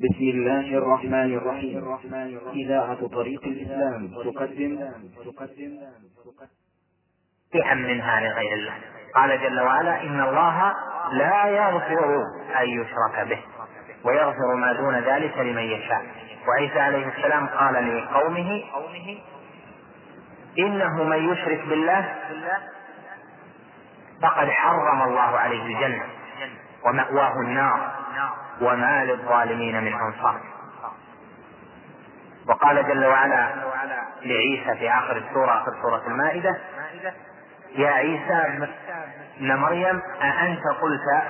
بسم 0.00 0.24
الله 0.24 0.78
الرحمن 0.78 1.34
الرحيم. 1.34 1.98
إذاعة 2.54 3.08
طريق 3.08 3.44
الإسلام 3.44 4.08
تقدم. 4.08 4.92
تقدم 5.24 5.78
شيئا 7.52 7.74
منها 7.74 8.20
لغير 8.20 8.52
الله. 8.52 8.74
قال 9.14 9.40
جل 9.40 9.60
وعلا 9.60 10.02
إن 10.02 10.20
الله 10.20 10.74
لا 11.12 11.46
يغفر 11.46 12.22
أن 12.60 12.68
يشرك 12.68 13.28
به 13.28 13.40
ويغفر 14.04 14.54
ما 14.54 14.72
دون 14.72 14.94
ذلك 14.94 15.38
لمن 15.38 15.62
يشاء. 15.62 16.02
وعيسى 16.48 16.80
عليه 16.80 17.08
السلام 17.08 17.46
قال 17.46 17.98
لقومه 17.98 18.62
إنه 20.58 21.04
من 21.04 21.32
يشرك 21.32 21.68
بالله 21.68 22.14
فقد 24.22 24.48
حرم 24.48 25.02
الله 25.02 25.38
عليه 25.38 25.62
الجنة 25.62 26.04
ومأواه 26.86 27.34
النار. 27.40 27.99
وما 28.60 29.04
للظالمين 29.04 29.84
من 29.84 29.92
أنصار. 29.92 30.40
وقال 32.48 32.86
جل 32.88 33.04
وعلا 33.04 33.48
لعيسى 34.22 34.74
في 34.78 34.90
آخر 34.90 35.16
السورة 35.16 35.62
آخر 35.62 35.72
سورة 35.82 36.02
المائدة 36.06 36.56
يا 37.76 37.90
عيسى 37.90 38.68
ابن 39.40 39.56
مريم 39.56 40.02
أأنت 40.22 40.62
قلت 40.82 41.22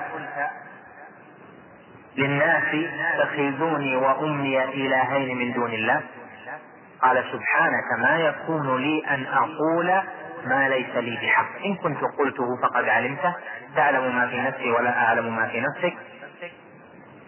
للناس 2.17 2.63
اتخذوني 3.19 3.95
وأمي 3.95 4.63
إلهين 4.63 5.37
من 5.37 5.53
دون 5.53 5.73
الله؟ 5.73 6.01
قال 7.01 7.23
سبحانك 7.31 7.99
ما 7.99 8.17
يكون 8.17 8.77
لي 8.81 9.05
أن 9.09 9.25
أقول 9.25 10.01
ما 10.45 10.69
ليس 10.69 10.95
لي 10.95 11.15
بحق. 11.23 11.65
إن 11.65 11.75
كنت 11.75 11.97
قلته 12.19 12.45
فقد 12.63 12.89
علمته. 12.89 13.33
تعلم 13.75 14.15
ما 14.15 14.27
في 14.27 14.41
نفسي 14.41 14.71
ولا 14.71 15.03
أعلم 15.03 15.35
ما 15.35 15.47
في 15.47 15.61
نفسك. 15.61 15.97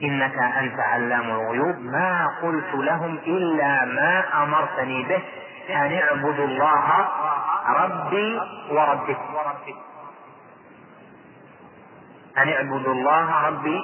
إنك 0.03 0.38
أنت 0.38 0.80
علام 0.80 1.30
الغيوب. 1.30 1.80
ما 1.80 2.27
قلت 2.41 2.73
لهم 2.73 3.17
إلا 3.17 3.85
ما 3.85 4.44
أمرتني 4.44 5.03
به. 5.03 5.23
أن 5.69 5.94
اعبدوا 5.94 6.45
الله 6.47 7.08
ربي 7.67 8.39
وربكم 8.72 9.36
أن 12.38 12.50
اعبدوا 12.50 12.94
الله 12.94 13.47
ربي 13.47 13.81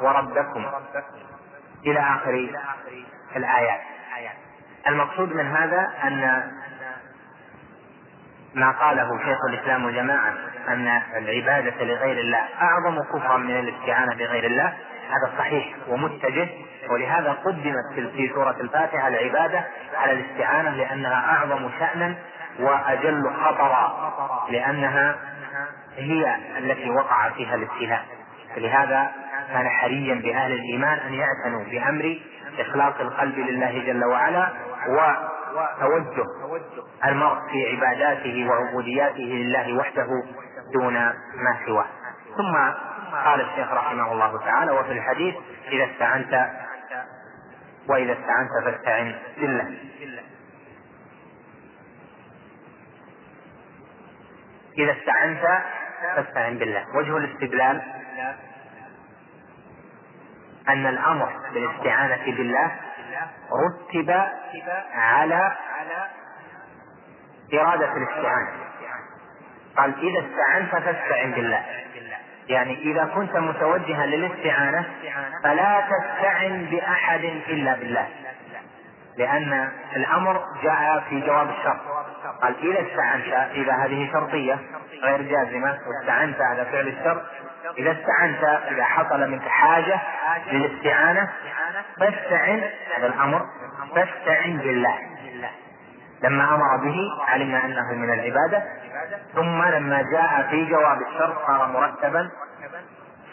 وربكم. 0.00 0.66
إلى 1.86 2.00
آخر 2.00 2.48
الآيات. 3.36 3.80
المقصود 4.88 5.32
من 5.32 5.46
هذا 5.46 5.88
أن 6.04 6.50
ما 8.54 8.70
قاله 8.70 9.18
شيخ 9.24 9.38
الإسلام 9.48 9.84
وجماعة 9.84 10.34
أن 10.68 11.02
العبادة 11.16 11.84
لغير 11.84 12.18
الله 12.20 12.48
أعظم 12.62 13.02
كفرا 13.02 13.36
من 13.36 13.58
الاستعانة 13.58 14.14
بغير 14.14 14.44
الله. 14.44 14.76
هذا 15.08 15.32
صحيح 15.38 15.74
ومتجه 15.88 16.48
ولهذا 16.90 17.32
قدمت 17.32 18.10
في 18.16 18.30
سورة 18.34 18.56
الفاتحة 18.60 19.08
العبادة 19.08 19.64
على 19.96 20.12
الاستعانة 20.12 20.70
لأنها 20.70 21.36
أعظم 21.36 21.70
شأنا 21.78 22.14
وأجل 22.60 23.30
خطرا 23.44 24.12
لأنها 24.50 25.16
هي 25.96 26.36
التي 26.58 26.90
وقع 26.90 27.28
فيها 27.30 27.54
الابتلاء. 27.54 28.04
فلهذا 28.56 29.10
كان 29.52 29.68
حريا 29.68 30.14
بأهل 30.14 30.52
الإيمان 30.52 30.98
أن 30.98 31.14
يعتنوا 31.14 31.64
بأمر 31.64 32.18
إخلاص 32.58 32.94
القلب 33.00 33.38
لله 33.38 33.82
جل 33.86 34.04
وعلا 34.04 34.48
وتوجه 34.88 36.24
المرء 37.04 37.36
في 37.52 37.76
عباداته 37.76 38.48
وعبودياته 38.50 39.22
لله 39.22 39.76
وحده 39.76 40.08
دون 40.74 40.94
ما 40.94 41.56
سواه. 41.66 41.86
ثم 42.36 42.72
قال 43.12 43.40
الشيخ 43.40 43.72
رحمه 43.72 44.12
الله 44.12 44.38
تعالى 44.38 44.70
وفي 44.70 44.92
الحديث 44.92 45.34
إذا 45.68 45.84
استعنت 45.84 46.50
وإذا 47.88 48.12
استعنت 48.12 48.50
فاستعن 48.64 49.14
بالله. 49.38 49.78
إذا 54.78 54.92
استعنت 54.92 55.62
فاستعن 56.16 56.58
بالله. 56.58 56.84
وجه 56.96 57.16
الاستدلال 57.16 57.82
أن 60.68 60.86
الأمر 60.86 61.32
بالاستعانة 61.54 62.24
بالله 62.24 62.80
رتب 63.52 64.10
على 64.94 65.56
إرادة 67.54 67.92
الاستعانة. 67.96 68.50
قال 69.76 69.94
إذا 69.98 70.26
استعنت 70.26 70.84
فاستعن 70.84 71.32
بالله. 71.32 71.64
يعني 72.48 72.78
إذا 72.78 73.04
كنت 73.14 73.36
متوجها 73.36 74.06
للاستعانة 74.06 74.84
فلا 75.44 75.84
تستعن 75.90 76.66
بأحد 76.70 77.24
إلا 77.24 77.74
بالله. 77.74 78.08
لأن 79.16 79.68
الأمر 79.96 80.44
جاء 80.62 81.04
في 81.10 81.20
جواب 81.20 81.50
الشرط. 81.50 81.80
قال 82.42 82.54
إذا 82.62 82.88
استعنت 82.88 83.50
إذا 83.54 83.72
هذه 83.72 84.12
شرطية 84.12 84.58
غير 85.02 85.22
جازمة 85.22 85.78
واستعنت 85.86 86.40
على 86.40 86.64
فعل 86.64 86.88
الشرط 86.88 87.22
إذا 87.78 87.92
استعنت 87.92 88.44
إذا 88.44 88.84
حصل 88.84 89.30
منك 89.30 89.48
حاجة 89.48 90.00
للاستعانة 90.52 91.28
فاستعن 92.00 92.62
هذا 92.96 93.06
الأمر 93.06 93.46
فاستعن 93.94 94.56
بالله. 94.56 94.98
لما 96.22 96.54
أمر 96.54 96.76
به 96.76 96.96
علمنا 97.28 97.64
أنه 97.64 97.92
من 97.92 98.12
العبادة. 98.12 98.62
ثم 99.34 99.62
لما 99.62 100.02
جاء 100.02 100.48
في 100.50 100.66
جواب 100.66 101.02
الشرط 101.02 101.46
صار 101.46 101.68
مرتبا 101.72 102.30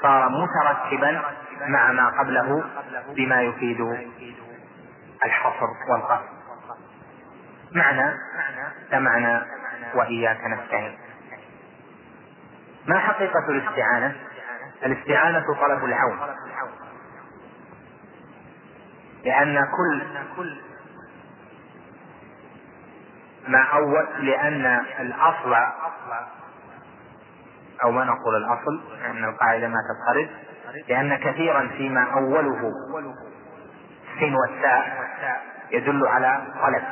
صار 0.01 0.29
مترتبا 0.29 1.22
مع 1.68 1.91
ما 1.91 2.09
قبله 2.19 2.63
بما 3.16 3.41
يفيد 3.41 3.81
الحصر 5.25 5.68
والقصر. 5.90 6.24
معنى 7.72 8.18
كمعنى 8.91 9.41
وإياك 9.95 10.40
نستعين. 10.45 10.97
ما 12.88 13.00
حقيقة 13.00 13.50
الاستعانة؟ 13.50 14.16
الاستعانة 14.85 15.45
طلب 15.62 15.85
العون. 15.85 16.19
لأن 19.24 19.68
كل 20.35 20.57
ما 23.47 23.61
أول 23.61 24.07
لأن 24.25 24.66
الأصل 25.00 25.56
أو 27.83 27.91
ما 27.91 28.03
نقول 28.03 28.35
الأصل 28.35 29.00
لأن 29.01 29.23
القاعدة 29.23 29.67
ما 29.67 29.78
تضطرد 29.89 30.29
لأن 30.88 31.16
كثيرا 31.16 31.67
فيما 31.67 32.13
أوله 32.13 32.72
السين 34.13 34.35
والتاء 34.35 35.09
يدل 35.72 36.07
على 36.07 36.41
طلب 36.61 36.83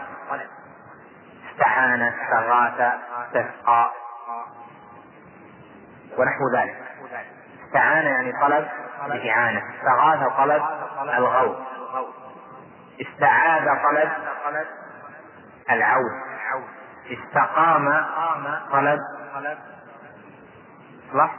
استعان 1.53 2.01
استغاث 2.01 2.93
استسقى. 3.27 3.91
ونحو 6.17 6.49
ذلك. 6.55 6.75
استعان 7.67 8.05
يعني 8.05 8.31
طلب 8.41 8.67
الإعانة 9.05 9.61
استغاث 9.75 10.37
طلب 10.37 10.63
الغوث. 11.17 11.57
استعاذ 13.01 13.65
طلب 13.83 14.09
العوث. 15.69 16.32
استقام 17.11 18.05
طلب. 18.71 18.99
صح؟ 21.13 21.35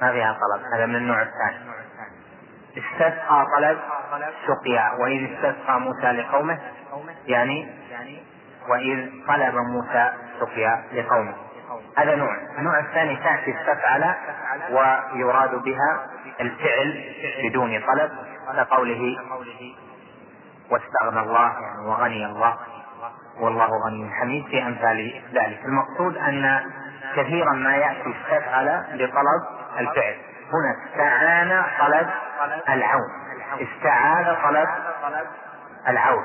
ما 0.00 0.12
فيها 0.12 0.32
طلب. 0.32 0.62
هذا 0.74 0.86
من 0.86 0.96
النوع 0.96 1.22
الثاني. 1.22 1.72
استسقى 2.78 3.46
طلب 3.56 3.78
سقيا 4.46 4.92
وإذ 4.98 5.32
استسقى 5.32 5.80
موسى 5.80 6.12
لقومه 6.12 6.58
يعني 7.26 7.74
وإذ 8.68 9.10
طلب 9.28 9.54
موسى 9.54 10.12
سقيا 10.40 10.84
لقومه. 10.92 11.34
هذا 11.98 12.14
نوع. 12.16 12.36
النوع 12.58 12.78
الثاني 12.78 13.16
تأتي 13.16 13.54
استفعل 13.60 14.14
ويراد 14.70 15.54
بها 15.54 16.06
الفعل 16.40 17.04
بدون 17.44 17.80
طلب 17.86 18.10
كقوله 18.56 19.16
واستغنى 20.70 21.20
الله 21.20 21.60
يعني 21.60 21.86
وغني 21.86 22.26
الله. 22.26 22.56
والله 23.40 23.66
غني 23.86 24.10
حميد 24.20 24.46
في 24.46 24.62
أمثال 24.62 25.22
ذلك. 25.34 25.64
المقصود 25.64 26.16
أن 26.16 26.60
كثيرا 27.16 27.52
ما 27.52 27.76
يأتي 27.76 28.14
استفعل 28.16 28.84
لطلب 28.92 29.42
الفعل. 29.78 30.14
هنا 30.52 30.76
استعان 30.90 31.64
طلب 31.80 32.10
العون. 32.68 33.10
استعاذ 33.60 34.34
طلب 34.42 34.68
العون. 35.88 36.24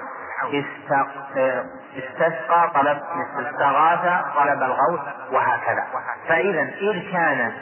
استسقى 1.98 2.72
طلب 2.74 3.02
استغاث 3.40 4.26
طلب 4.36 4.64
الغوث 4.64 5.02
وهكذا. 5.32 5.88
فإذا 6.28 6.62
إذ 6.62 7.12
كان 7.12 7.54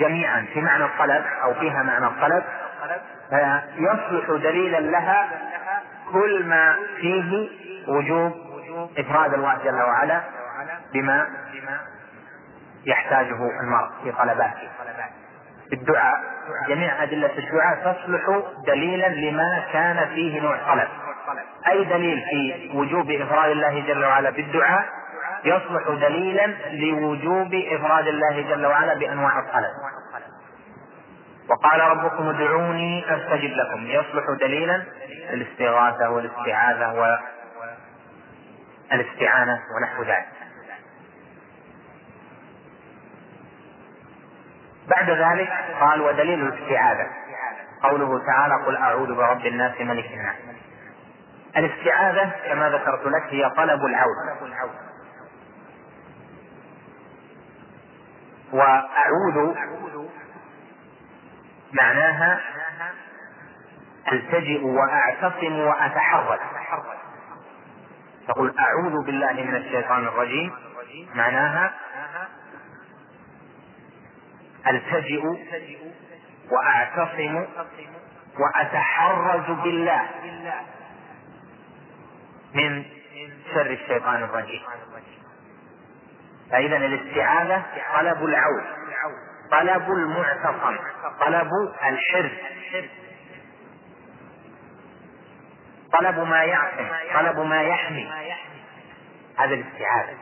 جميعا 0.00 0.46
في 0.54 0.60
معنى 0.60 0.84
الطلب 0.84 1.24
أو 1.42 1.54
فيها 1.54 1.82
معنى 1.82 2.06
الطلب 2.06 2.44
فيصلح 3.30 4.30
دليلا 4.30 4.80
لها 4.80 5.28
كل 6.12 6.46
ما 6.46 6.76
فيه 6.96 7.48
وجوب 7.88 8.32
إفراد 8.98 9.34
الله 9.34 9.58
جل 9.64 9.74
وعلا 9.82 10.20
بما 10.94 11.26
يحتاجه 12.86 13.36
المرء 13.62 13.88
في 14.04 14.12
طلباته. 14.12 14.68
بالدعاء 15.70 16.20
جميع 16.68 17.02
أدلة 17.02 17.38
الدعاء 17.38 17.76
تصلح 17.92 18.42
دليلا 18.66 19.08
لما 19.08 19.64
كان 19.72 20.08
فيه 20.14 20.40
نوع 20.40 20.56
طلب 20.74 20.88
أي 21.68 21.84
دليل 21.84 22.22
في 22.30 22.70
وجوب 22.74 23.10
إفراد 23.10 23.50
الله 23.50 23.80
جل 23.86 24.04
وعلا 24.04 24.30
بالدعاء؟ 24.30 24.84
يصلح 25.44 25.88
دليلا 25.88 26.46
لوجوب 26.72 27.54
إفراد 27.54 28.06
الله 28.06 28.42
جل 28.48 28.66
وعلا 28.66 28.94
بأنواع 28.94 29.38
الطلب. 29.38 29.70
وقال 31.50 31.80
ربكم 31.80 32.28
ادعوني 32.28 33.04
أستجب 33.16 33.50
لكم. 33.50 33.86
يصلح 33.86 34.24
دليلا 34.40 34.84
للاستغاثه 35.30 36.10
والاستعاذة 36.10 37.18
والاستعانه 38.92 39.60
ونحو 39.76 40.02
ذلك. 40.02 40.28
بعد 44.88 45.10
ذلك 45.10 45.50
قال 45.80 46.00
ودليل 46.00 46.40
الاستعاذة. 46.42 47.06
قوله 47.82 48.26
تعالى 48.26 48.54
قل 48.66 48.76
أعوذ 48.76 49.14
برب 49.14 49.46
الناس 49.46 49.80
ملك 49.80 50.06
الناس. 50.06 50.36
الاستعاذة 51.56 52.32
كما 52.48 52.70
ذكرت 52.70 53.06
لك 53.06 53.22
هي 53.30 53.50
طلب 53.50 53.84
العون 53.84 54.52
وأعوذ 58.52 59.54
معناها 61.72 62.40
التجئ 64.12 64.64
وأعتصم 64.64 65.58
وأتحرك. 65.58 66.40
تقول 68.28 68.54
أعوذ 68.58 69.06
بالله 69.06 69.32
من 69.32 69.56
الشيطان 69.56 70.04
الرجيم. 70.04 70.52
معناها 71.14 71.74
التجئ 74.66 75.22
وأعتصم 76.50 77.44
واتحرز 78.38 79.50
بالله 79.50 80.08
من 82.54 82.84
شر 83.54 83.70
الشيطان 83.70 84.22
الرجيم. 84.22 84.62
فاذا 86.50 86.76
الاستعاذة 86.76 87.62
طلب 87.94 88.24
العون 88.24 88.64
طلب 89.50 89.90
المعتصم 89.90 90.76
طلب 91.20 91.50
الحرز. 91.88 92.30
طلب 95.92 96.18
ما 96.18 96.44
يعصم 96.44 96.88
طلب 97.14 97.38
ما 97.38 97.62
يحمي. 97.62 98.10
هذا 99.38 99.54
الاستعاذة 99.54 100.18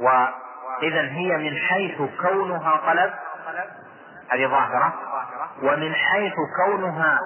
وإذا 0.00 1.02
هي 1.02 1.36
من 1.36 1.56
حيث 1.56 1.96
كونها 2.20 2.76
طلب 2.76 3.14
هذه 4.30 4.46
ظاهرة. 4.46 4.94
ومن 5.62 5.94
حيث 5.94 6.34
كونها 6.64 7.18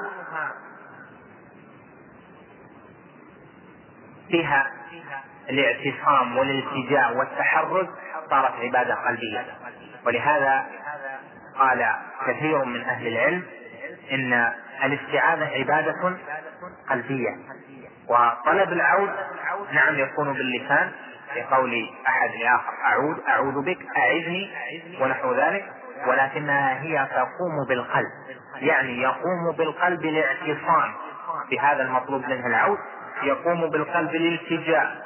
فيها 4.28 4.72
الاعتصام 5.50 6.36
والالتجاء 6.38 7.16
والتحرز 7.16 7.86
صارت 8.30 8.52
عبادة 8.52 8.94
قلبية. 8.94 9.46
ولهذا 10.06 10.66
قال 11.58 11.86
كثير 12.26 12.64
من 12.64 12.80
أهل 12.84 13.06
العلم 13.06 13.42
إن 14.12 14.52
الاستعاذة 14.84 15.44
عبادة 15.44 16.16
قلبية. 16.90 17.30
وطلب 18.08 18.72
العود 18.72 19.10
نعم 19.72 19.98
يكون 19.98 20.32
باللسان 20.32 20.92
في 21.34 21.42
قول 21.42 21.90
أحد 22.08 22.30
لآخر 22.30 22.72
أعود 22.84 23.16
أعوذ 23.28 23.64
بك 23.64 23.78
أعذني 23.96 24.50
ونحو 25.00 25.34
ذلك. 25.34 25.64
ولكنها 26.06 26.80
هي 26.82 27.08
تقوم 27.10 27.66
بالقلب 27.68 28.10
يعني 28.56 29.02
يقوم 29.02 29.52
بالقلب 29.58 30.04
الاعتصام 30.04 30.92
بهذا 31.50 31.82
المطلوب 31.82 32.24
منه 32.28 32.46
العود 32.46 32.78
يقوم 33.22 33.70
بالقلب 33.70 34.14
الالتجاء 34.14 34.96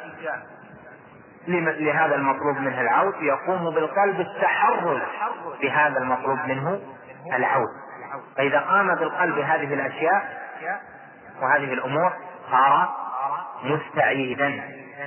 لهذا 1.48 2.14
المطلوب 2.14 2.56
منه 2.56 2.80
العود 2.80 3.14
يقوم 3.22 3.70
بالقلب 3.74 4.20
التحرز 4.20 5.00
بهذا 5.62 5.98
المطلوب 5.98 6.38
منه 6.46 6.80
العود. 7.32 7.68
فإذا 8.36 8.60
قام 8.60 8.94
بالقلب 8.94 9.38
هذه 9.38 9.74
الأشياء 9.74 10.42
وهذه 11.42 11.72
الأمور 11.72 12.12
صار 12.50 12.88
مستعيدا. 13.64 14.62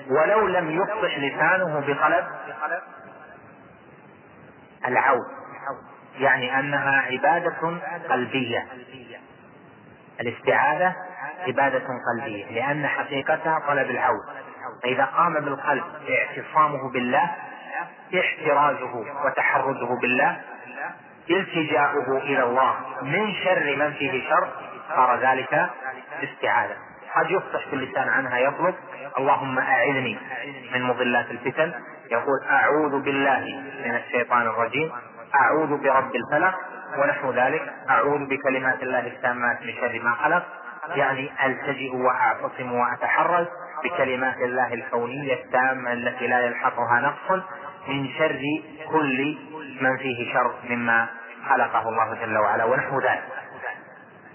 ولو 0.09 0.47
لم 0.47 0.71
يفصح 0.71 1.17
لسانه 1.17 1.79
بطلب 1.79 2.25
العود. 4.87 5.25
يعني 6.19 6.59
أنها 6.59 7.01
عبادة 7.01 7.79
قلبية. 8.09 8.67
الاستعاذة 10.21 10.95
عبادة 11.47 11.83
قلبية 12.13 12.51
لأن 12.51 12.87
حقيقتها 12.87 13.59
طلب 13.67 13.89
العود. 13.89 14.25
فإذا 14.83 15.05
قام 15.05 15.33
بالقلب 15.33 15.83
اعتصامه 16.09 16.91
بالله 16.91 17.31
احترازه 18.19 19.05
وتحرزه 19.25 19.99
بالله 20.01 20.41
التجاؤه 21.29 22.17
إلى 22.17 22.43
الله 22.43 22.75
من 23.01 23.33
شر 23.33 23.75
من 23.75 23.93
فيه 23.93 24.29
شر 24.29 24.47
صار 24.89 25.19
ذلك 25.19 25.69
استعاذة 26.23 26.75
قد 27.15 27.31
يفتح 27.31 27.67
في 27.69 27.73
اللسان 27.73 28.09
عنها 28.09 28.37
يطلب 28.37 28.75
اللهم 29.17 29.59
أعذني 29.59 30.17
من 30.73 30.83
مضلات 30.83 31.31
الفتن. 31.31 31.73
يقول 32.11 32.43
أعوذ 32.49 33.01
بالله 33.01 33.63
من 33.85 33.95
الشيطان 33.95 34.41
الرجيم. 34.41 34.91
أعوذ 35.35 35.77
برب 35.83 36.15
الفلق. 36.15 36.55
ونحو 36.97 37.31
ذلك 37.31 37.73
أعوذ 37.89 38.25
بكلمات 38.25 38.83
الله 38.83 38.99
التامات 38.99 39.61
من 39.61 39.73
شر 39.73 40.01
ما 40.03 40.11
خلق. 40.11 40.43
يعني 40.95 41.31
ألتجئ 41.45 41.95
وأعتصم 41.95 42.73
وأتحرز 42.73 43.47
بكلمات 43.83 44.37
الله 44.37 44.73
الكونية 44.73 45.33
التامة 45.33 45.93
التي 45.93 46.27
لا 46.27 46.39
يلحقها 46.39 46.99
نقص 46.99 47.43
من 47.87 48.09
شر 48.17 48.41
كل 48.91 49.37
من 49.81 49.97
فيه 49.97 50.33
شر 50.33 50.55
مما 50.69 51.07
خلقه 51.49 51.89
الله 51.89 52.13
جل 52.25 52.37
وعلا 52.37 52.63
ونحو 52.65 52.99
ذلك. 52.99 53.23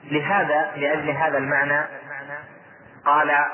لهذا 0.04 0.72
لأجل 0.76 1.10
هذا 1.10 1.38
المعنى 1.38 1.86
قال 3.04 3.46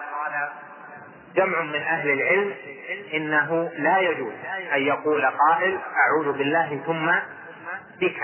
جمع 1.35 1.63
من 1.63 1.83
أهل 1.83 2.11
العلم 2.11 2.55
إنه 3.15 3.71
لا 3.79 3.99
يجوز 3.99 4.33
أن 4.75 4.83
يقول 4.83 5.27
قائل 5.27 5.79
أعوذ 6.07 6.39
بالله 6.39 6.81
ثم 6.87 7.11
بك. 8.01 8.21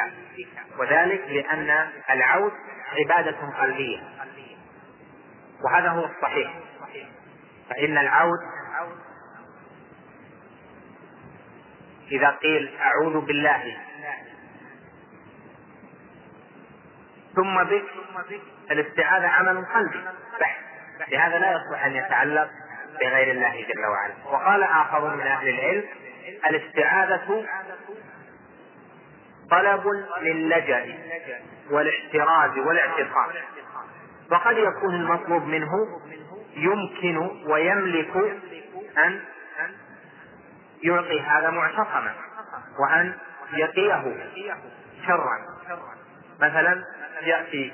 وذلك 0.78 1.22
لأن 1.28 1.88
العود 2.10 2.52
عبادة 2.98 3.36
قلبية. 3.60 3.98
وهذا 5.64 5.88
هو 5.88 6.04
الصحيح. 6.04 6.50
فإن 7.72 7.98
العود 7.98 8.38
إذا 12.12 12.30
قيل 12.30 12.76
أعوذ 12.80 13.20
بالله. 13.20 13.76
ثم 17.36 17.64
بك 17.64 17.84
الاستعاذة 18.70 19.26
عمل 19.26 19.64
قلبي. 19.64 20.04
بحث 20.40 20.58
لهذا 21.08 21.38
لا 21.38 21.52
يصلح 21.52 21.84
أن 21.84 21.96
يتعلق 21.96 22.50
بغير 23.00 23.30
الله 23.30 23.66
جل 23.68 23.86
وعلا. 23.86 24.14
وقال 24.26 24.62
آخر 24.62 25.16
من 25.16 25.26
أهل 25.26 25.48
العلم 25.48 25.84
الاستعاذة 26.50 27.46
طلب 29.50 29.86
للجأ 30.22 30.98
والاحتراز 31.70 32.58
والاعتصام 32.58 33.30
وقد 34.30 34.56
يكون 34.58 34.94
المطلوب 34.94 35.42
منه 35.42 35.70
يمكن 36.56 37.16
ويملك 37.46 38.16
أن 39.04 39.20
يعطي 40.82 41.20
هذا 41.20 41.50
معتصما 41.50 42.14
وأن 42.78 43.14
يقيه 43.52 44.30
شرا. 45.06 45.38
مثلا 46.40 46.84
يأتي 47.22 47.72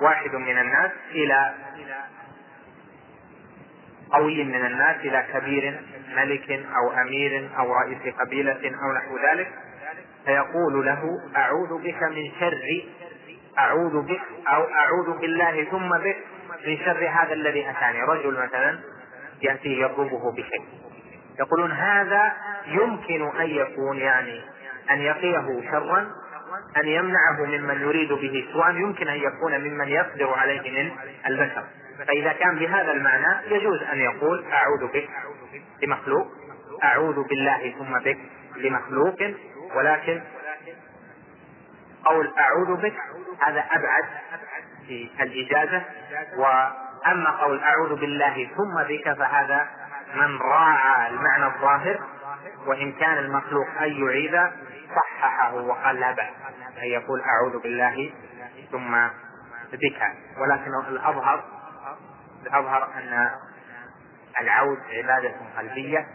واحد 0.00 0.34
من 0.34 0.58
الناس 0.58 0.90
إلى 1.10 1.54
قوي 4.12 4.44
من 4.44 4.66
الناس 4.66 4.96
إلى 4.96 5.26
كبير 5.32 5.80
ملك 6.16 6.50
أو 6.50 6.92
أمير 7.02 7.50
أو 7.58 7.74
رئيس 7.74 8.14
قبيلة 8.14 8.76
أو 8.82 8.92
نحو 8.92 9.18
ذلك 9.30 9.52
فيقول 10.24 10.86
له 10.86 11.02
أعوذ 11.36 11.82
بك 11.82 12.02
من 12.02 12.32
شر 12.40 12.84
أعوذ 13.58 14.02
بك 14.02 14.20
أو 14.48 14.62
أعوذ 14.62 15.18
بالله 15.20 15.64
ثم 15.64 15.88
بك 15.88 16.16
من 16.66 16.78
شر 16.78 17.08
هذا 17.08 17.32
الذي 17.32 17.70
أتاني 17.70 18.02
رجل 18.02 18.42
مثلا 18.42 18.78
يأتي 19.42 19.80
يطلبه 19.80 20.32
بشيء. 20.32 20.64
يقولون 21.40 21.70
هذا 21.70 22.32
يمكن 22.66 23.30
أن 23.40 23.46
يكون 23.50 23.96
يعني 23.96 24.40
أن 24.90 24.98
يقيه 24.98 25.70
شرا 25.70 26.06
أن 26.76 26.88
يمنعه 26.88 27.44
ممن 27.44 27.80
يريد 27.80 28.12
به 28.12 28.48
سوءا 28.52 28.70
يمكن 28.70 29.08
أن 29.08 29.16
يكون 29.16 29.60
ممن 29.60 29.88
يقدر 29.88 30.34
عليه 30.34 30.82
من 30.82 30.90
البشر. 31.26 31.64
فإذا 32.08 32.32
كان 32.32 32.58
بهذا 32.58 32.92
المعنى 32.92 33.54
يجوز 33.54 33.82
أن 33.82 33.98
يقول 33.98 34.44
أعوذ 34.52 34.92
بك 34.92 35.08
لمخلوق 35.82 36.26
أعوذ 36.84 37.28
بالله 37.28 37.74
ثم 37.78 37.98
بك 37.98 38.18
لمخلوق 38.56 39.16
ولكن 39.76 40.20
قول 42.06 42.34
أعوذ 42.38 42.76
بك 42.82 42.94
هذا 43.46 43.64
أبعد 43.70 44.04
في 44.86 45.10
الإجازة. 45.20 45.82
وأما 46.36 47.30
قول 47.30 47.60
أعوذ 47.62 48.00
بالله 48.00 48.50
ثم 48.56 48.82
بك 48.88 49.12
فهذا 49.18 49.68
من 50.14 50.38
راعى 50.42 51.08
المعنى 51.08 51.46
الظاهر. 51.46 52.00
وإن 52.66 52.92
كان 52.92 53.18
المخلوق 53.18 53.66
أن 53.80 54.04
يعيد 54.04 54.40
صححه 54.96 55.54
وقال 55.54 56.00
لا 56.00 56.12
بأس 56.12 56.34
أن 56.78 56.84
يقول 56.84 57.20
أعوذ 57.20 57.62
بالله 57.62 58.12
ثم 58.72 58.96
بك. 59.72 60.02
ولكن 60.38 60.70
الأظهر 60.88 61.44
الأظهر 62.46 62.88
أن 62.94 63.30
العود 64.40 64.78
عبادة 64.90 65.34
قلبية 65.58 66.06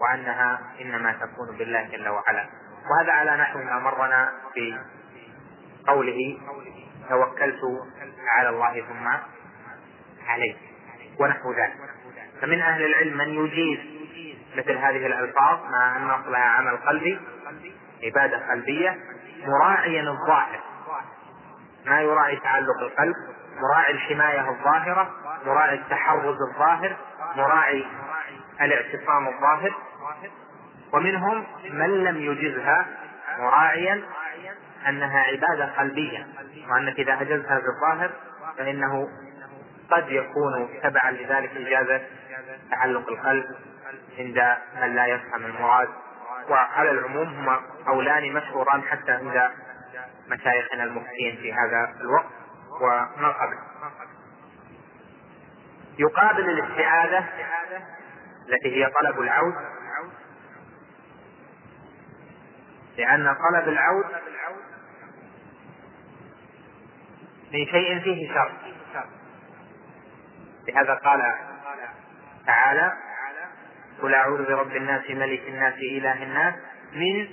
وأنها 0.00 0.60
إنما 0.80 1.12
تكون 1.12 1.56
بالله 1.58 1.82
جل 1.82 2.08
وعلا. 2.08 2.46
وهذا 2.90 3.12
على 3.12 3.36
نحو 3.36 3.58
ما 3.58 3.78
مرنا 3.78 4.32
في 4.54 4.78
قوله 5.86 6.38
توكلت 7.08 7.60
على 8.28 8.48
الله 8.48 8.80
ثم 8.80 9.08
عليه 10.28 10.54
ونحو 11.20 11.52
ذلك. 11.52 11.76
فمن 12.40 12.60
أهل 12.60 12.84
العلم 12.84 13.16
من 13.16 13.44
يجيز 13.44 13.78
مثل 14.56 14.76
هذه 14.76 15.06
الألفاظ 15.06 15.58
مع 15.70 15.96
أن 15.96 16.10
أصلها 16.10 16.40
عمل 16.40 16.76
قلبي 16.76 17.20
عبادة 18.04 18.50
قلبية 18.50 18.98
مراعيا 19.46 20.02
الظاهر. 20.02 20.60
ما 21.86 22.00
يراعي 22.00 22.36
تعلق 22.36 22.80
القلب 22.82 23.14
مراعي 23.60 23.92
الحماية 23.92 24.50
الظاهرة 24.50 25.10
مراعي 25.46 25.74
التحرز 25.74 26.36
الظاهر 26.50 26.96
مراعي 27.36 27.86
الاعتصام 28.60 29.28
الظاهر. 29.28 29.74
ومنهم 30.92 31.46
من 31.70 32.04
لم 32.04 32.16
يجزها 32.16 32.86
مراعيا 33.38 34.02
أنها 34.88 35.18
عبادة 35.20 35.66
قلبية 35.78 36.26
وأنك 36.70 36.98
إذا 36.98 37.12
أجزتها 37.20 37.58
بالظاهر 37.58 38.10
فإنه 38.58 39.08
قد 39.90 40.08
يكون 40.08 40.68
تبعا 40.82 41.10
لذلك 41.10 41.56
إجازة 41.56 42.00
تعلق 42.70 43.08
القلب 43.08 43.44
عند 44.18 44.56
من 44.82 44.94
لا 44.94 45.06
يفهم 45.06 45.46
المراد. 45.46 45.88
وعلى 46.48 46.90
العموم 46.90 47.28
هما 47.28 47.60
قولان 47.86 48.32
مشهوران 48.32 48.82
حتى 48.82 49.12
عند 49.12 49.50
مشايخنا 50.28 50.84
المفتين 50.84 51.36
في 51.36 51.52
هذا 51.52 51.94
الوقت 52.00 52.26
وما 52.80 53.28
قبل. 53.28 53.58
يقابل 55.98 56.50
الاستعاذة 56.50 57.24
التي 58.48 58.76
هي 58.76 58.90
طلب 58.90 59.20
العود 59.20 59.54
لأن 63.00 63.34
طلب 63.34 63.68
العود 63.68 64.04
من 67.52 67.66
شيء 67.66 68.00
فيه 68.00 68.34
شر. 68.34 68.52
لهذا 70.68 70.94
قال 70.94 71.34
تعالى 72.46 72.92
قل 74.02 74.14
أعوذ 74.14 74.46
برب 74.46 74.76
الناس 74.76 75.10
ملك 75.10 75.48
الناس 75.48 75.74
إله 75.74 76.22
الناس 76.22 76.54
من 76.92 77.28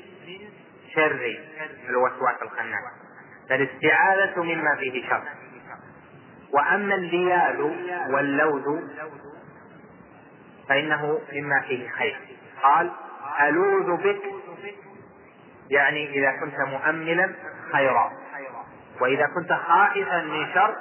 شر 0.96 1.38
الوسواس 1.90 2.42
الخناس. 2.42 2.84
فالاستعاذة 3.50 4.44
مما 4.44 4.76
فيه 4.76 5.10
شر. 5.10 5.24
وأما 6.54 6.96
الليال 6.96 7.62
واللوذ 8.10 8.82
فإنه 10.70 11.22
مما 11.34 11.62
فيه 11.62 11.90
خير. 11.90 12.20
قال 12.64 12.92
ألوذ 13.42 13.98
بك 13.98 14.37
يعني 15.70 16.10
إذا 16.10 16.32
كنت 16.32 16.60
مؤملا 16.60 17.36
خيرا. 17.72 18.12
وإذا 19.02 19.28
كنت 19.36 19.54
خائفا 19.54 20.22
من 20.22 20.54
شر 20.54 20.76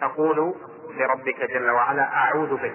تقول 0.00 0.54
لربك 0.94 1.50
جل 1.50 1.70
وعلا 1.70 2.14
أعوذ 2.16 2.56
بك. 2.56 2.74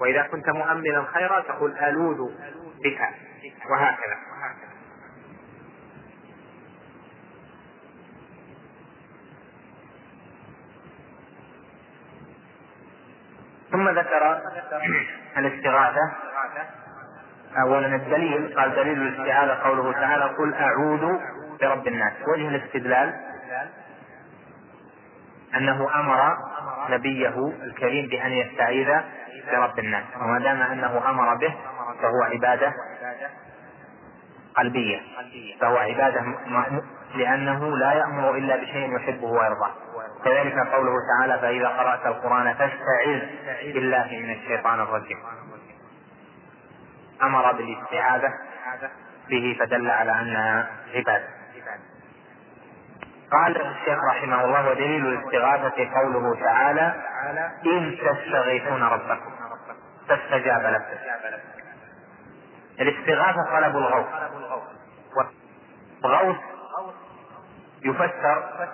وإذا 0.00 0.22
كنت 0.22 0.48
مؤملا 0.48 1.04
خيرا 1.04 1.40
تقول 1.40 1.78
ألوذ 1.78 2.30
بك. 2.84 3.00
وهكذا. 3.70 4.16
ثم 13.70 13.88
ذكر 13.88 14.40
الاستغاثة. 15.36 16.12
أولا 17.58 17.96
الدليل 17.96 18.54
قال 18.56 18.74
دليل 18.74 19.02
الاستعاذة 19.02 19.52
قوله 19.52 19.92
تعالى 19.92 20.24
قل 20.24 20.54
أعوذ 20.54 21.18
برب 21.60 21.86
الناس. 21.86 22.12
وجه 22.28 22.48
الاستدلال؟ 22.48 23.14
أنه 25.56 26.00
أمر 26.00 26.36
نبيه 26.90 27.52
الكريم 27.62 28.06
بأن 28.06 28.32
يستعيذ 28.32 28.88
برب 29.52 29.78
الناس. 29.78 30.04
وما 30.20 30.38
دام 30.38 30.62
أنه 30.62 31.10
أمر 31.10 31.34
به 31.34 31.54
فهو 32.02 32.22
عبادة 32.22 32.72
قلبية. 34.56 35.00
فهو 35.60 35.76
عبادة 35.76 36.24
لأنه 37.14 37.76
لا 37.76 37.92
يأمر 37.92 38.36
إلا 38.36 38.56
بشيء 38.56 38.96
يحبه 38.96 39.26
ويرضاه. 39.26 39.72
كذلك 40.24 40.58
قوله 40.58 40.92
تعالى 41.16 41.38
فإذا 41.38 41.68
قرأت 41.68 42.06
القرآن 42.06 42.54
فاستعذ 42.54 43.20
بالله 43.74 44.08
من 44.22 44.30
الشيطان 44.30 44.80
الرجيم. 44.80 45.18
أمر 47.22 47.52
بالاستعاذة 47.52 48.32
به 49.28 49.56
فدل 49.60 49.90
على 49.90 50.12
أنها 50.12 50.70
عبادة. 50.94 51.28
قال 53.32 53.60
الشيخ 53.60 53.98
رحمه 54.10 54.44
الله 54.44 54.70
ودليل 54.70 55.06
الاستغاثة 55.06 55.90
قوله 55.94 56.40
تعالى 56.40 56.94
إن 57.66 57.98
تستغيثون 57.98 58.82
ربكم. 58.82 59.30
فاستجاب 60.08 60.62
لكم 60.62 60.96
الاستغاثة 62.80 63.44
طلب 63.44 63.76
الغوث. 63.76 64.06
والغوث 66.04 66.36
يفسر 67.82 68.68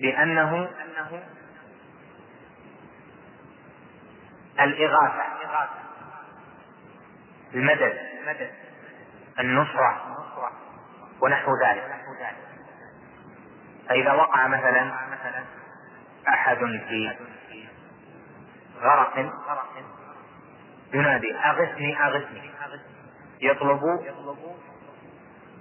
بأنه 0.00 0.68
الإغاثة. 4.60 5.22
المدد 7.54 7.98
النصرة 9.38 10.16
ونحو 11.20 11.50
ذلك. 11.66 11.96
فإذا 13.88 14.12
وقع 14.12 14.46
مثلا 14.46 14.90
أحد 16.28 16.58
في 16.58 17.16
غرق 18.80 19.32
ينادي 20.94 21.36
أغثني 21.36 22.04
أغثني. 22.06 22.50
يطلب 23.40 23.80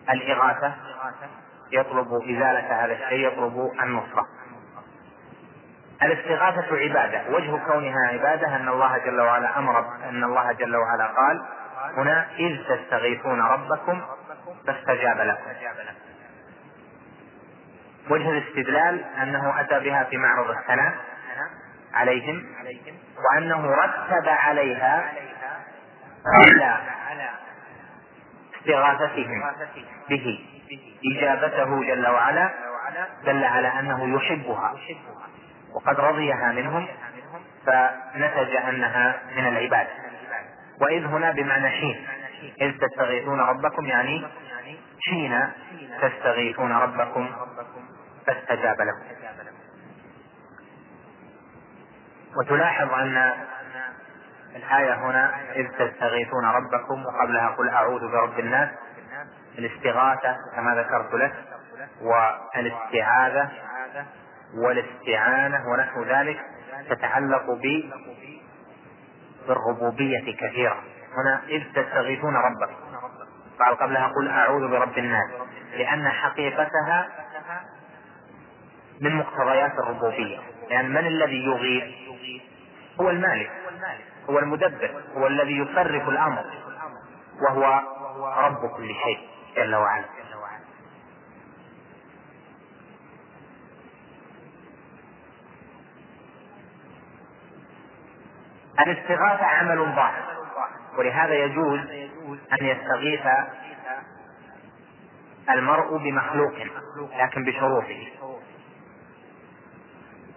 الإغاثة 0.09 0.73
يطلب 1.71 2.13
إزالة 2.13 2.85
هذا 2.85 2.93
الشيء 2.93 3.27
يطلب 3.27 3.71
النصرة. 3.83 4.27
الاستغاثة 6.03 6.77
عبادة. 6.77 7.35
وجه 7.35 7.57
كونها 7.65 8.07
عبادة 8.07 8.55
أن 8.55 8.69
الله 8.69 8.97
جل 8.97 9.21
وعلا 9.21 9.59
أمر 9.59 9.79
أن 10.09 10.23
الله 10.23 10.51
جل 10.51 10.75
وعلا 10.75 11.07
قال 11.07 11.45
هنا 11.97 12.27
إذ 12.39 12.57
تستغيثون 12.69 13.41
ربكم 13.41 14.01
فاستجاب 14.67 15.17
لكم. 15.17 15.49
وجه 18.09 18.29
الاستدلال 18.31 19.03
أنه 19.21 19.61
أتى 19.61 19.79
بها 19.79 20.03
في 20.03 20.17
معرض 20.17 20.49
الثناء 20.49 20.93
عليهم 21.93 22.45
وأنه 23.17 23.71
رتب 23.71 24.27
عليها 24.27 25.13
على 27.09 27.29
استغاثتهم 28.59 29.43
به 30.09 30.39
إجابته 31.05 31.83
جل 31.83 32.07
وعلا 32.07 32.49
دل 33.25 33.43
على 33.43 33.67
أنه 33.67 34.15
يحبها 34.15 34.73
وقد 35.75 35.99
رضيها 35.99 36.51
منهم 36.51 36.87
فنتج 37.65 38.55
أنها 38.55 39.19
من 39.35 39.47
العبادة 39.47 39.89
وإذ 40.81 41.05
هنا 41.05 41.31
بمعنى 41.31 41.69
حين 41.69 42.07
إذ 42.61 42.77
تستغيثون 42.77 43.39
ربكم 43.39 43.85
يعني 43.85 44.27
حين 45.09 45.49
تستغيثون 46.01 46.71
ربكم 46.71 47.29
فاستجاب 48.27 48.75
لكم. 48.81 49.15
وتلاحظ 52.37 52.93
أن 52.93 53.33
الآية 54.55 54.93
هنا 54.93 55.51
إذ 55.55 55.67
تستغيثون 55.67 56.45
ربكم 56.45 57.05
وقبلها 57.05 57.49
قل 57.49 57.69
أعوذ 57.69 58.11
برب 58.11 58.39
الناس 58.39 58.69
الاستغاثة 59.57 60.37
كما 60.55 60.75
ذكرت 60.75 61.13
لك 61.13 61.33
والاستعاذة 62.01 63.49
والاستعانة 64.57 65.67
ونحو 65.67 66.03
ذلك 66.03 66.39
تتعلق 66.89 67.51
بالربوبية 69.47 70.35
كثيرا. 70.37 70.83
هنا 71.17 71.41
إذ 71.49 71.63
تستغيثون 71.75 72.35
ربكم 72.35 72.75
قال 73.59 73.77
قبلها 73.77 74.07
قل 74.07 74.29
أعوذ 74.29 74.67
برب 74.67 74.97
الناس. 74.97 75.29
لأن 75.77 76.09
حقيقتها 76.09 77.07
من 79.01 79.15
مقتضيات 79.15 79.71
الربوبية. 79.79 80.39
لأن 80.69 80.89
من 80.89 81.07
الذي 81.07 81.45
يغيث؟ 81.45 81.83
هو 83.01 83.09
المالك. 83.09 83.51
هو 84.29 84.39
المدبر. 84.39 85.03
هو 85.17 85.27
الذي 85.27 85.57
يصرف 85.57 86.09
الأمر. 86.09 86.45
وهو 87.41 87.81
رب 88.37 88.69
كل 88.77 88.87
شيء 88.87 89.19
جل 89.55 89.75
وعلا. 89.75 90.05
الاستغاثة 98.79 99.45
عمل 99.45 99.77
ظاهر. 99.77 100.23
ولهذا 100.97 101.33
يجوز 101.33 101.79
أن 102.29 102.65
يستغيث 102.65 103.27
المرء 105.49 105.97
بمخلوق 105.97 106.53
لكن 107.19 107.43
بشروطه. 107.45 108.07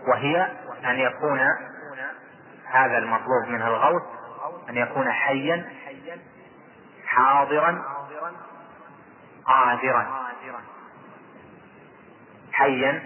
وهي 0.09 0.49
أن 0.85 0.99
يكون 0.99 1.41
هذا 2.65 2.99
المطلوب 2.99 3.49
منه 3.49 3.67
الغوث 3.67 4.03
أن 4.69 4.77
يكون 4.77 5.13
حيا 5.13 5.73
حاضرا 7.07 7.83
قادرا. 9.45 10.29
حيا 12.53 13.03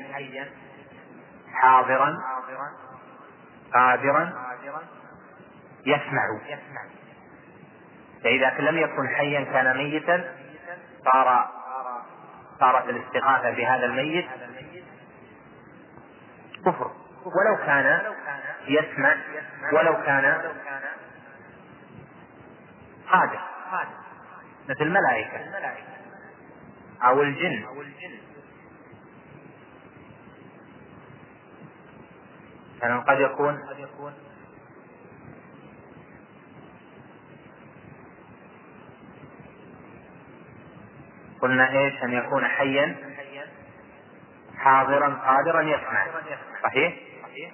حاضرا 1.54 2.18
قادرا. 3.74 4.32
يسمع. 5.86 6.38
فإذا 8.24 8.50
لم 8.58 8.78
يكن 8.78 9.08
حيا 9.08 9.44
كان 9.44 9.76
ميتا 9.76 10.34
صار 11.04 11.50
صارت 12.60 12.88
الاستغاثة 12.88 13.50
بهذا 13.50 13.86
الميت 13.86 14.26
كفر. 16.66 16.90
ولو 17.24 17.56
كان 17.66 18.00
يسمع 18.68 19.16
ولو 19.72 20.02
كان 20.02 20.52
قادر. 23.08 23.40
مثل 24.68 24.82
الملائكة 24.82 25.40
أو 27.02 27.22
الجن. 27.22 27.66
كان 32.80 33.00
قد 33.00 33.20
يكون 33.20 33.60
قلنا 41.42 41.68
إيش؟ 41.70 42.02
أن 42.04 42.12
يكون 42.12 42.44
حيا 42.44 42.96
حاضرا 44.58 45.08
قادرا 45.08 45.62
يسمع 45.62 46.06
صحيح؟ 46.62 46.94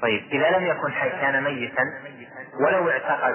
طيب 0.02 0.23
إذا 0.33 0.59
لم 0.59 0.66
يكن 0.66 0.92
حي 0.92 1.11
كان 1.11 1.45
ميتا 1.45 1.83
ولو 2.61 2.90
اعتقد 2.90 3.35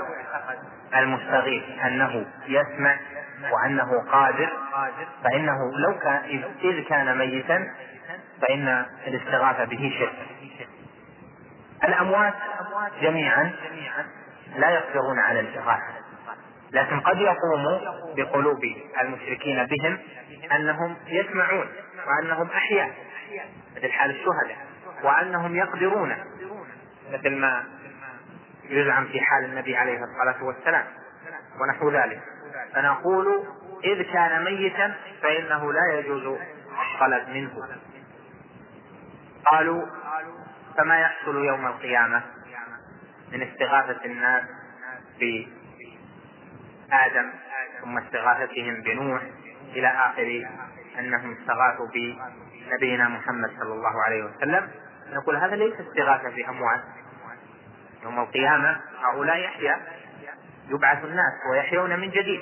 المستغيث 0.96 1.64
أنه 1.86 2.26
يسمع 2.48 2.98
وأنه 3.52 4.04
قادر 4.12 4.50
فإنه 5.24 5.72
لو 5.78 6.00
كان 6.00 6.42
إذ 6.64 6.84
كان 6.84 7.18
ميتا 7.18 7.74
فإن 8.42 8.86
الاستغاثة 9.08 9.64
به 9.64 9.94
شرك. 10.00 10.28
الأموات 11.84 12.34
جميعا 13.02 13.52
لا 14.56 14.70
يقدرون 14.70 15.20
على 15.20 15.40
الاستغاثة. 15.40 16.04
لكن 16.74 17.00
قد 17.00 17.18
يقوم 17.18 17.82
بقلوب 18.16 18.62
المشركين 19.02 19.66
بهم 19.66 19.98
أنهم 20.52 20.96
يسمعون 21.08 21.68
وأنهم 22.08 22.50
أحياء 22.50 22.92
مثل 23.78 23.92
حال 23.92 24.10
الشهداء 24.10 24.58
وأنهم 25.04 25.56
يقدرون 25.56 26.16
مثل 27.14 27.36
ما 27.36 27.64
يزعم 28.70 29.06
في 29.06 29.22
حال 29.22 29.46
النبي 29.46 29.78
عليه 29.78 30.00
الصلاة 30.04 30.44
والسلام 30.44 30.86
ونحو 31.62 31.92
ذلك. 31.92 32.22
فنقول 32.74 33.44
إذ 33.84 34.14
كان 34.14 34.44
ميتا 34.44 34.96
فإنه 35.22 35.74
لا 35.74 36.00
يجوز 36.00 36.38
الطلب 36.94 37.30
منه. 37.30 37.52
قالوا 39.52 39.86
فما 40.78 41.00
يحصل 41.00 41.46
يوم 41.46 41.68
القيامة 41.68 42.22
من 43.32 43.42
استغاثة 43.42 44.06
الناس 44.06 44.44
بآدم 46.90 47.32
ثم 47.82 47.98
استغاثتهم 47.98 48.82
بنوح 48.82 49.22
إلى 49.76 49.88
آخر 49.88 50.48
أنهم 51.00 51.32
استغاثوا 51.32 51.88
بنبينا 51.88 53.10
محمد 53.10 53.50
صلى 53.60 53.74
الله 53.74 54.04
عليه 54.04 54.24
وسلم. 54.24 54.72
نقول 55.14 55.36
هذا 55.36 55.56
ليس 55.56 55.74
استغاثة 55.74 56.30
بأموات 56.30 56.82
يوم 58.04 58.20
القيامة 58.20 58.82
هؤلاء 59.04 59.38
يحيا 59.38 59.82
يبعث 60.70 61.04
الناس 61.04 61.34
ويحيون 61.52 62.00
من 62.00 62.10
جديد. 62.10 62.42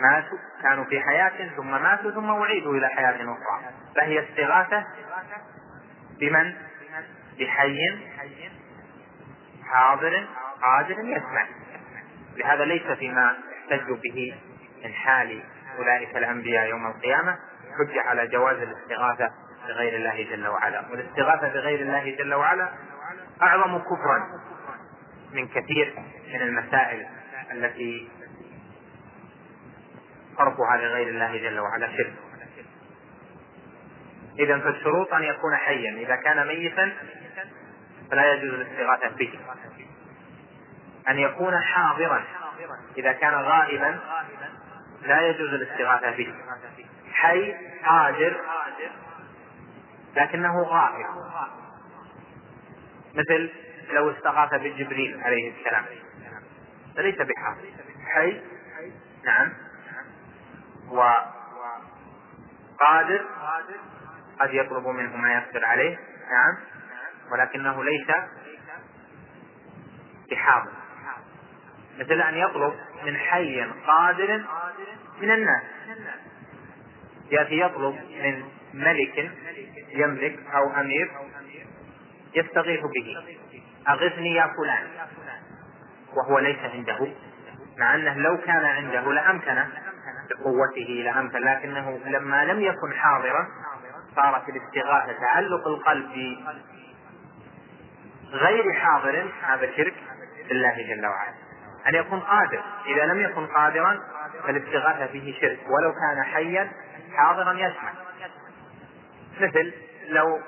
ماتوا 0.00 0.38
كانوا 0.62 0.84
في 0.84 1.00
حياة 1.00 1.56
ثم 1.56 1.70
ماتوا 1.70 2.10
ثم 2.10 2.30
أعيدوا 2.30 2.74
إلى 2.74 2.88
حياة 2.88 3.14
أخرى. 3.14 3.72
فهي 3.96 4.24
استغاثة 4.30 4.84
بمن؟ 6.20 6.54
بحي 7.38 7.78
حاضر 9.70 10.26
قادر 10.62 10.98
يسمع. 10.98 11.46
لهذا 12.36 12.64
ليس 12.64 12.86
فيما 12.98 13.36
احتجوا 13.62 13.96
به 13.96 14.34
من 14.84 14.92
حال 14.92 15.42
أولئك 15.78 16.16
الأنبياء 16.16 16.68
يوم 16.68 16.86
القيامة 16.86 17.38
حجة 17.78 18.00
على 18.02 18.26
جواز 18.26 18.56
الاستغاثة 18.56 19.30
بغير 19.68 19.96
الله 19.96 20.22
جل 20.30 20.48
وعلا. 20.48 20.84
والاستغاثة 20.90 21.48
بغير 21.48 21.80
الله 21.80 22.16
جل 22.16 22.34
وعلا 22.34 22.72
أعظم 23.42 23.78
كفرا 23.78 24.26
من 25.32 25.48
كثير 25.48 25.94
من 26.34 26.42
المسائل 26.42 27.06
التي 27.52 28.08
صرفها 30.36 30.76
لغير 30.76 31.08
الله 31.08 31.36
جل 31.36 31.58
وعلا 31.58 31.96
شرك. 31.96 32.14
إذا 34.38 34.58
فالشروط 34.58 35.12
أن 35.12 35.22
يكون 35.22 35.56
حيا. 35.56 35.90
إذا 35.90 36.16
كان 36.16 36.46
ميتا 36.46 36.92
فلا 38.10 38.32
يجوز 38.32 38.54
الاستغاثة 38.54 39.16
به 39.16 39.40
أن 41.08 41.18
يكون 41.18 41.62
حاضرا 41.62 42.24
إذا 42.96 43.12
كان 43.12 43.34
غائبا 43.34 44.00
لا 45.02 45.20
يجوز 45.20 45.48
الاستغاثة 45.48 46.10
به 46.10 46.34
حي 47.12 47.54
قادر 47.84 48.40
لكنه 50.16 50.62
غائب. 50.62 51.06
مثل 53.14 53.50
لو 53.90 54.10
استغاث 54.10 54.54
بجبريل 54.54 55.20
عليه 55.22 55.52
السلام. 55.52 55.84
فليس 56.96 57.16
بحاضر. 57.16 57.72
حي 58.06 58.40
نعم 59.24 59.52
وقادر 62.78 63.24
قد 64.40 64.54
يطلب 64.54 64.86
منه 64.86 65.16
ما 65.16 65.32
يقدر 65.32 65.64
عليه. 65.64 65.98
نعم. 66.30 66.56
ولكنه 67.32 67.84
ليس 67.84 68.06
بحاضر. 70.30 70.72
مثل 71.98 72.20
أن 72.20 72.34
يطلب 72.34 72.74
من 73.04 73.16
حي 73.16 73.64
قادر 73.86 74.44
من 75.20 75.30
الناس. 75.30 75.62
يأتي 77.30 77.60
يطلب 77.60 77.94
من 77.94 78.44
ملك 78.74 79.32
يملك 79.88 80.38
أو 80.54 80.80
أمير 80.80 81.10
يستغيث 82.34 82.80
به. 82.80 83.16
أغثني 83.88 84.34
يا 84.34 84.52
فلان. 84.56 84.86
وهو 86.16 86.38
ليس 86.38 86.58
عنده. 86.58 87.08
مع 87.78 87.94
أنه 87.94 88.14
لو 88.14 88.38
كان 88.38 88.64
عنده 88.64 89.12
لأمكنه 89.12 89.68
بقوته 90.30 91.02
لأمكن. 91.04 91.38
لكنه 91.38 92.00
لما 92.06 92.44
لم 92.44 92.60
يكن 92.60 92.94
حاضرا 92.94 93.48
صارت 94.16 94.48
الاستغاثة 94.48 95.20
تعلق 95.20 95.68
القلب 95.68 96.36
غير 98.32 98.72
حاضر 98.72 99.32
هذا 99.42 99.76
شرك 99.76 99.94
بالله 100.48 100.74
جل 100.94 101.06
وعلا. 101.06 101.34
أن 101.88 101.94
يكون 101.94 102.20
قادر 102.20 102.62
إذا 102.86 103.04
لم 103.04 103.20
يكن 103.20 103.46
قادرا 103.46 104.00
فالاستغاثة 104.42 105.12
به 105.12 105.38
شرك. 105.40 105.58
ولو 105.68 105.92
كان 105.92 106.24
حيا 106.24 106.70
حاضرا 107.16 107.52
يسمع. 107.52 107.92
مثل 109.40 109.72
لو 110.08 110.40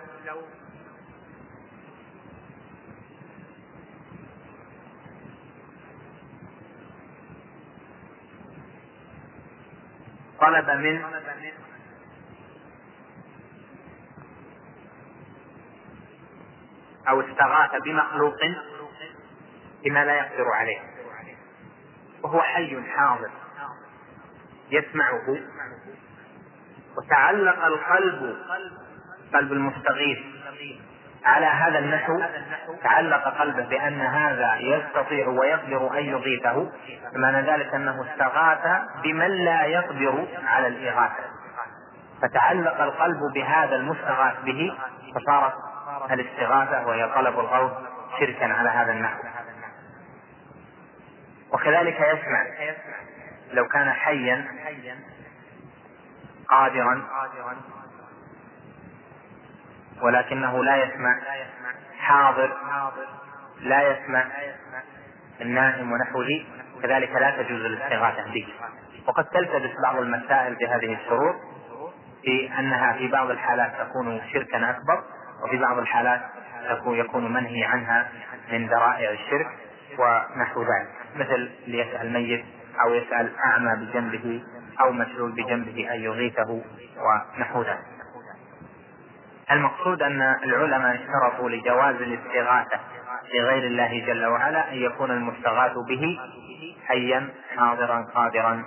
طلب 10.41 10.71
من 10.71 11.03
أو 17.11 17.21
استغاث 17.21 17.83
بمخلوق 17.85 18.39
بما 19.85 20.05
لا 20.05 20.15
يقدر 20.15 20.49
عليه. 20.53 20.79
وهو 22.23 22.43
حي 22.43 22.83
حاضر 22.97 23.31
يسمعه. 24.71 25.39
وتعلق 26.99 27.65
القلب 27.65 28.37
قلب 29.35 29.53
المستغيث 29.53 30.19
على 31.25 31.47
هذا 31.47 31.79
النحو. 31.79 32.23
تعلق 32.83 33.39
قلبه 33.39 33.63
بأن 33.63 34.01
هذا 34.01 34.57
يستطيع 34.57 35.29
ويقدر 35.29 35.99
أن 35.99 36.05
يغيثه. 36.05 36.71
فمعنى 37.15 37.51
ذلك 37.51 37.75
أنه 37.75 38.07
استغاث 38.11 38.83
بمن 39.03 39.31
لا 39.31 39.65
يقدر 39.65 40.27
على 40.45 40.67
الإغاثة. 40.67 41.25
فتعلق 42.23 42.81
القلب 42.81 43.33
بهذا 43.35 43.77
المستغاث 43.77 44.45
به. 44.45 44.79
فصارت 45.15 45.70
الاستغاثة 46.11 46.87
وهي 46.87 47.09
طلب 47.15 47.39
الغوث 47.39 47.73
شركا 48.21 48.53
على 48.53 48.69
هذا 48.69 48.93
النحو. 48.93 49.19
وكذلك 51.53 52.01
يسمع 52.01 52.47
لو 53.53 53.69
كان 53.69 53.93
حيا 53.93 54.47
قادرا 56.49 57.03
ولكنه 60.03 60.65
لا 60.65 60.77
يسمع 60.77 61.21
حاضر 61.99 62.57
لا 63.61 63.83
يسمع 63.83 64.27
النائم 65.41 65.93
ونحوه 65.93 66.27
كذلك 66.83 67.11
لا 67.11 67.43
تجوز 67.43 67.61
الاستغاثة 67.61 68.33
به. 68.33 68.55
وقد 69.07 69.25
تلتبس 69.25 69.71
بعض 69.83 69.97
المسائل 69.97 70.55
بهذه 70.55 70.95
الشروط 70.95 71.35
في 72.23 72.51
أنها 72.59 72.93
في 72.93 73.09
بعض 73.09 73.31
الحالات 73.31 73.73
تكون 73.89 74.21
شركا 74.33 74.71
أكبر. 74.71 75.05
وفي 75.43 75.57
بعض 75.57 75.79
الحالات 75.79 76.21
تكون 76.69 76.99
يكون 76.99 77.33
منهي 77.33 77.65
عنها 77.65 78.09
من 78.53 78.67
ذرائع 78.67 79.11
الشرك 79.11 79.47
ونحو 79.99 80.63
ذلك. 80.63 80.89
مثل 81.17 81.51
ليسأل 81.67 82.13
ميت 82.13 82.45
أو 82.85 82.95
يسأل 82.95 83.33
أعمى 83.47 83.87
بجنبه 83.87 84.43
أو 84.81 84.93
مشلول 84.93 85.33
بجنبه 85.33 85.95
أن 85.95 86.01
يغيثه 86.01 86.63
ونحو 86.99 87.63
ذلك. 87.63 87.87
المقصود 89.51 90.03
أن 90.03 90.23
العلماء 90.23 90.95
اشترطوا 90.95 91.51
لجواز 91.51 91.95
الاستغاثة 91.95 92.81
بغير 93.35 93.65
الله 93.67 94.07
جل 94.07 94.27
وعلا 94.27 94.73
أن 94.73 94.77
يكون 94.77 95.11
المستغاث 95.11 95.73
به 95.89 96.19
حيا 96.87 97.29
حاضرا 97.57 98.07
قادرا 98.15 98.65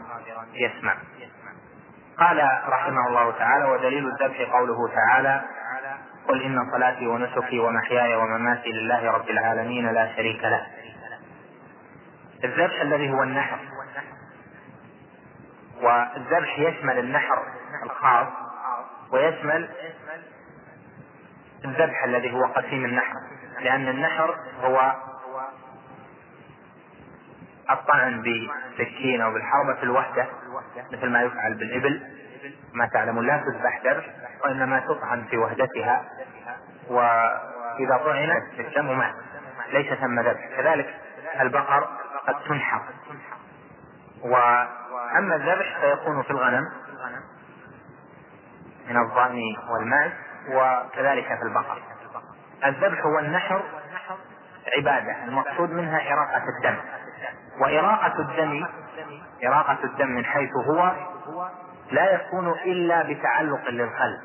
يسمع. 0.53 0.95
قال 2.19 2.49
رحمه 2.67 3.07
الله 3.07 3.31
تعالى 3.31 3.65
ودليل 3.65 4.07
الذبح 4.07 4.41
قوله 4.51 4.89
تعالى 4.95 5.41
قل 6.27 6.43
إن 6.43 6.71
صلاتي 6.71 7.07
ونسكي 7.07 7.59
ومحياي 7.59 8.15
ومماتي 8.15 8.71
لله 8.71 9.11
رب 9.11 9.29
العالمين 9.29 9.93
لا 9.93 10.15
شريك 10.15 10.43
له. 10.43 10.67
الذبح 12.43 12.81
الذي 12.81 13.11
هو 13.11 13.23
النحر. 13.23 13.59
والذبح 15.81 16.59
يشمل 16.59 16.99
النحر 16.99 17.43
الخاص 17.83 18.27
ويشمل 19.11 19.69
الذبح 21.65 22.03
الذي 22.03 22.33
هو 22.33 22.45
قسيم 22.45 22.85
النحر. 22.85 23.15
لأن 23.61 23.87
النحر 23.87 24.35
هو 24.61 24.95
الطعن 27.71 28.21
بسكين 28.21 29.21
أو 29.21 29.33
بالحربة 29.33 29.73
في 29.73 29.83
الوحدة 29.83 30.27
مثل 30.91 31.09
ما 31.09 31.21
يفعل 31.21 31.53
بالإبل. 31.53 32.01
ما 32.73 32.89
تعلمون 32.93 33.27
لا 33.27 33.37
تذبح 33.37 33.81
ذبح. 33.85 34.09
وإنما 34.43 34.79
تطعن 34.79 35.25
في 35.29 35.37
وحدتها 35.37 36.05
وإذا 36.89 37.97
طعنت 38.05 38.59
الدم 38.59 38.97
مات 38.97 39.13
ليس 39.71 39.93
ثم 39.93 40.19
ذبح 40.19 40.47
كذلك 40.57 40.95
البقر 41.41 41.87
قد 42.27 42.35
تنحر. 42.47 42.81
وأما 44.23 45.35
الذبح 45.35 45.79
فيكون 45.81 46.23
في 46.23 46.31
الغنم 46.31 46.63
من 48.89 48.97
الضأن 48.97 49.39
والماعز 49.69 50.11
وكذلك 50.49 51.27
في 51.27 51.43
البقر. 51.43 51.81
الذبح 52.65 53.05
والنحر 53.05 53.63
عبادة. 54.77 55.23
المقصود 55.23 55.71
منها 55.71 56.13
إراقة 56.13 56.43
الدم. 56.57 56.77
وإراقة 57.61 58.19
الدم 58.19 58.65
إراقة 59.45 59.83
الدم 59.83 60.07
من 60.07 60.25
حيث 60.25 60.49
هو 60.69 60.91
لا 61.91 62.13
يكون 62.13 62.49
إلا 62.49 63.03
بتعلق 63.03 63.69
للقلب. 63.69 64.21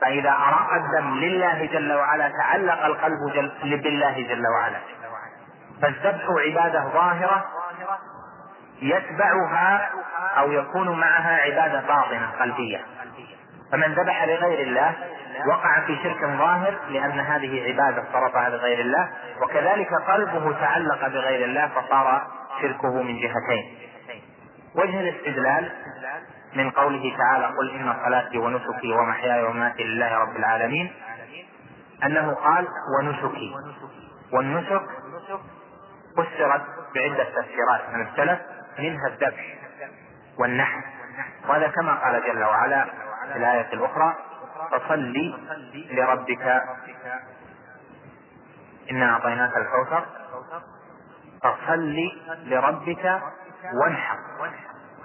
فإذا 0.00 0.30
أراق 0.30 0.68
الدم 0.72 1.14
لله 1.14 1.64
جل 1.64 1.92
وعلا 1.92 2.32
تعلق 2.42 2.84
القلب 2.84 3.32
جل 3.34 3.76
بالله 3.76 4.22
جل 4.28 4.46
وعلا. 4.46 4.78
فالذبح 5.82 6.24
عبادة 6.46 6.88
ظاهرة 6.88 7.44
يتبعها 8.82 9.90
أو 10.38 10.52
يكون 10.52 11.00
معها 11.00 11.36
عبادة 11.36 11.80
باطنة 11.80 12.30
قلبية. 12.40 12.80
فمن 13.72 13.94
ذبح 13.94 14.24
لغير 14.24 14.68
الله 14.68 14.94
وقع 15.50 15.80
في 15.86 15.96
شرك 16.02 16.20
ظاهر 16.24 16.74
لأن 16.88 17.20
هذه 17.20 17.68
عبادة 17.68 18.04
صرفها 18.12 18.48
لغير 18.48 18.80
الله 18.80 19.08
وكذلك 19.42 19.88
قلبه 20.08 20.52
تعلق 20.60 21.08
بغير 21.08 21.44
الله 21.44 21.68
فصار 21.68 22.26
شركه 22.62 23.02
من 23.02 23.20
جهتين. 23.20 23.78
وجه 24.74 25.00
الاستدلال 25.00 25.70
من 26.56 26.70
قوله 26.70 27.16
تعالى 27.18 27.46
قل 27.46 27.70
إن 27.70 27.94
صلاتي 28.04 28.38
ونسكي 28.38 28.92
ومحياي 28.92 29.42
ومماتي 29.42 29.84
لله 29.84 30.18
رب 30.18 30.36
العالمين 30.36 30.92
أنه 32.04 32.34
قال 32.34 32.68
ونسكي. 33.00 33.54
والنسك 34.32 34.82
فسرت 36.16 36.62
بعدة 36.94 37.24
تفسيرات 37.24 37.80
من 37.92 38.06
السلف 38.06 38.40
منها 38.78 39.06
الذبح 39.08 39.54
والنحر 40.38 40.82
وهذا 41.48 41.68
كما 41.68 41.94
قال 41.94 42.22
جل 42.26 42.44
وعلا 42.44 42.84
في 43.32 43.38
الآية 43.38 43.72
الأخرى 43.72 44.14
فصل 44.72 45.14
لربك 45.90 46.62
إنا 48.90 49.10
أعطيناك 49.12 49.56
الكوثر 49.56 50.06
فصل 51.42 51.96
لربك 52.44 53.20
وانحر. 53.82 54.18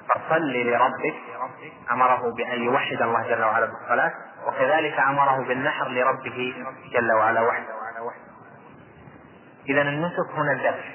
فصل 0.09 0.53
لربك 0.53 1.15
أمره 1.91 2.33
بأن 2.37 2.63
يوحد 2.63 3.01
الله 3.01 3.27
جل 3.27 3.43
وعلا 3.43 3.65
بالصلاة 3.65 4.11
وكذلك 4.47 4.99
أمره 4.99 5.47
بالنحر 5.47 5.87
لربه 5.87 6.53
جل 6.93 7.13
وعلا 7.13 7.41
وحده. 7.41 7.73
إذا 9.69 9.81
النسك 9.81 10.29
هنا 10.35 10.51
الذبح 10.51 10.93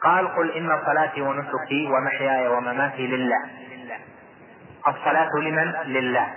قال 0.00 0.36
قل 0.36 0.50
إن 0.50 0.80
صلاتي 0.86 1.22
ونسكي 1.22 1.88
ومحياي 1.90 2.48
ومماتي 2.48 3.06
لله. 3.06 3.44
الصلاة 4.88 5.30
لمن؟ 5.36 5.72
لله. 5.86 6.34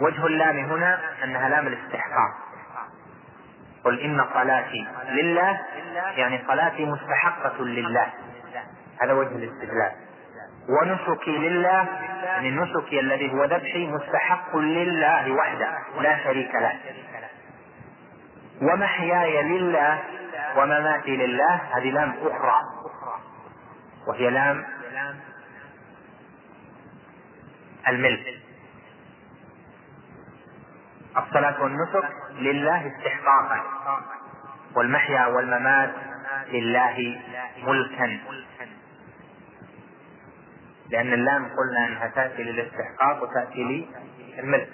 وجه 0.00 0.26
اللام 0.26 0.58
هنا 0.58 1.00
أنها 1.24 1.48
لام 1.48 1.66
الاستحقاق. 1.66 2.32
قل 3.84 4.00
إن 4.00 4.24
صلاتي 4.34 4.86
لله 5.08 5.60
يعني 6.16 6.44
صلاتي 6.48 6.84
مستحقة 6.84 7.64
لله. 7.64 8.06
هذا 9.00 9.12
وجه 9.12 9.36
الاستدلال. 9.36 9.92
ونسكي 10.68 11.38
لله 11.38 11.88
يعني 12.24 12.50
نسكي 12.50 13.00
الذي 13.00 13.32
هو 13.32 13.44
ذبحي 13.44 13.86
مستحق 13.86 14.56
لله 14.56 15.32
وحده 15.32 15.68
لا 16.00 16.24
شريك 16.24 16.54
له. 16.54 16.80
ومحياي 18.62 19.42
لله 19.42 20.02
ومماتي 20.56 21.16
لله 21.16 21.54
هذه 21.54 21.90
لام 21.90 22.14
أخرى. 22.22 22.58
وهي 24.06 24.30
لام 24.30 24.64
الملك. 27.88 28.26
الصلاة 31.16 31.62
والنسك 31.62 32.08
لله 32.32 32.86
استحقاقا. 32.86 33.60
والمحيا 34.74 35.26
والممات 35.26 35.94
لله 36.48 37.20
ملكا. 37.62 38.18
لأن 40.90 41.12
اللام 41.12 41.44
قلنا 41.44 41.86
أنها 41.88 42.08
تأتي 42.08 42.42
للاستحقاق 42.42 43.22
وتأتي 43.22 43.88
للملك. 44.38 44.68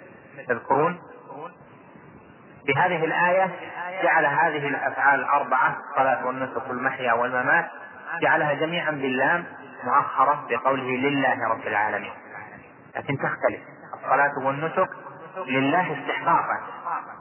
تذكرون؟ 0.49 0.99
بهذه 2.67 3.05
الآية 3.05 3.51
جعل 4.03 4.27
هذه 4.27 4.69
الأفعال 4.69 5.21
الأربعة 5.21 5.77
الصلاة 5.91 6.27
والنسك 6.27 6.69
والمحيا 6.69 7.13
والممات 7.13 7.67
جعلها 8.23 8.55
جميعا 8.55 8.91
باللام 8.91 9.45
مؤخرة 9.85 10.47
بقوله 10.51 10.97
لله 10.97 11.49
رب 11.49 11.67
العالمين. 11.67 12.13
لكن 12.97 13.19
تختلف. 13.19 13.61
الصلاة 13.95 14.47
والنسك 14.47 14.89
لله 15.47 15.99
استحقاقا 16.01 16.61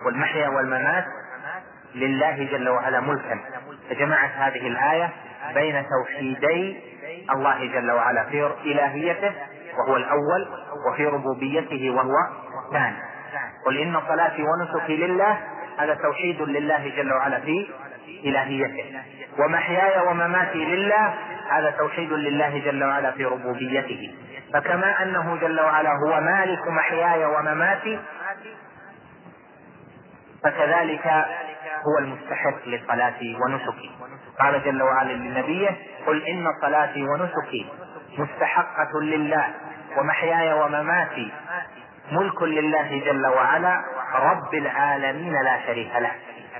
والمحيا 0.06 0.50
والممات 0.50 1.06
لله 1.96 2.44
جل 2.52 2.70
وعلا 2.70 3.00
ملكا. 3.00 3.40
فجمعت 3.90 4.32
هذه 4.32 4.68
الآية 4.68 5.14
بين 5.54 5.86
توحيدي 5.90 6.78
الله 7.36 7.66
جل 7.66 7.92
وعلا 7.92 8.24
في 8.24 8.52
إلهيته 8.66 9.32
وهو 9.78 9.98
الأول 9.98 10.48
وفي 10.88 11.06
ربوبيته 11.06 11.92
وهو 11.92 12.14
الثاني. 12.68 12.98
قل 13.66 13.78
إن 13.78 14.02
صلاتي 14.08 14.44
ونسكي 14.44 14.96
لله 14.98 15.38
هذا 15.78 15.94
توحيد 15.94 16.42
لله 16.42 16.92
جل 16.98 17.14
وعلا 17.14 17.40
في 17.40 17.68
إلهيته. 18.26 19.02
ومحياي 19.40 20.08
ومماتي 20.08 20.66
لله 20.66 21.14
هذا 21.50 21.72
توحيد 21.72 22.14
لله 22.14 22.60
جل 22.66 22.84
وعلا 22.84 23.12
في 23.12 23.26
ربوبيته. 23.26 24.16
فكما 24.54 25.04
أنه 25.04 25.36
جل 25.36 25.60
وعلا 25.60 25.90
هو 25.90 26.22
مالك 26.22 26.68
محياي 26.68 27.26
ومماتي 27.26 28.00
فكذلك 30.44 31.08
هو 31.88 31.98
المستحق 32.00 32.68
لصلاتي 32.68 33.38
ونسكي. 33.42 33.92
قال 34.40 34.64
جل 34.64 34.84
وعلا 34.84 35.14
لنبيه 35.14 35.78
قل 36.08 36.28
إن 36.28 36.48
صلاتي 36.62 37.04
ونسكي 37.04 37.70
مستحقة 38.18 39.02
لله 39.02 39.46
ومحياي 39.98 40.54
ومماتي 40.54 41.32
ملك 42.12 42.42
لله 42.42 43.02
جل 43.06 43.28
وعلا 43.28 43.82
رب 44.16 44.54
العالمين 44.54 45.34
لا 45.34 45.60
شريك 45.66 45.96
له. 45.96 46.12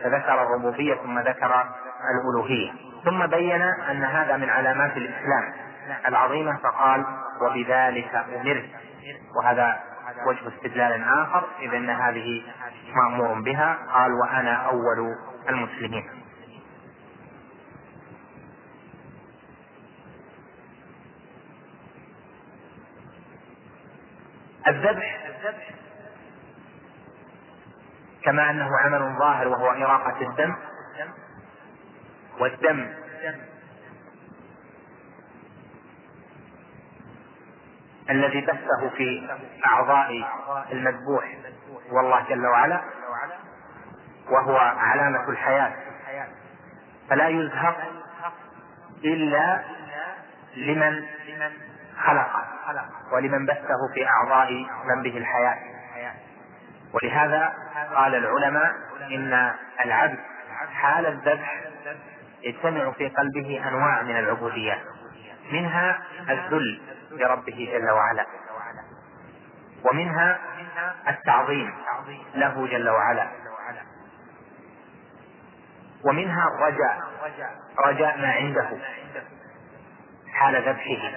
فذكر 0.04 0.44
الربوبية 0.44 0.96
ثم 0.96 1.20
ذكر 1.20 1.66
الألوهية. 2.14 2.72
ثم 3.06 3.26
بين 3.26 3.62
أن 3.62 4.04
هذا 4.04 4.38
من 4.38 4.50
علامات 4.50 4.98
الإسلام 4.98 5.54
العظيمة 6.08 6.58
فقال 6.58 7.06
وبذلك 7.42 8.26
أمرت. 8.42 8.70
وهذا 9.38 9.80
وجه 10.28 10.48
استدلال 10.48 11.04
آخر 11.04 11.44
إذ 11.62 11.74
أن 11.74 11.90
هذه 11.90 12.44
مأمور 12.96 13.42
بها. 13.42 13.78
قال 13.94 14.12
وأنا 14.14 14.56
أول 14.56 15.16
المسلمين. 15.50 16.10
الذبح 24.68 25.18
كما 28.24 28.50
أنه 28.50 28.70
عمل 28.80 29.16
ظاهر 29.20 29.48
وهو 29.48 29.70
إراقة 29.72 30.22
الدم 30.22 30.56
والدم. 32.40 32.94
الذي 38.10 38.42
بثه 38.42 38.90
في 38.98 39.30
أعضاء 39.66 40.26
المذبوح 40.72 41.38
والله 41.92 42.26
جل 42.30 42.46
وعلا 42.48 42.82
وهو 44.30 44.58
علامة 44.58 45.30
الحياة. 45.30 45.74
فلا 47.10 47.28
يزهق 47.28 47.78
إلا 49.04 49.64
لمن 50.56 51.04
خلقه 52.06 52.44
ولمن 53.12 53.46
بثه 53.46 53.94
في 53.94 54.08
أعضاء 54.08 54.52
من 54.86 55.04
به 55.04 55.18
الحياة. 55.18 55.58
ولهذا 56.94 57.54
قال 57.96 58.16
العلماء 58.16 58.76
إن 59.12 59.54
العبد 59.86 60.20
حال 60.74 61.06
الذبح 61.06 61.64
يجتمع 62.44 62.92
في 62.92 63.10
قلبه 63.10 63.68
أنواع 63.68 64.02
من 64.02 64.20
العبوديات 64.20 64.80
منها 65.52 66.00
الذل 66.30 66.82
لربه 67.12 67.70
جل 67.74 67.90
وعلا 67.90 68.26
ومنها 69.92 70.40
التعظيم 71.08 71.74
له 72.36 72.68
جل 72.68 72.90
وعلا 72.90 73.28
ومنها 76.06 76.48
الرجاء 76.48 77.00
رجاء 77.80 78.18
ما 78.18 78.32
عنده. 78.32 78.70
حال 80.34 80.56
ذبحه 80.56 81.12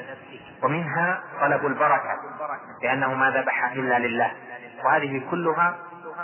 ومنها 0.62 1.20
طلب 1.40 1.66
البركة 1.66 2.16
لأنه 2.82 3.14
ما 3.14 3.30
ذبح 3.30 3.72
إلا 3.72 3.98
لله. 3.98 4.32
وهذه 4.84 5.22
كلها 5.30 5.78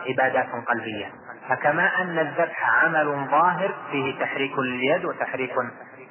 عبادات 0.08 0.48
قلبية. 0.68 1.12
فكما 1.48 2.02
أن 2.02 2.18
الذبح 2.18 2.84
عمل 2.84 3.26
ظاهر 3.30 3.74
فيه 3.90 4.20
تحريك 4.20 4.58
لليد 4.58 5.04
وتحريك 5.04 5.54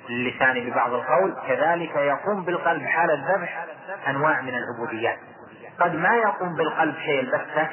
للسان 0.09 0.69
ببعض 0.69 0.93
القول 0.93 1.35
كذلك 1.47 1.95
يقوم 1.95 2.45
بالقلب 2.45 2.85
حال 2.85 3.11
الذبح 3.11 3.65
أنواع 4.07 4.41
من 4.41 4.53
العبوديات. 4.53 5.17
قد 5.79 5.95
ما 5.95 6.15
يقوم 6.15 6.55
بالقلب 6.55 6.95
شيء 7.05 7.19
البتة 7.19 7.67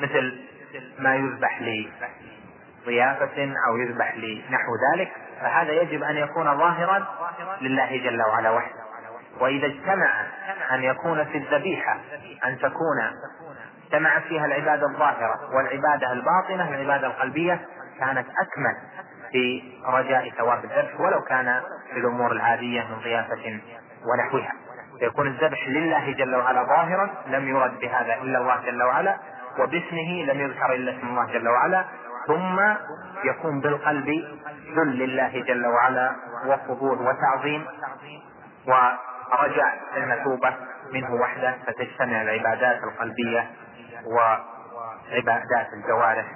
مثل 0.00 0.40
ما 0.98 1.14
يذبح 1.16 1.60
لضيافة 2.82 3.52
أو 3.68 3.76
يذبح 3.76 4.14
لنحو 4.16 4.72
ذلك 4.94 5.12
فهذا 5.40 5.72
يجب 5.72 6.02
أن 6.02 6.16
يكون 6.16 6.58
ظاهرا 6.58 7.06
لله 7.60 7.96
جل 7.96 8.22
وعلا 8.22 8.50
وحده. 8.50 8.80
وإذا 9.40 9.66
اجتمع 9.66 10.26
أن 10.70 10.82
يكون 10.82 11.24
في 11.24 11.38
الذبيحة 11.38 11.98
أن 12.44 12.58
تكون 12.58 12.98
اجتمعت 13.84 14.22
فيها 14.22 14.46
العبادة 14.46 14.86
الظاهرة 14.86 15.54
والعبادة 15.54 16.12
الباطنة 16.12 16.68
العبادة 16.68 17.06
القلبية 17.06 17.60
كانت 18.00 18.26
أكمل 18.28 18.76
في 19.32 19.62
رجاء 19.86 20.30
ثواب 20.30 20.64
الذبح 20.64 21.00
ولو 21.00 21.20
كان 21.20 21.60
في 21.92 21.98
الأمور 21.98 22.32
العادية 22.32 22.80
من 22.80 22.98
ضيافة 23.04 23.60
ونحوها. 24.06 24.52
فيكون 24.98 25.26
الذبح 25.26 25.68
لله 25.68 26.12
جل 26.12 26.34
وعلا 26.36 26.62
ظاهرا 26.62 27.10
لم 27.26 27.48
يرد 27.48 27.78
بهذا 27.78 28.14
إلا 28.14 28.38
الله 28.38 28.60
جل 28.66 28.82
وعلا 28.82 29.16
وباسمه 29.58 30.24
لم 30.24 30.40
يذكر 30.40 30.72
إلا 30.74 30.98
اسم 30.98 31.08
الله 31.08 31.32
جل 31.32 31.48
وعلا 31.48 31.84
ثم 32.30 32.60
يكون 33.24 33.60
بالقلب 33.60 34.08
ذل 34.76 34.98
لله 34.98 35.42
جل 35.42 35.66
وعلا 35.66 36.16
وفضول 36.46 36.98
وتعظيم 36.98 37.66
ورجاء 38.66 39.80
المثوبة 39.96 40.54
منه 40.92 41.14
وحده 41.14 41.54
فتجتمع 41.66 42.22
العبادات 42.22 42.84
القلبية 42.84 43.50
وعبادات 44.06 45.72
الجوارح 45.72 46.26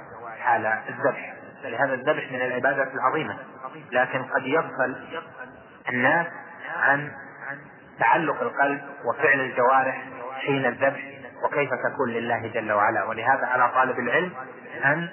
حال 0.41 0.67
الذبح. 0.67 1.35
لهذا 1.65 1.95
الذبح 1.95 2.33
من 2.33 2.41
العبادات 2.41 2.95
العظيمة. 2.95 3.39
لكن 3.93 4.23
قد 4.23 4.43
يغفل 4.47 4.97
الناس 5.89 6.27
عن 6.77 7.13
تعلق 8.01 8.43
القلب 8.43 8.81
وفعل 9.05 9.41
الجوارح 9.41 10.05
حين 10.47 10.67
الذبح 10.67 11.01
وكيف 11.45 11.71
تكون 11.71 12.09
لله 12.09 12.47
جل 12.47 12.73
وعلا. 12.73 13.05
ولهذا 13.05 13.47
على 13.47 13.71
طالب 13.75 13.99
العلم 13.99 14.33
أن 14.85 15.09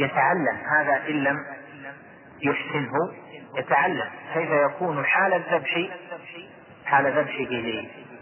يتعلم 0.00 0.56
هذا 0.70 1.02
إن 1.08 1.24
لم 1.24 1.36
يحسنه 2.42 2.92
يتعلم. 3.56 4.08
كيف 4.34 4.50
يكون 4.50 5.04
حال 5.04 5.34
الذبح؟ 5.34 5.88
حال 6.84 7.06
ذبحه 7.06 7.50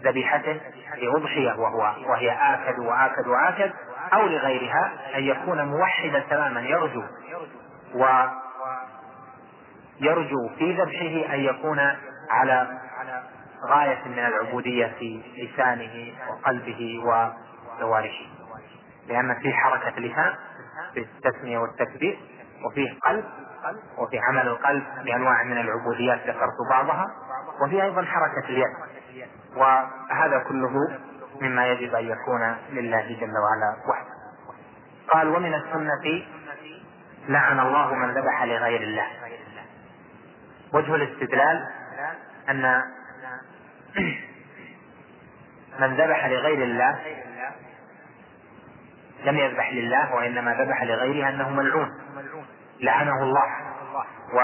لذبيحته 0.03 0.61
لأضحية 0.97 1.51
وهو 1.51 1.95
وهي 2.09 2.31
آكد 2.31 2.79
وآكد 2.79 3.27
وآكد 3.27 3.71
أو 4.13 4.27
لغيرها 4.27 4.91
أن 5.15 5.23
يكون 5.23 5.65
موحدا 5.65 6.19
تماما 6.29 6.61
يرجو. 6.61 7.03
و 7.95 8.05
يرجو 10.01 10.49
في 10.57 10.73
ذبحه 10.73 11.33
أن 11.33 11.39
يكون 11.39 11.79
على 12.29 12.79
غاية 13.69 14.03
من 14.05 14.19
العبودية 14.19 14.95
في 14.99 15.21
لسانه 15.37 16.13
وقلبه 16.29 16.99
وجوارحه 17.03 18.25
لأن 19.07 19.39
في 19.41 19.53
حركة 19.53 19.99
لسان 19.99 20.33
في 20.93 20.99
التسمية 20.99 21.57
والتكبير 21.57 22.19
وفيه 22.65 22.99
قلب 22.99 23.25
وفي 23.97 24.19
عمل 24.19 24.47
القلب 24.47 24.83
بأنواع 25.03 25.43
من 25.43 25.57
العبوديات 25.57 26.19
ذكرت 26.19 26.55
بعضها 26.69 27.05
وفي 27.61 27.83
أيضا 27.83 28.05
حركة 28.05 28.49
اليد. 28.49 28.67
وهذا 29.55 30.43
كله 30.47 30.99
مما 31.41 31.67
يجب 31.67 31.95
أن 31.95 32.05
يكون 32.05 32.55
لله 32.69 33.17
جل 33.19 33.37
وعلا 33.37 33.75
وحده. 33.89 34.13
قال 35.13 35.27
ومن 35.27 35.53
السنة 35.53 36.25
لعن 37.27 37.59
الله 37.59 37.93
من 37.93 38.11
ذبح 38.11 38.43
لغير 38.43 38.81
الله. 38.81 39.07
وجه 40.73 40.95
الاستدلال 40.95 41.67
أن 42.49 42.83
من 45.79 45.95
ذبح 45.95 46.25
لغير 46.25 46.63
الله 46.63 46.99
لم 49.23 49.37
يذبح 49.37 49.71
لله 49.73 50.15
وإنما 50.15 50.53
ذبح 50.53 50.83
لغيره 50.83 51.29
أنه 51.29 51.49
ملعون. 51.49 51.91
لعنه 52.79 53.23
الله. 53.23 53.47
و 54.33 54.39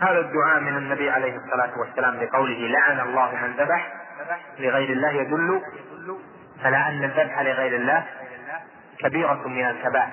هذا 0.00 0.18
الدعاء 0.18 0.60
من 0.60 0.76
النبي 0.76 1.10
عليه 1.10 1.36
الصلاة 1.36 1.78
والسلام 1.78 2.18
بقوله 2.20 2.68
لعن 2.68 3.00
الله 3.00 3.34
من 3.34 3.52
ذبح 3.52 3.92
لغير 4.58 4.90
الله 4.90 5.10
يدل 5.10 5.62
على 6.64 6.76
أن 6.76 7.04
الذبح 7.04 7.40
لغير 7.40 7.76
الله 7.76 8.06
كبيرة 8.98 9.48
من 9.48 9.64
الكبائر. 9.66 10.12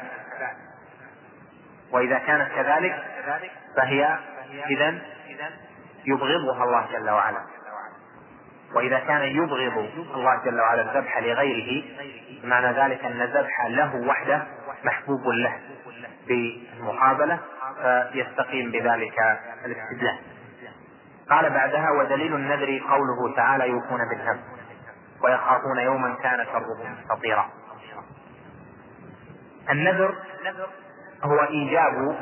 وإذا 1.91 2.17
كانت 2.17 2.51
كذلك 2.51 3.03
فهي 3.77 4.17
إذا 4.69 5.01
يبغضها 6.05 6.63
الله 6.63 6.88
جل 6.91 7.10
وعلا. 7.10 7.39
وإذا 8.75 8.99
كان 8.99 9.21
يبغض 9.21 9.89
الله 10.15 10.41
جل 10.45 10.60
وعلا 10.60 10.81
الذبح 10.81 11.17
لغيره 11.17 11.84
معنى 12.43 12.79
ذلك 12.79 13.05
أن 13.05 13.21
الذبح 13.21 13.65
له 13.69 13.95
وحده 13.95 14.43
محبوب 14.84 15.27
له 15.27 15.60
بالمقابلة 16.27 17.39
فيستقيم 18.12 18.71
بذلك 18.71 19.39
الاستدلال. 19.65 20.17
قال 21.29 21.49
بعدها 21.49 21.91
ودليل 21.99 22.36
النذر 22.36 22.81
قوله 22.89 23.36
تعالى 23.36 23.67
يوفون 23.69 23.99
بالنذر 24.10 24.39
ويخافون 25.23 25.77
يوما 25.79 26.15
كان 26.23 26.45
شره 26.45 26.95
مستطيرا 26.99 27.49
النذر 29.69 30.15
هو 31.23 31.39
إيجاب 31.39 32.17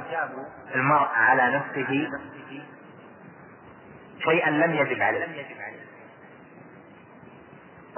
المرء 0.76 1.08
على 1.16 1.56
نفسه 1.58 2.10
شيئا 4.20 4.50
لم 4.50 4.74
يجب 4.74 5.02
عليه. 5.02 5.26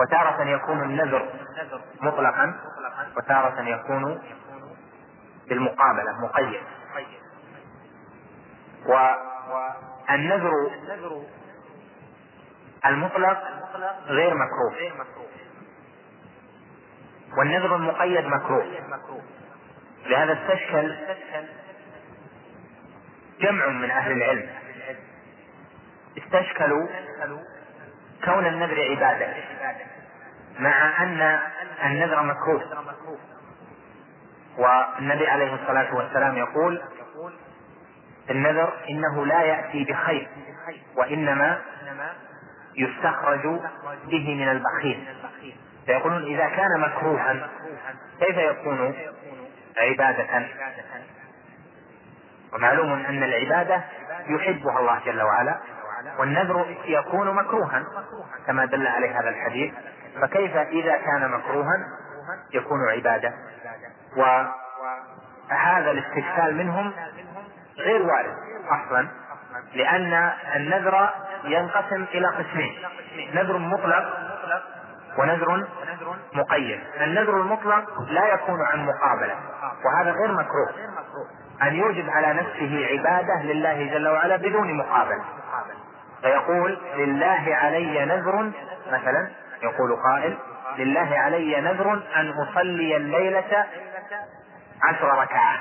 وتارة 0.01 0.43
يكون 0.43 0.83
النذر 0.83 1.29
مطلقا 2.01 2.53
وتارة 3.17 3.61
يكون 3.61 4.21
بالمقابلة 5.49 6.21
مقيد. 6.21 6.61
والنذر 8.85 10.51
المطلق 12.85 13.43
غير 14.05 14.33
مكروه. 14.35 14.75
والنذر 17.37 17.75
المقيد 17.75 18.25
مكروه. 18.25 18.65
لهذا 20.05 20.33
استشكل 20.33 20.95
جمع 23.39 23.67
من 23.67 23.91
أهل 23.91 24.11
العلم. 24.11 24.49
استشكلوا 26.17 26.87
كون 28.25 28.47
النذر 28.47 28.81
عبادة 28.91 29.33
مع 30.59 31.03
أن 31.03 31.39
النذر 31.83 32.23
مكروه. 32.23 32.63
والنبي 34.57 35.27
عليه 35.27 35.55
الصلاة 35.55 35.95
والسلام 35.95 36.37
يقول 36.37 36.81
النذر 38.29 38.73
إنه 38.89 39.25
لا 39.25 39.41
يأتي 39.41 39.83
بخير 39.83 40.29
وإنما 40.95 41.61
يستخرج 42.75 43.59
به 44.05 44.35
من 44.35 44.49
البخيل. 44.49 45.07
فيقولون 45.85 46.23
إذا 46.23 46.49
كان 46.49 46.79
مكروها 46.79 47.49
كيف 48.19 48.37
يكون 48.37 48.95
عبادة؟ 49.77 50.47
ومعلوم 52.53 53.05
أن 53.05 53.23
العبادة 53.23 53.83
يحبها 54.27 54.79
الله 54.79 54.99
جل 55.05 55.21
وعلا. 55.21 55.59
والنذر 56.21 56.75
يكون 56.85 57.35
مكروها 57.35 57.83
كما 58.47 58.65
دل 58.65 58.87
عليه 58.87 59.19
هذا 59.19 59.29
الحديث. 59.29 59.73
فكيف 60.21 60.55
إذا 60.57 60.97
كان 60.97 61.31
مكروها 61.31 61.77
يكون 62.53 62.89
عبادة؟ 62.89 63.33
وهذا 64.17 65.91
الاستشكال 65.91 66.55
منهم 66.57 66.93
غير 67.77 68.01
وارد 68.01 68.35
أصلا 68.69 69.07
لأن 69.73 70.31
النذر 70.55 71.09
ينقسم 71.43 72.03
إلى 72.03 72.27
قسمين 72.27 72.75
نذر 73.33 73.57
مطلق 73.57 74.17
ونذر 75.17 75.67
مقيد. 76.33 76.79
النذر 77.01 77.37
المطلق 77.41 78.01
لا 78.01 78.33
يكون 78.33 78.61
عن 78.61 78.85
مقابلة 78.85 79.35
وهذا 79.85 80.11
غير 80.11 80.31
مكروه. 80.31 80.69
أن 81.61 81.75
يوجب 81.75 82.09
على 82.09 82.33
نفسه 82.33 82.87
عبادة 82.91 83.43
لله 83.43 83.83
جل 83.93 84.07
وعلا 84.07 84.35
بدون 84.35 84.77
مقابلة. 84.77 85.23
فيقول 86.21 86.81
لله 86.95 87.55
علي 87.55 88.05
نذر 88.05 88.51
مثلا 88.87 89.29
يقول 89.63 89.95
قائل 89.95 90.37
لله 90.77 91.17
علي 91.19 91.61
نذر 91.61 91.93
أن 92.15 92.29
أصلي 92.29 92.97
الليلة 92.97 93.65
عشر 94.83 95.07
ركعات 95.07 95.59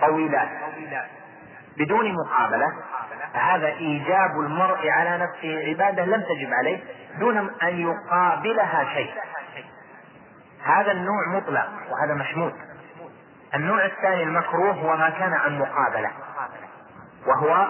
طويلات 0.00 0.48
بدون 1.76 2.14
مقابلة 2.14 2.72
هذا 3.32 3.66
إيجاب 3.66 4.30
المرء 4.40 4.88
على 4.88 5.18
نفسه 5.18 5.68
عبادة 5.68 6.04
لم 6.04 6.20
تجب 6.22 6.54
عليه 6.54 6.80
دون 7.18 7.36
أن 7.38 7.78
يقابلها 7.80 8.84
شيء. 8.94 9.14
هذا 10.64 10.92
النوع 10.92 11.28
مطلق 11.28 11.68
وهذا 11.90 12.14
محمود 12.14 12.52
النوع 13.54 13.84
الثاني 13.84 14.22
المكروه 14.22 14.72
هو 14.72 14.96
ما 14.96 15.10
كان 15.10 15.32
عن 15.32 15.58
مقابلة 15.58 16.10
وهو 17.26 17.66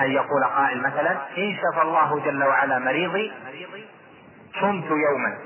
أن 0.00 0.10
يقول 0.10 0.44
قائل 0.44 0.82
مثلا 0.82 1.12
إن 1.38 1.56
شفى 1.56 1.82
الله 1.82 2.20
جل 2.20 2.44
وعلا 2.44 2.78
مريضي 2.78 3.32
صمت 4.60 4.90
يوما. 4.90 5.38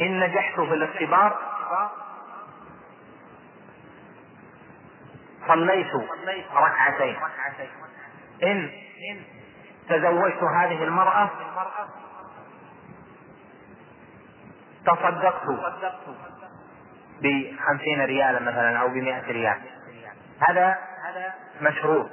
إن 0.00 0.20
نجحت 0.20 0.60
في 0.60 0.74
الاختبار 0.74 1.38
صليت 5.48 5.86
ركعتين. 6.54 7.16
إن 8.42 8.70
تزوجت 9.88 10.42
هذه 10.42 10.84
المرأة 10.84 11.30
تصدقت 14.86 15.42
بخمسين 17.22 18.04
ريالا 18.04 18.40
مثلا 18.40 18.78
أو 18.78 18.88
بمئة 18.88 19.32
ريال. 19.32 19.60
هذا 20.48 20.78
مشروط. 21.60 22.10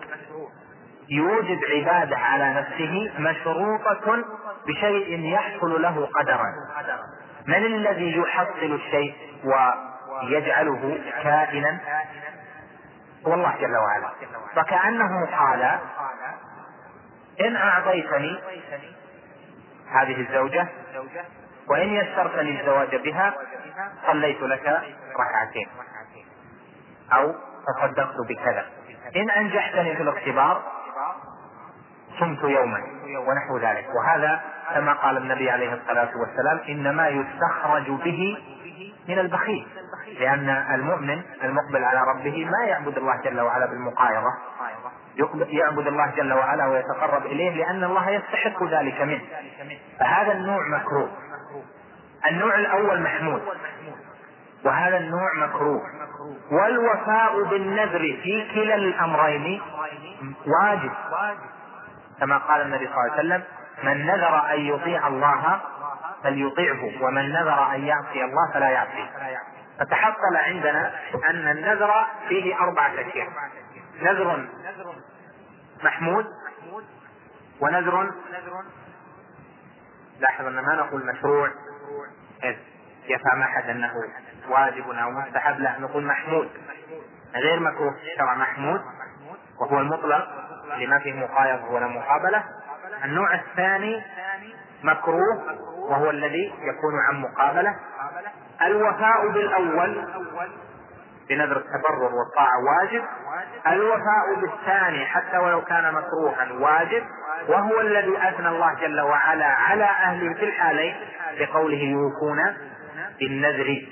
يوجد 1.09 1.59
عبادة 1.71 2.17
على 2.17 2.53
نفسه 2.53 3.11
مشروطة 3.19 4.23
بشيء 4.67 5.33
يحصل 5.33 5.81
له 5.81 6.05
قدرا. 6.05 6.45
من 7.47 7.65
الذي 7.65 8.17
يحصل 8.17 8.73
الشيء 8.73 9.15
ويجعله 10.23 10.99
كائنا؟ 11.23 11.79
هو 13.27 13.33
الله 13.33 13.55
جل 13.61 13.77
وعلا. 13.77 14.09
فكأنه 14.55 15.25
قال 15.25 15.79
إن 17.41 17.55
أعطيتني 17.55 18.39
هذه 19.91 20.21
الزوجة 20.21 20.67
وإن 21.67 21.89
يسرت 21.89 22.35
لي 22.35 22.59
الزواج 22.59 22.95
بها 22.95 23.33
صليت 24.07 24.41
لك 24.41 24.81
ركعتين. 25.19 25.67
أو 27.13 27.35
تصدقت 27.67 28.15
بكذا. 28.29 28.65
إن 29.15 29.29
أنجحتني 29.29 29.95
في 29.95 30.01
الاختبار 30.01 30.63
صمت 32.19 32.43
يوما 32.43 32.79
ونحو 33.27 33.57
ذلك. 33.57 33.85
وهذا 33.95 34.41
كما 34.75 34.93
قال 34.93 35.17
النبي 35.17 35.51
عليه 35.51 35.73
الصلاة 35.73 36.09
والسلام 36.17 36.59
إنما 36.69 37.07
يستخرج 37.07 37.91
به 37.91 38.37
من 39.07 39.19
البخيل 39.19 39.67
لأن 40.19 40.49
المؤمن 40.49 41.21
المقبل 41.43 41.83
على 41.83 41.99
ربه 41.99 42.45
ما 42.45 42.65
يعبد 42.65 42.97
الله 42.97 43.21
جل 43.21 43.41
وعلا 43.41 43.65
بالمقايضة 43.65 44.33
يعبد 45.47 45.87
الله 45.87 46.11
جل 46.15 46.33
وعلا 46.33 46.67
ويتقرب 46.67 47.25
إليه 47.25 47.51
لأن 47.51 47.83
الله 47.83 48.09
يستحق 48.09 48.63
ذلك 48.63 49.01
منه. 49.01 49.21
فهذا 49.99 50.31
النوع 50.31 50.67
مكروه. 50.67 51.09
النوع 52.29 52.55
الأول 52.55 53.01
محمود. 53.01 53.41
وهذا 54.65 54.97
النوع 54.97 55.33
مكروه. 55.47 55.81
والوفاء 56.51 57.43
بالنذر 57.43 58.19
في 58.23 58.51
كلا 58.53 58.75
الأمرين 58.75 59.61
واجب. 60.47 60.91
كما 62.19 62.37
قال 62.37 62.61
النبي 62.61 62.87
صلى 62.87 62.95
الله 62.95 63.11
عليه 63.11 63.13
وسلم 63.13 63.43
من 63.83 64.05
نذر 64.05 64.53
أن 64.53 64.59
يطيع 64.59 65.07
الله 65.07 65.61
فليطيعه 66.23 67.03
ومن 67.03 67.29
نذر 67.31 67.75
أن 67.75 67.83
يعصي 67.83 68.23
الله 68.23 68.51
فلا 68.53 68.69
يعصيه. 68.69 69.09
فتحصل 69.79 70.35
عندنا 70.35 70.91
أن 71.29 71.47
النذر 71.51 72.05
فيه 72.29 72.59
أربعة 72.59 72.91
أشياء. 72.93 73.27
نذر 74.01 74.47
محمود 75.83 76.25
ونذر 77.61 78.11
لاحظ 80.19 80.45
أن 80.45 80.59
ما 80.59 80.75
نقول 80.75 81.05
مشروع 81.05 81.49
إذ 82.43 82.55
يفهم 83.07 83.41
أحد 83.41 83.69
أنه 83.69 83.93
واجب 84.49 84.89
أو 84.89 85.11
مستحب 85.11 85.59
لا 85.59 85.79
نقول 85.79 86.03
محمود. 86.03 86.49
غير 87.35 87.59
مكروه 87.59 87.95
شرع 88.17 88.35
محمود. 88.35 88.81
وهو 89.61 89.79
المطلق 89.79 90.27
لما 90.77 90.99
فيه 90.99 91.13
مقايضة 91.13 91.71
ولا 91.71 91.87
مقابلة. 91.87 92.43
النوع 93.03 93.35
الثاني 93.35 94.03
مكروه 94.83 95.43
وهو 95.89 96.09
الذي 96.09 96.45
يكون 96.45 96.93
عن 97.09 97.21
مقابلة. 97.21 97.75
الوفاء 98.61 99.29
بالأول 99.29 100.03
بنذر 101.29 101.57
التبرر 101.57 102.15
والطاعة 102.15 102.57
واجب. 102.63 103.03
الوفاء 103.67 104.35
بالثاني 104.41 105.05
حتى 105.05 105.37
ولو 105.37 105.61
كان 105.61 105.93
مكروها 105.93 106.51
واجب. 106.51 107.03
وهو 107.49 107.81
الذي 107.81 108.17
أثنى 108.29 108.47
الله 108.47 108.73
جل 108.73 109.01
وعلا 109.01 109.45
على 109.45 109.83
أهله 109.83 110.33
في 110.33 110.45
الحالين 110.45 110.95
بقوله 111.39 111.77
يوفون 111.77 112.39
بالنذر. 113.19 113.87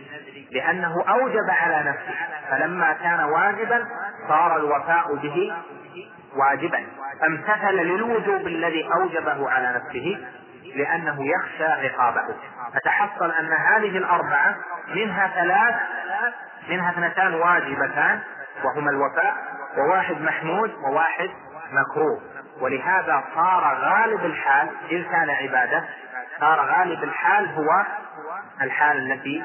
لأنه 0.53 1.03
أوجب 1.09 1.49
على 1.49 1.89
نفسه. 1.89 2.15
فلما 2.49 2.93
كان 2.93 3.19
واجبا 3.19 3.87
صار 4.27 4.57
الوفاء 4.57 5.15
به 5.15 5.53
واجبا. 6.35 6.83
فامتثل 7.21 7.75
للوجوب 7.75 8.47
الذي 8.47 8.89
أوجبه 8.93 9.49
على 9.49 9.73
نفسه 9.75 10.17
لأنه 10.75 11.25
يخشى 11.25 11.65
عقابه. 11.65 12.35
فتحصل 12.73 13.31
أن 13.31 13.53
هذه 13.53 13.97
الأربعة 13.97 14.55
منها 14.95 15.27
ثلاث 15.27 15.75
منها 16.69 16.91
اثنتان 16.91 17.33
واجبتان 17.33 18.19
وهما 18.63 18.91
الوفاء 18.91 19.35
وواحد 19.77 20.21
محمود 20.21 20.73
وواحد 20.73 21.29
مكروه. 21.71 22.21
ولهذا 22.61 23.23
صار 23.35 23.77
غالب 23.81 24.25
الحال 24.25 24.69
إن 24.91 25.03
كان 25.03 25.29
عبادة 25.29 25.83
صار 26.39 26.59
غالب 26.59 27.03
الحال 27.03 27.45
هو 27.45 27.85
الحال 28.61 29.11
التي 29.11 29.43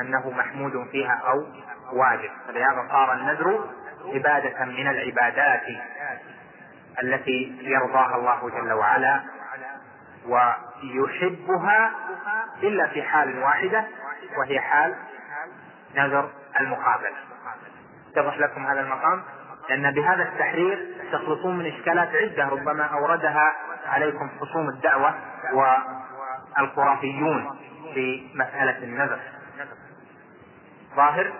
أنه 0.00 0.30
محمود 0.30 0.88
فيها 0.90 1.22
أو 1.26 1.46
واجب. 1.92 2.30
فلهذا 2.48 2.88
صار 2.90 3.12
النذر 3.12 3.68
عبادة 4.04 4.64
من 4.64 4.88
العبادات 4.88 5.62
التي 7.02 7.58
يرضاها 7.60 8.16
الله 8.16 8.50
جل 8.50 8.72
وعلا 8.72 9.20
ويحبها 10.26 11.90
إلا 12.62 12.86
في 12.86 13.02
حال 13.02 13.38
واحدة 13.38 13.84
وهي 14.38 14.60
حال 14.60 14.94
نذر 15.96 16.30
المقابلة. 16.60 17.16
اتضح 18.12 18.38
لكم 18.38 18.66
هذا 18.66 18.80
المقام؟ 18.80 19.22
لأن 19.68 19.90
بهذا 19.90 20.22
التحرير 20.22 20.88
تخلصون 21.12 21.58
من 21.58 21.66
إشكالات 21.66 22.08
عدة 22.14 22.48
ربما 22.48 22.84
أوردها 22.84 23.52
عليكم 23.86 24.30
خصوم 24.40 24.68
الدعوة 24.68 25.14
والخرافيون 26.58 27.58
في 27.94 28.30
مسألة 28.34 28.78
النذر. 28.78 29.18
ظاهر 30.98 31.32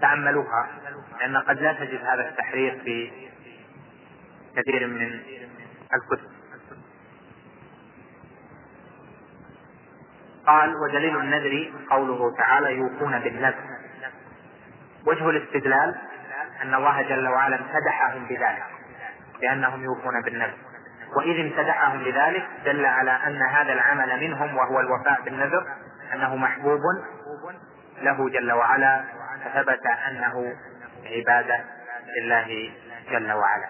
تأملوها 0.00 0.68
لأن 1.20 1.36
قد 1.36 1.58
لا 1.60 1.72
تجد 1.72 2.04
هذا 2.04 2.28
التحرير 2.28 2.80
في 2.84 3.10
كثير 4.56 4.86
من 4.86 5.20
الكتب. 5.94 6.30
قال 10.46 10.74
ودليل 10.76 11.16
النذر 11.16 11.72
قوله 11.90 12.36
تعالى 12.36 12.76
يوفون 12.76 13.18
بالنذر. 13.18 13.64
وجه 15.06 15.30
الاستدلال 15.30 15.96
أن 16.62 16.74
الله 16.74 17.02
جل 17.02 17.28
وعلا 17.28 17.56
امتدحهم 17.56 18.24
بذلك 18.24 18.64
لأنهم 19.42 19.84
يوفون 19.84 20.22
بالنذر. 20.24 20.56
وإذ 21.16 21.40
امتدحهم 21.40 22.04
بذلك 22.04 22.46
دل 22.64 22.86
على 22.86 23.10
أن 23.10 23.42
هذا 23.42 23.72
العمل 23.72 24.20
منهم 24.20 24.56
وهو 24.56 24.80
الوفاء 24.80 25.22
بالنذر 25.24 25.66
أنه 26.12 26.36
محبوب 26.36 26.80
له 28.02 28.28
جل 28.30 28.52
وعلا 28.52 29.04
فثبت 29.44 29.86
أنه 29.86 30.56
عبادة 31.04 31.64
لله 32.18 32.72
جل 33.10 33.32
وعلا. 33.32 33.68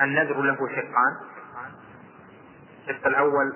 والنذر 0.00 0.40
له 0.42 0.56
شقان. 0.56 1.16
الشق 2.88 3.06
الأول 3.06 3.52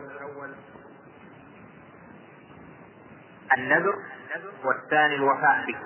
النذر 3.59 3.95
والثاني 4.65 5.15
الوفاء 5.15 5.67
به. 5.67 5.79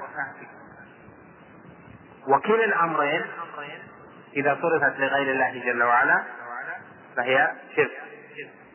وكلا 2.26 2.64
الأمرين 2.64 3.22
إذا 4.36 4.58
صرفت 4.62 4.98
لغير 4.98 5.32
الله 5.32 5.64
جل 5.64 5.82
وعلا 5.82 6.24
فهي 7.16 7.52
شرك. 7.76 8.02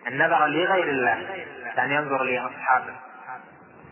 النذر 0.08 0.47
لغير 0.47 0.89
الله 0.89 1.45
كان 1.76 1.91
ينظر 1.91 2.24
لأصحاب 2.24 2.95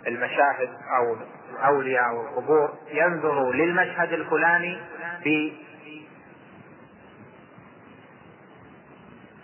المشاهد 0.08 0.70
أو 0.98 1.18
الأولياء 1.54 2.10
أو 2.10 2.22
القبور 2.22 2.74
ينظر 2.92 3.52
للمشهد 3.52 4.14
الفلاني 4.14 4.80
ب 5.26 5.52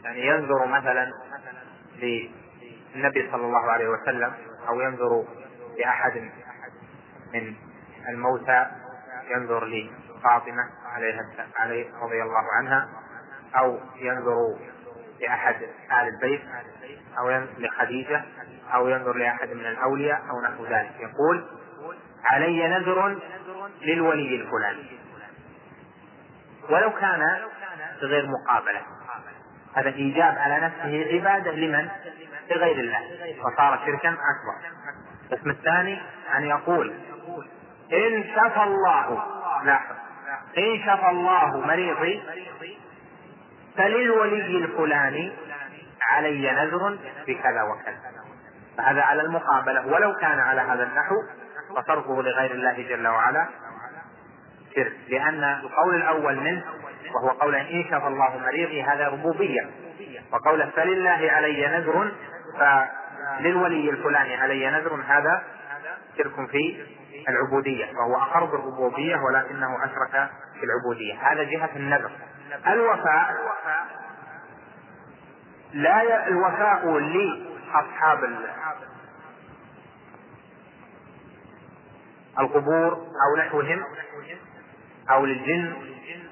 يعني 0.03 0.27
ينظر 0.27 0.65
مثلا 0.67 1.11
للنبي 1.95 3.31
صلى 3.31 3.45
الله 3.45 3.71
عليه 3.71 3.89
وسلم 3.89 4.33
أو 4.69 4.81
ينظر 4.81 5.25
لأحد 5.79 6.29
من 7.33 7.55
الموتى 8.09 8.65
ينظر 9.35 9.65
لفاطمة 9.65 10.63
عليها 10.85 11.25
عليه 11.55 11.85
رضي 12.01 12.21
الله 12.21 12.43
عنها 12.57 12.89
أو 13.55 13.79
ينظر 13.95 14.57
لأحد 15.21 15.55
آل 15.91 16.07
البيت 16.07 16.41
أو 17.19 17.29
لخديجة 17.57 18.23
أو 18.73 18.87
ينظر 18.87 19.17
لأحد 19.17 19.49
من 19.49 19.65
الأولياء 19.65 20.21
أو 20.29 20.41
نحو 20.41 20.65
ذلك. 20.65 20.91
يقول 20.99 21.45
علي 22.25 22.67
نذر 22.67 23.19
للولي 23.81 24.35
الفلاني. 24.35 24.99
ولو 26.69 26.91
كان 26.91 27.37
بغير 28.01 28.27
مقابلة. 28.27 28.81
هذا 29.75 29.89
إيجاب 29.89 30.37
على 30.37 30.59
نفسه 30.59 31.13
عبادة 31.13 31.51
لمن؟ 31.51 31.89
لغير 32.51 32.79
الله. 32.79 32.99
وصار 33.39 33.79
شركا 33.85 34.09
أكبر. 34.09 34.71
القسم 35.31 35.49
الثاني 35.49 36.01
أن 36.37 36.43
يقول 36.43 36.93
إن 37.93 38.23
شفى 38.23 38.63
الله 38.63 39.23
لاحظ 39.63 39.95
إن 40.57 40.79
شفى 40.85 41.09
الله 41.09 41.57
مريضي 41.57 42.21
فللولي 43.77 44.57
الفلاني 44.57 45.31
علي 46.09 46.51
نذر 46.51 46.97
بكذا 47.27 47.63
وكذا. 47.63 48.11
فهذا 48.77 49.01
على 49.01 49.21
المقابلة. 49.21 49.87
ولو 49.87 50.13
كان 50.13 50.39
على 50.39 50.61
هذا 50.61 50.83
النحو 50.83 51.15
فصرفه 51.75 52.21
لغير 52.21 52.51
الله 52.51 52.87
جل 52.89 53.07
وعلا 53.07 53.47
شرك. 54.75 54.93
لأن 55.09 55.43
القول 55.43 55.95
الأول 55.95 56.35
منه 56.35 56.63
وهو 57.15 57.29
قول 57.29 57.55
إن 57.55 57.83
شفى 57.83 58.07
الله 58.07 58.37
مريضي 58.37 58.83
هذا 58.83 59.07
ربوبية. 59.07 59.69
وقول 60.31 60.71
فلله 60.71 61.31
علي 61.31 61.67
نذر 61.67 62.11
فللولي 62.59 63.89
الفلاني 63.89 64.35
علي 64.35 64.71
نذر 64.71 65.03
هذا 65.07 65.43
شرك 66.17 66.49
في 66.49 66.85
العبودية. 67.29 67.85
وهو 67.85 68.21
أقر 68.21 68.45
بالربوبية 68.45 69.15
ولكنه 69.15 69.85
أشرك 69.85 70.29
في 70.59 70.65
العبودية. 70.65 71.13
هذا 71.31 71.43
جهة 71.43 71.69
النذر. 71.75 72.11
الوفاء 72.67 73.35
لا 75.73 76.27
الوفاء 76.27 76.97
لأصحاب 76.97 78.23
القبور 82.39 82.93
أو 82.93 83.37
نحوهم 83.37 83.83
أو 85.09 85.25
للجن 85.25 85.73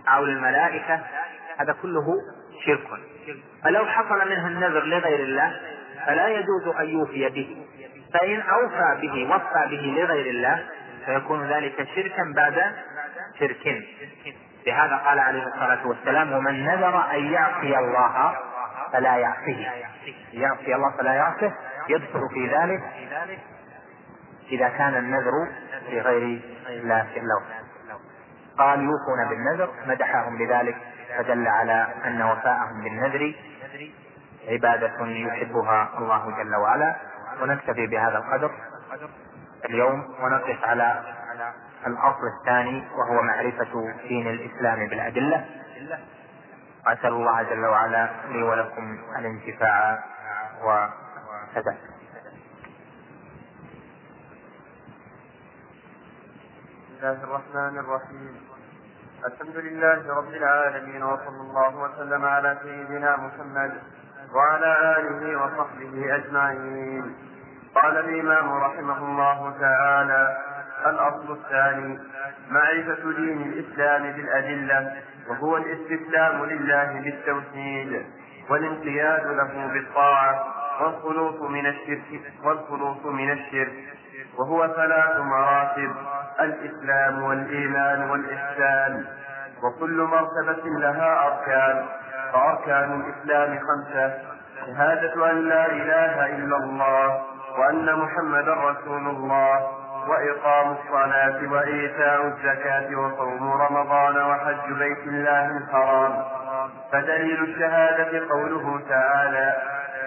أو 0.07 0.25
للملائكة. 0.25 1.01
هذا 1.57 1.75
كله 1.81 2.05
شرك. 2.65 2.87
فلو 3.63 3.85
حصل 3.85 4.29
منه 4.29 4.47
النذر 4.47 4.83
لغير 4.83 5.19
الله 5.19 5.61
فلا 6.05 6.27
يجوز 6.27 6.75
أن 6.79 6.89
يوفي 6.89 7.29
به. 7.29 7.65
فإن 8.13 8.41
أوفى 8.41 8.97
به 9.01 9.35
وفى 9.35 9.67
به 9.69 10.01
لغير 10.01 10.25
الله 10.25 10.69
فيكون 11.05 11.47
ذلك 11.47 11.87
شركا 11.95 12.33
بعد 12.35 12.75
شرك. 13.39 13.83
لهذا 14.69 14.95
قال 14.95 15.19
عليه 15.19 15.47
الصلاة 15.47 15.87
والسلام 15.87 16.31
ومن 16.31 16.65
نذر 16.65 17.11
أن 17.11 17.33
يعصي 17.33 17.77
الله 17.77 18.33
فلا 18.93 19.15
يعصيه. 19.15 19.67
يعصي 20.33 20.75
الله 20.75 20.91
فلا 20.97 21.13
يعصيه 21.13 21.55
يدخل 21.89 22.29
في 22.33 22.47
ذلك 22.55 22.81
إذا 24.51 24.69
كان 24.69 24.95
النذر 24.95 25.31
لغير 25.89 26.41
الله 26.67 27.07
جل 27.15 27.31
وعلا 27.31 27.59
قال 28.57 28.79
يوفون 28.79 29.29
بالنذر 29.29 29.69
مدحهم 29.87 30.37
بذلك 30.37 30.77
فدل 31.17 31.47
على 31.47 31.87
أن 32.05 32.21
وفاءهم 32.21 32.83
بالنذر 32.83 33.35
عبادة 34.49 35.05
يحبها 35.05 35.89
الله 35.97 36.43
جل 36.43 36.55
وعلا. 36.55 36.95
ونكتفي 37.41 37.87
بهذا 37.87 38.17
القدر 38.17 38.51
اليوم 39.65 40.15
ونقف 40.21 40.63
على 40.63 41.03
الأصل 41.87 42.27
الثاني 42.39 42.87
وهو 42.95 43.21
معرفة 43.21 43.93
دين 44.07 44.27
الإسلام 44.27 44.87
بالأدلة. 44.89 45.45
وأسأل 46.85 47.13
الله 47.13 47.43
جل 47.43 47.65
وعلا 47.65 48.09
لي 48.27 48.43
ولكم 48.43 48.99
الانتفاع 49.19 50.03
وكذا 50.63 51.77
بسم 56.89 57.07
الله 57.07 57.23
الرحمن 57.23 57.79
الرحيم. 57.79 58.33
الحمد 59.25 59.57
لله 59.57 60.15
رب 60.15 60.29
العالمين 60.29 61.03
وصلى 61.03 61.41
الله 61.41 61.75
وسلم 61.75 62.25
على 62.25 62.57
سيدنا 62.63 63.17
محمد 63.17 63.81
وعلى 64.35 64.71
آله 64.97 65.21
وصحبه 65.41 66.15
أجمعين. 66.15 67.15
قال 67.75 67.97
الإمام 67.97 68.53
رحمه 68.53 68.97
الله 68.97 69.39
تعالى 69.59 69.98
الأصل 71.09 71.31
الثاني 71.31 71.99
معرفة 72.51 73.11
دين 73.17 73.41
الإسلام 73.41 74.03
بالأدلة 74.11 74.93
وهو 75.29 75.57
الاستسلام 75.57 76.45
لله 76.45 77.01
بالتوحيد 77.03 78.05
والانقياد 78.49 79.27
له 79.27 79.67
بالطاعة 79.73 80.45
والخلوص 80.81 81.41
من 81.49 81.65
الشرك 81.65 82.21
والخلوص 82.43 83.05
من 83.05 83.31
الشرك 83.31 83.73
وهو 84.37 84.67
ثلاث 84.67 85.19
مراتب 85.19 85.91
الإسلام 86.41 87.23
والإيمان 87.23 88.09
والإحسان. 88.09 89.05
وكل 89.63 90.01
مرتبة 90.03 90.63
لها 90.79 91.27
أركان 91.27 91.85
فأركان 92.33 93.01
الإسلام 93.01 93.59
خمسة 93.59 94.17
شهادة 94.65 95.31
أن 95.31 95.49
لا 95.49 95.65
إله 95.71 96.35
إلا 96.35 96.57
الله 96.57 97.21
وأن 97.59 97.95
محمدا 97.99 98.53
رسول 98.53 99.07
الله 99.07 99.78
وإقام 100.09 100.75
الصلاة 100.77 101.51
وإيتاء 101.51 102.27
الزكاة 102.27 102.95
وصوم 102.99 103.51
رمضان 103.51 104.17
وحج 104.29 104.73
بيت 104.79 105.03
الله 105.07 105.57
الحرام. 105.57 106.13
فدليل 106.91 107.43
الشهادة 107.43 108.27
قوله 108.29 108.79
تعالى 108.89 109.53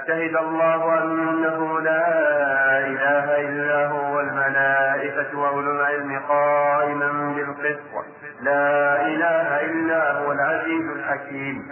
شهد 0.06 0.36
الله 0.36 1.02
أنه 1.02 1.80
لا 1.80 2.08
إله 2.78 3.40
إلا 3.40 3.86
هو 3.86 4.16
والملائكة 4.16 5.38
وأولو 5.38 5.72
العلم 5.72 6.20
قائما 6.28 7.34
بالقسط. 7.36 8.06
لا 8.40 9.06
إله 9.06 9.60
إلا 9.60 10.12
هو 10.12 10.32
العزيز 10.32 10.90
الحكيم. 10.90 11.70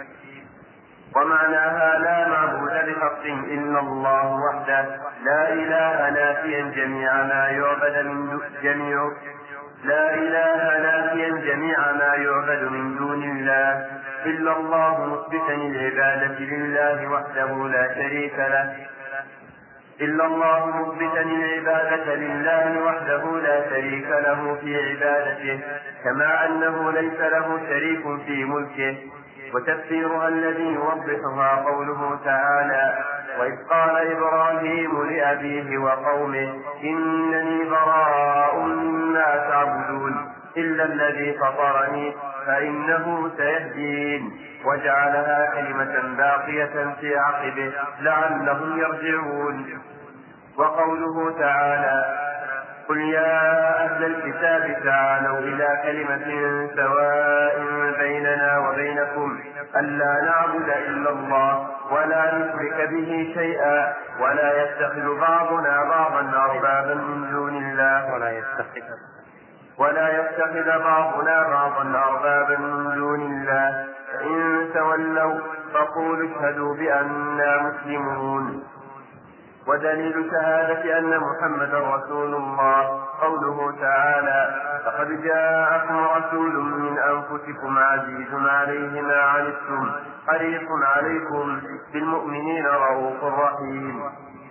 ومعناها 1.15 1.99
لا 1.99 2.27
معبود 2.27 2.71
بحق 2.87 3.25
إلا 3.25 3.79
الله 3.79 4.39
وحده. 4.45 4.85
لا 5.25 5.53
إله 5.53 6.09
نافيا 6.09 6.61
جميع 6.61 7.13
ما 7.23 7.47
يعبد 7.49 8.05
من 8.05 8.39
جميع 8.63 9.11
لا 9.83 10.15
إله 10.15 10.79
نافيا 10.87 11.29
جميع 11.29 11.77
ما 11.91 12.13
يعبد 12.15 12.63
من 12.71 12.97
دون 12.97 13.23
الله. 13.23 13.87
إلا 14.25 14.57
الله 14.57 15.05
مثبتا 15.05 15.53
العبادة 15.53 16.39
لله 16.39 17.11
وحده 17.11 17.67
لا 17.67 17.93
شريك 17.95 18.35
له. 18.37 18.75
إلا 20.01 20.25
الله 20.25 20.65
مثبتا 20.65 21.21
العبادة 21.21 22.15
لله 22.15 22.81
وحده 22.85 23.23
لا 23.39 23.69
شريك 23.69 24.07
له 24.09 24.57
في 24.61 24.71
عبادته. 24.77 25.59
كما 26.03 26.45
أنه 26.45 26.91
ليس 26.91 27.19
له 27.19 27.59
شريك 27.69 28.03
في 28.25 28.45
ملكه. 28.45 28.97
وتفسيرها 29.53 30.27
الذي 30.27 30.63
يوضحها 30.73 31.55
قوله 31.55 32.19
تعالى 32.25 32.97
وإذ 33.39 33.55
قال 33.69 34.11
إبراهيم 34.11 35.03
لأبيه 35.09 35.77
وقومه 35.77 36.53
إنني 36.83 37.69
براء 37.69 38.59
مما 38.59 39.35
تعبدون 39.49 40.33
إلا 40.57 40.83
الذي 40.83 41.37
فطرني 41.39 42.13
فإنه 42.47 43.31
سيهدين 43.37 44.31
وجعلها 44.65 45.51
كلمة 45.55 46.15
باقية 46.17 46.95
في 47.01 47.17
عقبه 47.17 47.71
لعلهم 48.01 48.79
يرجعون 48.79 49.79
وقوله 50.57 51.39
تعالى 51.39 52.17
قل 52.91 53.01
يا 53.01 53.85
أهل 53.85 54.05
الكتاب 54.05 54.83
تعالوا 54.83 55.39
إلى 55.39 55.79
كلمة 55.83 56.27
سواء 56.75 57.55
بيننا 57.99 58.57
وبينكم 58.57 59.39
ألا 59.75 60.21
نعبد 60.21 60.69
إلا 60.69 61.09
الله 61.09 61.67
ولا 61.91 62.37
نشرك 62.37 62.89
به 62.89 63.31
شيئا 63.33 63.93
ولا 64.19 64.63
يتخذ 64.63 65.19
بعضنا 65.19 65.83
بعضا 65.83 66.31
أربابا 66.49 66.93
من 66.93 67.31
دون 67.31 67.57
الله. 67.57 68.13
ولا 68.13 68.31
يتخذ 68.31 68.81
ولا 69.77 70.19
يتخذ 70.19 70.83
بعضنا 70.83 71.43
بعضا 71.43 71.99
أربابا 72.09 72.57
من 72.57 72.95
دون 72.95 73.21
الله. 73.21 73.87
فإن 74.13 74.69
تولوا 74.73 75.39
فقولوا 75.73 76.29
اشهدوا 76.29 76.75
بأننا 76.75 77.61
مسلمون. 77.61 78.63
ودليل 79.67 80.31
شهادة 80.31 80.97
أن 80.99 81.19
محمدا 81.19 81.79
رسول 81.79 82.35
الله. 82.35 82.99
قوله 83.21 83.71
تعالى 83.81 84.49
لقد 84.85 85.23
جاءكم 85.23 86.05
رسول 86.17 86.53
من 86.63 86.97
أنفسكم 86.97 87.77
عزيز 87.77 88.33
عليه 88.33 89.01
ما 89.01 89.21
عنتم. 89.21 89.91
حريص 90.27 90.67
عليكم 90.83 91.61
بالمؤمنين 91.93 92.65
رؤوف 92.65 93.23
رحيم. 93.23 94.03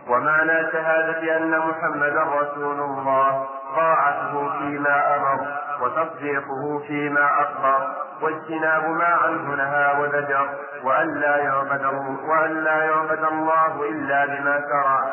ومعنى 0.08 0.70
شهادة 0.72 1.36
أن 1.36 1.58
محمدا 1.58 2.22
رسول 2.22 2.80
الله. 2.80 3.48
طاعته 3.76 4.58
فيما 4.58 5.16
أمر 5.16 5.46
وتصديقه 5.80 6.82
فيما 6.86 7.30
أخبر 7.42 7.88
واجتناب 8.22 8.90
ما 8.90 9.04
عنه 9.04 9.54
نهى 9.54 10.02
وزجر 10.02 10.48
وأن 10.84 11.14
لا 11.14 11.36
يعبد 11.36 11.84
وأن 12.28 12.64
لا 12.64 12.84
يعبد 12.84 13.24
الله 13.24 13.88
إلا 13.88 14.26
بما 14.26 14.60
شرع. 14.60 15.10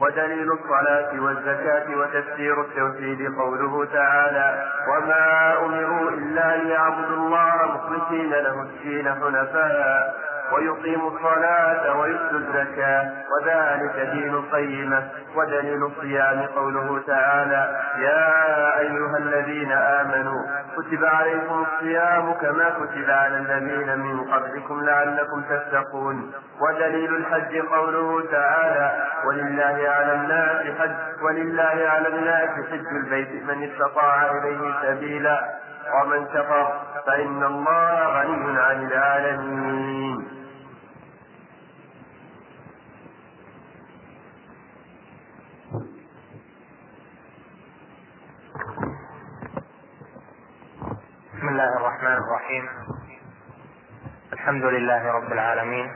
ودليل 0.00 0.52
الصلاة 0.52 1.20
والزكاة 1.20 1.96
وتفسير 1.96 2.60
التوحيد 2.60 3.34
قوله 3.38 3.84
تعالى 3.92 4.66
وما 4.88 5.58
أمروا 5.58 6.10
إلا 6.10 6.56
ليعبدوا 6.56 7.16
الله 7.16 7.54
مخلصين 7.74 8.30
له 8.30 8.62
الدين 8.62 9.14
حنفاء. 9.14 10.14
ويقيموا 10.54 11.10
الصلاة 11.10 11.98
ويؤتوا 12.00 12.38
الزكاة 12.38 13.12
وذلك 13.32 14.08
دين 14.12 14.34
القيمة 14.34 15.08
ودليل 15.36 15.82
الصيام 15.84 16.42
قوله 16.56 17.00
تعالى 17.06 17.80
يا 17.98 18.78
أيها 18.78 19.18
الذين 19.18 19.72
آمنوا 19.72 20.42
كتب 20.76 21.04
عليكم 21.04 21.64
الصيام 21.66 22.32
كما 22.32 22.70
كتب 22.70 23.10
على 23.10 23.36
الذين 23.36 23.98
من 23.98 24.20
قبلكم 24.32 24.84
لعلكم 24.84 25.42
تتقون. 25.50 26.32
ودليل 26.60 27.14
الحج 27.16 27.58
قوله 27.58 28.24
تعالى 28.32 29.04
ولله 29.26 29.88
على 29.88 30.12
الناس 30.14 30.78
حج 30.80 31.22
ولله 31.22 31.88
على 31.88 32.08
الناس 32.08 32.48
حج 32.70 32.86
البيت 32.96 33.44
من 33.48 33.70
استطاع 33.70 34.30
إليه 34.30 34.72
سبيلا 34.82 35.44
ومن 35.94 36.26
كفر 36.26 36.72
فإن 37.06 37.42
الله 37.44 38.20
غني 38.20 38.60
عن 38.60 38.86
العالمين. 38.86 40.13
الله 51.54 51.76
الرحمن 51.76 52.12
الرحيم 52.12 52.68
الحمد 54.32 54.64
لله 54.64 55.12
رب 55.12 55.32
العالمين 55.32 55.92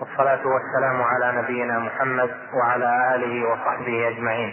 والصلاة 0.00 0.46
والسلام 0.46 1.02
على 1.02 1.42
نبينا 1.42 1.78
محمد 1.78 2.30
وعلى 2.54 3.14
آله 3.14 3.48
وصحبه 3.48 4.08
أجمعين 4.08 4.52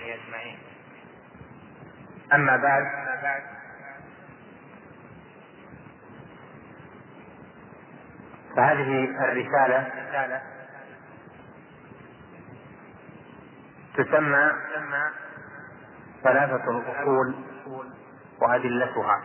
أما 2.34 2.58
بعد 2.58 2.84
فهذه 8.56 9.06
الرسالة 9.06 9.92
تسمى 13.98 14.52
ثلاثة 16.24 16.64
الأصول 16.72 17.36
وأدلتها. 18.42 19.22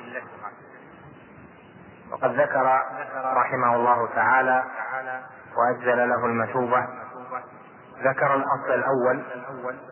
وقد 2.12 2.40
ذكر 2.40 2.82
رحمه 3.14 3.76
الله 3.76 4.08
تعالى 4.14 4.64
وأجزل 5.56 6.08
له 6.08 6.26
المثوبة. 6.26 6.86
ذكر 8.02 8.34
الأصل 8.34 8.74
الأول 8.74 9.22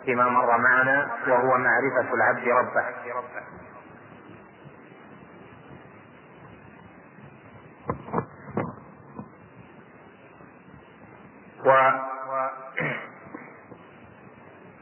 فيما 0.04 0.28
مر 0.28 0.58
معنا 0.58 1.10
وهو 1.28 1.58
معرفة 1.58 2.14
العبد 2.14 2.48
ربه. 2.48 2.84
و 11.64 11.90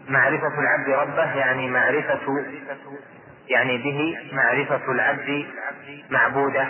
معرفة 0.08 0.58
العبد 0.58 0.88
ربه 0.88 1.34
يعني 1.34 1.70
معرفة 1.70 2.26
يعني 3.48 3.78
به 3.78 4.16
معرفة 4.32 4.92
العبد 4.92 5.46
معبوده 6.10 6.68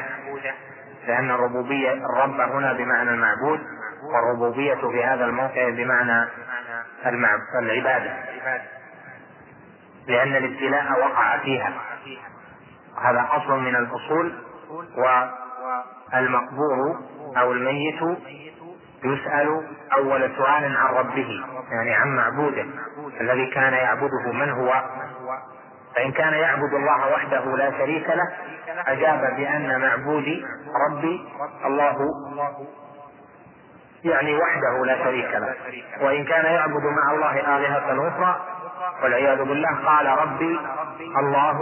لأن 1.06 1.30
الربوبية 1.30 1.92
الرب 1.92 2.40
هنا 2.40 2.72
بمعنى 2.72 3.10
المعبود 3.10 3.60
والربوبية 4.02 4.74
في 4.74 5.04
هذا 5.04 5.24
الموقع 5.24 5.68
بمعنى 5.68 6.28
العبادة. 7.58 8.12
لأن 10.06 10.36
الابتلاء 10.36 11.00
وقع 11.00 11.38
فيها. 11.38 11.72
هذا 13.02 13.28
أصل 13.30 13.58
من 13.60 13.76
الأصول 13.76 14.34
والمقبور 16.12 17.00
أو 17.36 17.52
الميت 17.52 18.02
يسأل 19.04 19.62
أول 19.96 20.32
سؤال 20.36 20.76
عن 20.76 20.94
ربه 20.94 21.28
يعني 21.70 21.94
عن 21.94 22.16
معبوده 22.16 22.66
الذي 23.20 23.46
كان 23.46 23.72
يعبده 23.72 24.32
من 24.32 24.50
هو؟ 24.50 24.82
فإن 25.96 26.12
كان 26.12 26.32
يعبد 26.32 26.74
الله 26.74 27.12
وحده 27.12 27.56
لا 27.56 27.70
شريك 27.78 28.08
له 28.08 28.28
أجاب 28.86 29.36
بأن 29.36 29.80
معبودي 29.80 30.44
ربي 30.90 31.28
الله 31.66 31.96
يعني 34.04 34.34
وحده 34.34 34.84
لا 34.84 35.04
شريك 35.04 35.30
له. 35.34 35.54
وإن 36.00 36.24
كان 36.24 36.44
يعبد 36.44 36.82
مع 36.82 37.14
الله 37.14 37.56
آلهة 37.56 38.08
أخرى 38.08 38.40
والعياذ 39.02 39.38
بالله 39.44 39.68
قال 39.86 40.06
ربي 40.06 40.58
الله 41.18 41.60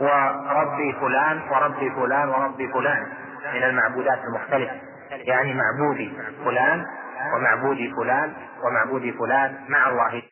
وربي 0.00 0.92
فلان 1.00 1.40
وربي 1.50 1.90
فلان 1.90 2.28
وربي 2.28 2.68
فلان 2.72 3.06
من 3.54 3.62
المعبودات 3.62 4.18
المختلفة. 4.24 4.74
يعني 5.10 5.54
معبودي 5.54 6.12
فلان 6.44 6.86
ومعبودي 7.34 7.92
فلان 7.96 8.32
ومعبودي 8.64 9.12
فلان 9.12 9.54
مع 9.68 9.88
الله 9.88 10.22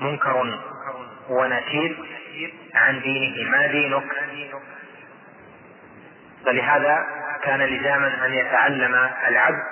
منكر 0.00 0.58
ونكير 1.28 1.96
عن 2.74 3.00
دينه. 3.00 3.50
ما 3.50 3.66
دينك؟ 3.66 4.02
فلهذا 6.46 7.06
كان 7.42 7.60
لزاما 7.62 8.26
أن 8.26 8.32
يتعلم 8.34 9.10
العبد 9.28 9.62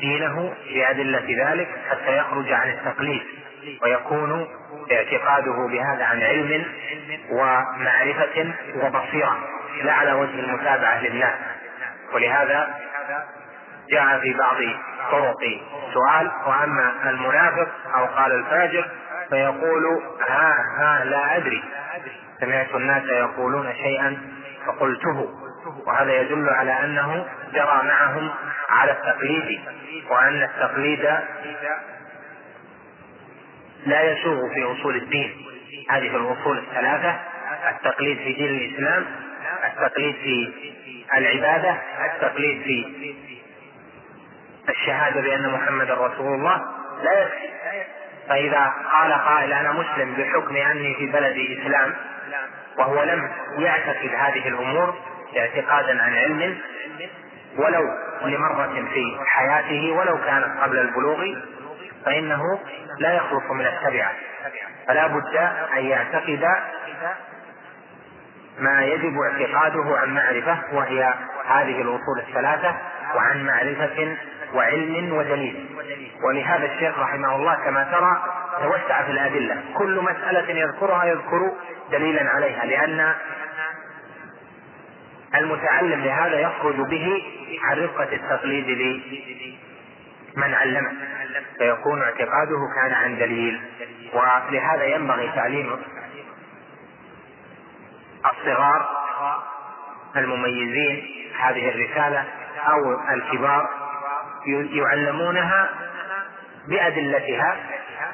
دينه 0.00 0.54
بأدلة 0.74 1.46
ذلك 1.46 1.68
حتى 1.90 2.16
يخرج 2.16 2.52
عن 2.52 2.70
التقليد 2.70 3.22
ويكون 3.82 4.48
اعتقاده 4.92 5.66
بهذا 5.66 6.04
عن 6.04 6.22
علم 6.22 6.64
ومعرفة 7.30 8.54
وبصيرة 8.76 9.38
لا 9.82 9.92
على 9.92 10.12
وجه 10.12 10.40
المتابعة 10.40 11.00
للناس. 11.00 11.34
ولهذا 12.12 12.74
جاء 13.90 14.18
في 14.20 14.32
بعض 14.32 14.56
طرق 15.10 15.40
سؤال 15.94 16.30
وأما 16.46 17.10
المنافق 17.10 17.68
أو 17.94 18.06
قال 18.06 18.32
الفاجر 18.32 18.88
فيقول 19.30 20.02
ها 20.28 20.54
ها 20.78 21.04
لا 21.04 21.36
أدري. 21.36 21.62
سمعت 22.40 22.74
الناس 22.74 23.02
يقولون 23.04 23.72
شيئا 23.74 24.18
فقلته. 24.66 25.28
وهذا 25.86 26.20
يدل 26.20 26.48
على 26.48 26.84
أنه 26.84 27.26
جرى 27.52 27.82
معهم 27.84 28.30
على 28.68 28.92
التقليد 28.92 29.60
وأن 30.10 30.42
التقليد 30.42 31.18
لا 33.86 34.02
يسوغ 34.02 34.54
في 34.54 34.64
أصول 34.64 34.96
الدين. 34.96 35.46
هذه 35.90 36.16
الأصول 36.16 36.58
الثلاثة 36.58 37.20
التقليد 37.68 38.18
في 38.18 38.32
دين 38.32 38.48
الإسلام 38.48 39.06
التقليد 39.64 40.14
في 40.14 40.52
العبادة 41.14 41.76
التقليد 42.04 42.62
في 42.62 42.86
الشهادة 44.68 45.20
بأن 45.20 45.50
محمدا 45.50 45.94
رسول 45.94 46.34
الله. 46.34 46.62
لا 47.02 47.22
يكفي. 47.22 47.56
فإذا 48.28 48.72
قال 48.92 49.12
قائل 49.12 49.52
أنا 49.52 49.72
مسلم 49.72 50.14
بحكم 50.14 50.56
أني 50.56 50.94
في 50.94 51.06
بلد 51.06 51.36
إسلام 51.58 51.94
وهو 52.78 53.02
لم 53.02 53.30
يعتقد 53.58 54.10
هذه 54.16 54.48
الأمور 54.48 54.94
اعتقادا 55.38 56.02
عن 56.02 56.16
علم 56.16 56.58
ولو 57.58 57.82
لمرة 58.24 58.88
في 58.94 59.18
حياته 59.26 59.92
ولو 59.92 60.18
كانت 60.18 60.60
قبل 60.62 60.78
البلوغ 60.78 61.24
فإنه 62.04 62.60
لا 62.98 63.14
يخلص 63.14 63.50
من 63.50 63.66
التبعة. 63.66 64.12
فلا 64.88 65.06
بد 65.06 65.36
أن 65.76 65.86
يعتقد 65.86 66.48
ما 68.58 68.84
يجب 68.84 69.18
اعتقاده 69.18 69.98
عن 69.98 70.14
معرفة 70.14 70.58
وهي 70.72 71.14
هذه 71.48 71.82
الأصول 71.82 72.18
الثلاثة 72.28 72.76
وعن 73.14 73.46
معرفة 73.46 74.16
وعلم 74.54 75.12
ودليل 75.12 75.66
ولهذا 76.22 76.66
الشيخ 76.66 76.98
رحمه 76.98 77.36
الله 77.36 77.54
كما 77.54 77.84
ترى 77.84 78.24
توسع 78.62 79.02
في 79.02 79.10
الأدلة. 79.10 79.62
كل 79.74 80.00
مسألة 80.00 80.60
يذكرها 80.60 81.04
يذكر 81.04 81.52
دليلا 81.90 82.30
عليها 82.30 82.64
لأن 82.64 83.14
المتعلم 85.34 86.00
لهذا 86.00 86.40
يخرج 86.40 86.76
به 86.76 87.22
عن 87.64 87.78
رفقة 87.78 88.08
التقليد 88.12 88.66
لمن 90.36 90.54
علمه 90.54 90.92
فيكون 91.58 92.02
اعتقاده 92.02 92.58
كان 92.74 92.92
عن 92.92 93.18
دليل. 93.18 93.60
ولهذا 94.12 94.84
ينبغي 94.84 95.30
تعليم 95.34 95.76
الصغار 98.32 98.88
المميزين 100.16 101.04
هذه 101.38 101.68
الرسالة 101.68 102.24
أو 102.68 103.00
الكبار 103.14 103.68
يعلمونها 104.48 105.68
بأدلتها 106.68 107.56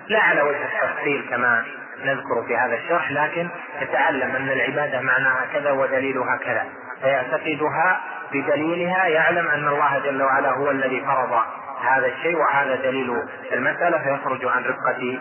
لا 0.09 0.21
على 0.21 0.43
وجه 0.43 0.65
التفصيل 0.65 1.27
كما 1.31 1.65
نذكر 2.05 2.45
في 2.47 2.57
هذا 2.57 2.75
الشرح 2.75 3.11
لكن 3.11 3.49
يتعلم 3.81 4.37
أن 4.37 4.49
العبادة 4.49 5.01
معناها 5.01 5.47
كذا 5.53 5.71
ودليلها 5.71 6.37
كذا 6.37 6.67
فيعتقدها 7.03 8.01
بدليلها 8.33 9.07
يعلم 9.07 9.49
أن 9.49 9.69
الله 9.69 9.99
جل 9.99 10.23
وعلا 10.23 10.51
هو 10.51 10.71
الذي 10.71 11.01
فرض 11.01 11.43
هذا 11.83 12.07
الشيء 12.07 12.37
وهذا 12.37 12.75
دليل 12.75 13.23
المسألة 13.53 13.99
فيخرج 13.99 14.45
عن 14.45 14.65
رفقة 14.65 15.19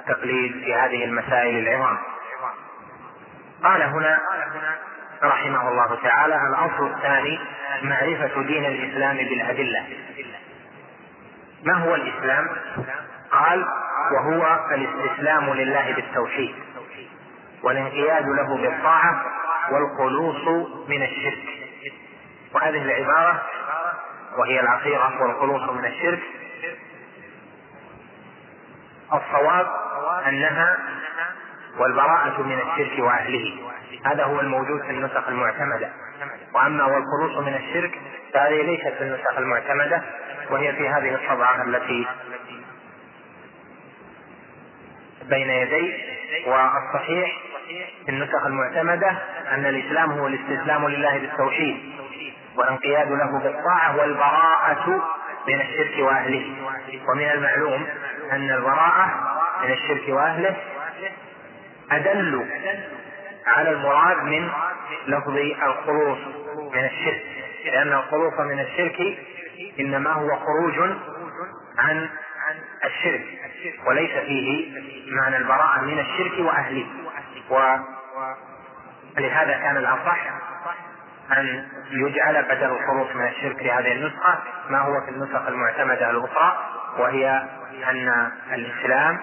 التقليد 0.00 0.52
في 0.52 0.74
هذه 0.74 1.04
المسائل 1.04 1.68
العظام. 1.68 1.98
قال 3.64 3.82
هنا 3.82 4.18
رحمه 5.22 5.68
الله 5.68 5.98
تعالى 6.02 6.34
الأصل 6.34 6.86
الثاني 6.96 7.38
معرفة 7.82 8.42
دين 8.42 8.64
الإسلام 8.64 9.16
بالأدلة. 9.16 9.86
ما 11.64 11.74
هو 11.74 11.94
الإسلام؟ 11.94 12.48
قال 13.30 13.64
وهو 14.12 14.60
الاستسلام 14.74 15.52
لله 15.54 15.92
بالتوحيد 15.94 16.54
والانقياد 17.62 18.24
له 18.26 18.56
بالطاعة 18.56 19.24
والخلوص 19.70 20.66
من 20.88 21.02
الشرك. 21.02 21.44
وهذه 22.54 22.82
العبارة 22.82 23.42
وهي 24.38 24.60
العقيرة 24.60 25.22
والخلوص 25.22 25.70
من 25.70 25.84
الشرك. 25.84 26.22
الصواب 29.12 29.66
أنها 30.28 30.78
والبراءة 31.78 32.42
من 32.42 32.60
الشرك 32.60 32.98
وأهله. 32.98 33.58
هذا 34.04 34.24
هو 34.24 34.40
الموجود 34.40 34.82
في 34.82 34.90
النسخ 34.90 35.28
المعتمدة. 35.28 35.90
وأما 36.54 36.84
والخلوص 36.84 37.46
من 37.46 37.54
الشرك 37.54 37.98
فهذه 38.34 38.62
ليست 38.62 38.88
في 38.98 39.04
النسخ 39.04 39.38
المعتمدة. 39.38 40.02
وهي 40.50 40.72
في 40.72 40.88
هذه 40.88 41.14
الطبعة 41.14 41.62
التي 41.62 42.06
بين 45.28 45.50
يدي 45.50 45.94
والصحيح 46.46 47.38
في 48.06 48.08
النسخ 48.08 48.46
المعتمدة 48.46 49.18
أن 49.52 49.66
الإسلام 49.66 50.10
هو 50.10 50.26
الاستسلام 50.26 50.88
لله 50.88 51.18
بالتوحيد 51.18 51.76
والانقياد 52.56 53.08
له 53.10 53.38
بالطاعة 53.38 53.96
والبراءة 53.96 55.02
من 55.48 55.60
الشرك 55.60 55.98
وأهله. 55.98 56.46
ومن 57.08 57.30
المعلوم 57.30 57.86
أن 58.32 58.50
البراءة 58.50 59.06
من 59.64 59.72
الشرك 59.72 60.08
وأهله 60.08 60.56
أدل 61.92 62.46
على 63.46 63.70
المراد 63.70 64.16
من 64.22 64.50
لفظ 65.06 65.36
الخلوص 65.66 66.18
من 66.74 66.84
الشرك 66.84 67.22
لأن 67.64 67.92
الخلوص 67.92 68.40
من 68.40 68.60
الشرك 68.60 69.18
إنما 69.80 70.12
هو 70.12 70.36
خروج 70.36 70.96
عن 71.78 72.08
الشرك 72.84 73.24
وليس 73.86 74.10
فيه 74.10 74.72
معنى 75.16 75.36
البراءة 75.36 75.80
من 75.80 75.98
الشرك 75.98 76.38
وأهله. 76.38 76.86
ولهذا 79.16 79.52
كان 79.52 79.76
الأصح 79.76 80.18
أن 81.32 81.68
يجعل 81.90 82.42
بدل 82.42 82.64
الخروج 82.70 83.16
من 83.16 83.26
الشرك 83.26 83.56
في 83.58 83.70
هذه 83.70 83.92
النسخة 83.92 84.38
ما 84.70 84.78
هو 84.78 85.00
في 85.00 85.10
النسخ 85.10 85.46
المعتمدة 85.48 86.10
الأخرى 86.10 86.58
وهي 86.98 87.42
أن 87.90 88.32
الإسلام 88.52 89.18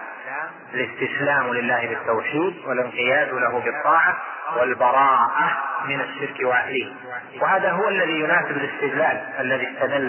الاستسلام 0.73 1.53
لله 1.53 1.87
بالتوحيد 1.87 2.53
والانقياد 2.65 3.33
له 3.33 3.59
بالطاعة 3.59 4.17
والبراءة 4.57 5.57
من 5.85 6.01
الشرك 6.01 6.39
وأهله. 6.41 6.93
وهذا 7.41 7.71
هو 7.71 7.89
الذي 7.89 8.19
يناسب 8.19 8.51
الاستدلال 8.51 9.21
الذي 9.39 9.67
استدل 9.73 10.07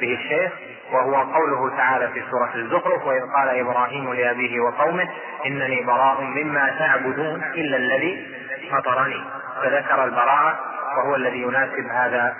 به 0.00 0.14
الشيخ 0.14 0.52
وهو 0.92 1.14
قوله 1.14 1.76
تعالى 1.76 2.08
في 2.08 2.22
سورة 2.30 2.50
الزخرف 2.54 3.06
وإذ 3.06 3.20
قال 3.36 3.48
إبراهيم 3.48 4.12
لأبيه 4.14 4.60
وقومه 4.60 5.08
إنني 5.46 5.82
براء 5.82 6.20
مما 6.20 6.74
تعبدون 6.78 7.42
إلا 7.54 7.76
الذي 7.76 8.26
فطرني 8.72 9.24
فذكر 9.62 10.04
البراءة 10.04 10.58
وهو 10.96 11.16
الذي 11.16 11.42
يناسب 11.42 11.86
هذا 11.90 12.36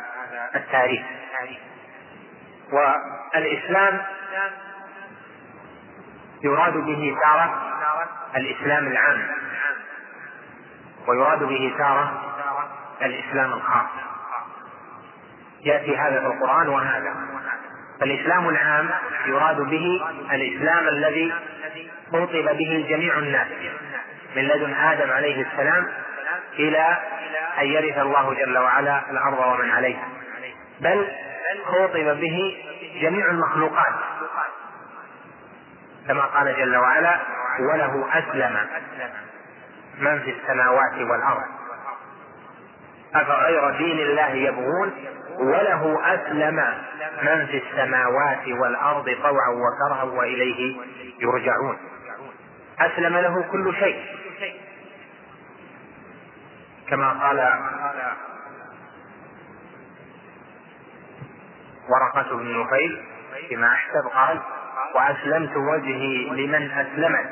التاريخ. 0.55 1.03
والإسلام 2.73 4.01
يراد 6.43 6.73
به 6.73 7.17
تارة 7.23 7.63
الإسلام 8.37 8.87
العام. 8.87 9.29
ويراد 11.07 11.39
به 11.39 11.75
تارة 11.79 12.13
الإسلام 13.03 13.53
الخاص. 13.53 13.87
يأتي 15.65 15.97
هذا 15.97 16.21
في 16.21 16.27
القرآن 16.27 16.69
وهذا. 16.69 17.15
فالإسلام 18.01 18.49
العام 18.49 18.91
يراد 19.27 19.57
به 19.57 20.03
الإسلام 20.33 20.89
الذي 20.89 21.35
خطب 22.13 22.57
به 22.57 22.87
جميع 22.89 23.19
الناس 23.19 23.49
من 24.37 24.43
لدن 24.43 24.75
آدم 24.75 25.11
عليه 25.11 25.47
السلام 25.47 25.89
إلى 26.53 26.99
أن 27.59 27.67
يرث 27.67 27.99
الله 27.99 28.35
جل 28.35 28.59
وعلا 28.59 29.11
الأرض 29.11 29.39
ومن 29.39 29.71
عليها. 29.71 30.09
بل 30.81 31.09
خطب 31.67 32.21
به 32.21 32.57
جميع 33.03 33.31
المخلوقات. 33.31 33.95
كما 36.09 36.23
قال 36.23 36.57
جل 36.57 36.77
وعلا 36.77 37.21
وله 37.73 38.09
أسلم 38.13 38.67
من 40.01 40.19
في 40.21 40.31
السماوات 40.31 40.95
والأرض؟ 40.95 41.45
أفغير 43.15 43.71
دين 43.71 43.99
الله 43.99 44.31
يبغون؟ 44.31 44.93
وله 45.39 46.15
أسلم 46.15 46.57
من 47.23 47.47
في 47.47 47.63
السماوات 47.67 48.49
والأرض 48.49 49.17
طوعا 49.23 49.49
وكرها 49.49 50.03
وإليه 50.03 50.77
يرجعون. 51.21 51.79
أسلم 52.81 53.17
له 53.17 53.43
كل 53.53 53.75
شيء. 53.75 54.05
كما 56.89 57.11
قال 57.13 57.39
ورقة 61.89 62.37
بن 62.37 62.61
نفيل 62.61 63.05
فيما 63.49 63.73
أحسب 63.73 64.07
قال 64.15 64.41
وأسلمت 64.95 65.57
وجهي 65.57 66.31
لمن 66.31 66.71
أسلمت. 66.71 67.31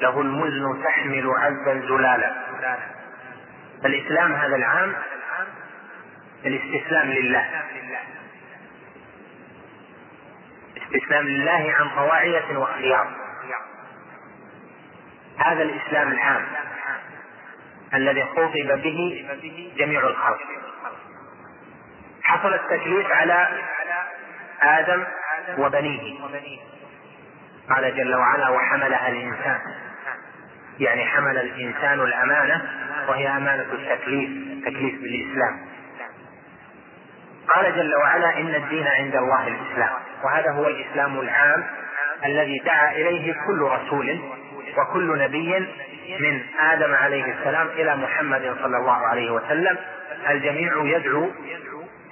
له 0.00 0.20
المزن 0.20 0.82
تحمل 0.84 1.30
عذبا 1.30 1.86
زلالا. 1.88 2.32
الإسلام 3.84 4.32
هذا 4.32 4.56
العام 4.56 4.94
الاستسلام 6.46 7.10
لله. 7.10 7.48
استسلام 10.76 11.24
لله 11.24 11.74
عن 11.78 11.88
طواعية 11.96 12.56
واختيار 12.56 13.08
هذا 15.38 15.62
الإسلام 15.62 16.12
العام 16.12 16.46
الذي 17.94 18.24
خطب 18.24 18.82
به 18.82 19.28
جميع 19.76 20.00
الخلق. 20.00 20.40
حصل 22.22 22.54
التكليف 22.54 23.12
على 23.12 23.48
آدم 24.62 25.04
وبنيه. 25.58 26.14
قال 27.70 27.96
جل 27.96 28.14
وعلا 28.14 28.48
وحملها 28.48 29.08
الإنسان. 29.08 29.58
يعني 30.78 31.04
حمل 31.04 31.38
الإنسان 31.38 32.00
الأمانة 32.00 32.62
وهي 33.08 33.28
أمانة 33.28 33.66
التكليف 33.72 34.30
تكليف 34.64 34.94
بالإسلام. 35.00 35.60
قال 37.54 37.76
جل 37.76 37.94
وعلا 37.94 38.38
إن 38.38 38.54
الدين 38.54 38.86
عند 38.86 39.16
الله 39.16 39.48
الإسلام. 39.48 39.90
وهذا 40.24 40.50
هو 40.50 40.68
الإسلام 40.68 41.20
العام 41.20 41.64
الذي 42.24 42.58
دعا 42.58 42.92
إليه 42.92 43.32
كل 43.32 43.62
رسول 43.62 44.20
وكل 44.78 45.18
نبي 45.18 45.58
من 46.20 46.42
آدم 46.60 46.94
عليه 46.94 47.24
السلام 47.24 47.66
إلى 47.66 47.96
محمد 47.96 48.56
صلى 48.62 48.76
الله 48.76 49.06
عليه 49.06 49.30
وسلم. 49.30 49.76
الجميع 50.30 50.72
يدعو 50.84 51.30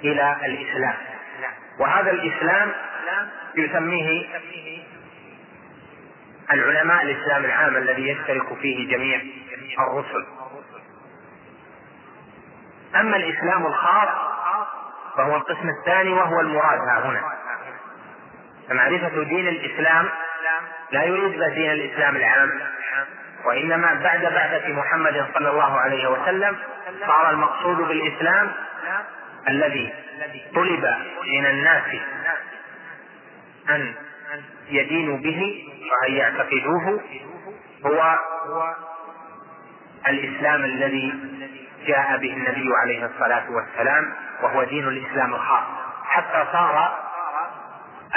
إلى 0.03 0.35
الإسلام. 0.45 0.93
وهذا 1.79 2.11
الإسلام 2.11 2.71
يسميه 3.55 4.25
العلماء 6.53 7.03
الإسلام 7.03 7.45
العام 7.45 7.75
الذي 7.77 8.09
يشترك 8.09 8.53
فيه 8.61 8.91
جميع 8.91 9.21
الرسل. 9.79 10.25
أما 12.95 13.17
الإسلام 13.17 13.65
الخاص 13.65 14.09
فهو 15.17 15.35
القسم 15.35 15.69
الثاني 15.79 16.09
وهو 16.13 16.39
المراد 16.39 16.79
ها 16.79 17.05
هنا. 17.05 17.21
فمعرفة 18.69 19.23
دين 19.23 19.47
الإسلام 19.47 20.09
لا 20.91 21.03
يريد 21.03 21.43
دين 21.43 21.71
الإسلام 21.71 22.15
العام 22.15 22.49
وإنما 23.45 23.93
بعد 24.03 24.21
بعثة 24.21 24.73
محمد 24.73 25.25
صلى 25.33 25.49
الله 25.49 25.79
عليه 25.79 26.07
وسلم 26.07 26.57
صار 27.07 27.29
المقصود 27.29 27.77
بالإسلام 27.77 28.51
الذي 29.47 29.93
طلب 30.55 30.85
من 31.33 31.45
الناس 31.45 31.83
أن 33.69 33.93
يدينوا 34.69 35.17
به 35.17 35.65
وأن 35.91 36.13
يعتقدوه 36.13 37.01
هو 37.85 38.17
الإسلام 40.07 40.63
الذي 40.63 41.13
جاء 41.87 42.17
به 42.17 42.33
النبي 42.33 42.69
عليه 42.83 43.05
الصلاة 43.05 43.51
والسلام 43.51 44.13
وهو 44.43 44.63
دين 44.63 44.87
الإسلام 44.87 45.33
الخاص. 45.33 45.63
حتى 46.03 46.45
صار 46.51 46.99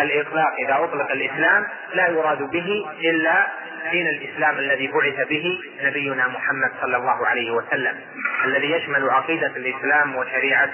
الإطلاق 0.00 0.52
إذا 0.58 0.84
أطلق 0.84 1.10
الإسلام 1.10 1.66
لا 1.94 2.08
يراد 2.08 2.42
به 2.42 2.86
إلا 3.00 3.46
دين 3.90 4.06
الإسلام 4.08 4.58
الذي 4.58 4.86
بعث 4.86 5.28
به 5.28 5.60
نبينا 5.82 6.28
محمد 6.28 6.70
صلى 6.80 6.96
الله 6.96 7.26
عليه 7.26 7.50
وسلم 7.50 8.00
الذي 8.44 8.70
يشمل 8.70 9.10
عقيدة 9.10 9.46
الإسلام 9.46 10.16
وشريعة 10.16 10.70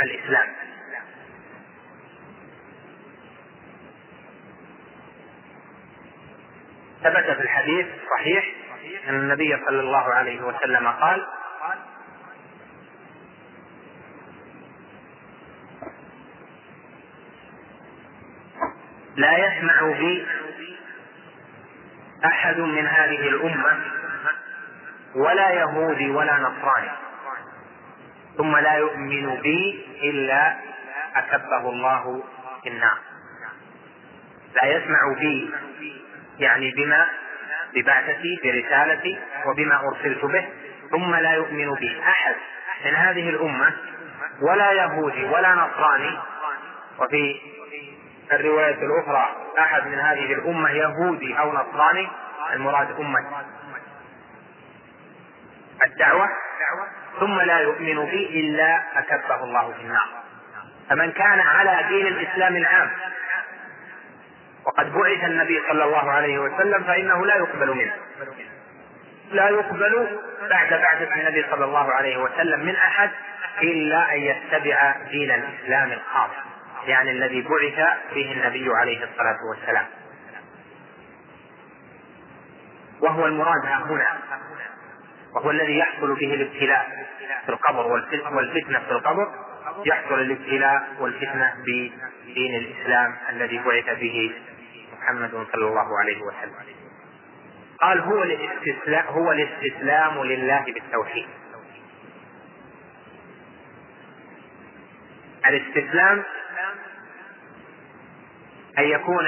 الإسلام. 0.00 0.48
ثبت 7.02 7.24
في 7.36 7.42
الحديث 7.42 7.86
صحيح 8.18 8.44
أن 9.08 9.14
النبي 9.14 9.56
صلى 9.66 9.80
الله 9.80 10.14
عليه 10.14 10.40
وسلم 10.40 10.88
قال 10.88 11.26
لا 19.16 19.38
يسمع 19.38 19.92
بي 19.98 20.26
أحد 22.24 22.58
من 22.58 22.86
هذه 22.86 23.28
الأمة 23.28 23.78
ولا 25.14 25.50
يهودي 25.50 26.10
ولا 26.10 26.36
نصراني 26.36 26.90
ثم 28.36 28.56
لا 28.56 28.72
يؤمن 28.74 29.34
بي 29.40 29.86
إلا 30.02 30.56
أكبه 31.14 31.70
الله 31.70 32.22
في 32.62 32.68
النار. 32.68 32.98
لا 34.54 34.64
يسمع 34.76 35.12
بي 35.20 35.50
يعني 36.38 36.70
بما 36.70 37.08
ببعثتي 37.74 38.40
برسالتي 38.44 39.18
وبما 39.46 39.80
أرسلت 39.88 40.24
به 40.24 40.48
ثم 40.90 41.14
لا 41.14 41.32
يؤمن 41.32 41.74
بي 41.74 42.02
أحد 42.02 42.34
من 42.84 42.94
هذه 42.94 43.30
الأمة 43.30 43.72
ولا 44.42 44.72
يهودي 44.72 45.24
ولا 45.24 45.54
نصراني. 45.54 46.18
وفي 46.98 47.40
الرواية 48.32 48.78
الأخرى 48.82 49.36
أحد 49.58 49.86
من 49.86 49.98
هذه 49.98 50.32
الأمة 50.32 50.70
يهودي 50.70 51.38
أو 51.38 51.52
نصراني 51.52 52.08
المراد 52.52 52.90
أمة 53.00 53.44
الدعوة. 55.86 56.28
ثم 57.20 57.40
لا 57.40 57.58
يؤمن 57.58 58.04
بي 58.04 58.40
إلا 58.40 58.82
أكبه 58.98 59.44
الله 59.44 59.72
في 59.72 59.80
النار. 59.82 60.08
فمن 60.90 61.12
كان 61.12 61.40
على 61.40 61.84
دين 61.88 62.06
الإسلام 62.06 62.56
العام 62.56 62.90
وقد 64.68 64.92
بعث 64.92 65.24
النبي 65.24 65.62
صلى 65.68 65.84
الله 65.84 66.10
عليه 66.10 66.38
وسلم 66.38 66.84
فإنه 66.84 67.26
لا 67.26 67.36
يقبل 67.36 67.74
منه. 67.74 67.92
لا 69.30 69.48
يقبل 69.48 70.18
بعد 70.50 70.68
بعثة 70.68 71.14
النبي 71.14 71.44
صلى 71.50 71.64
الله 71.64 71.92
عليه 71.92 72.16
وسلم 72.16 72.60
من 72.60 72.76
أحد 72.76 73.10
إلا 73.62 74.14
أن 74.14 74.20
يتبع 74.20 74.94
دين 75.10 75.30
الإسلام 75.30 75.92
الخاص 75.92 76.30
يعني 76.86 77.10
الذي 77.10 77.42
بعث 77.42 77.88
به 78.14 78.32
النبي 78.32 78.70
عليه 78.74 79.04
الصلاة 79.04 79.38
والسلام. 79.50 79.86
وهو 83.00 83.26
المراد 83.26 83.64
ها 83.64 83.76
هنا 83.76 84.18
وهو 85.34 85.50
الذي 85.50 85.78
يحصل 85.78 86.14
به 86.14 86.34
الابتلاء 86.34 87.06
في 87.46 87.48
القبر 87.48 87.86
والفتنة 88.32 88.78
في 88.78 88.90
القبر 88.90 89.28
يحصل 89.86 90.20
الابتلاء 90.20 90.88
والفتنة 91.00 91.54
بدين 91.62 92.54
الإسلام 92.54 93.16
الذي 93.30 93.58
بعث 93.58 93.98
به 94.00 94.32
محمد 95.02 95.30
صلى 95.52 95.66
الله 95.66 95.98
عليه 95.98 96.22
وسلم. 96.22 96.54
قال 97.80 98.00
هو 98.00 98.22
الاستسلام 98.22 99.06
هو 99.06 99.32
الاستسلام 99.32 100.22
لله 100.24 100.64
بالتوحيد. 100.64 101.28
الاستسلام 105.46 106.24
أن 108.78 108.84
يكون 108.84 109.26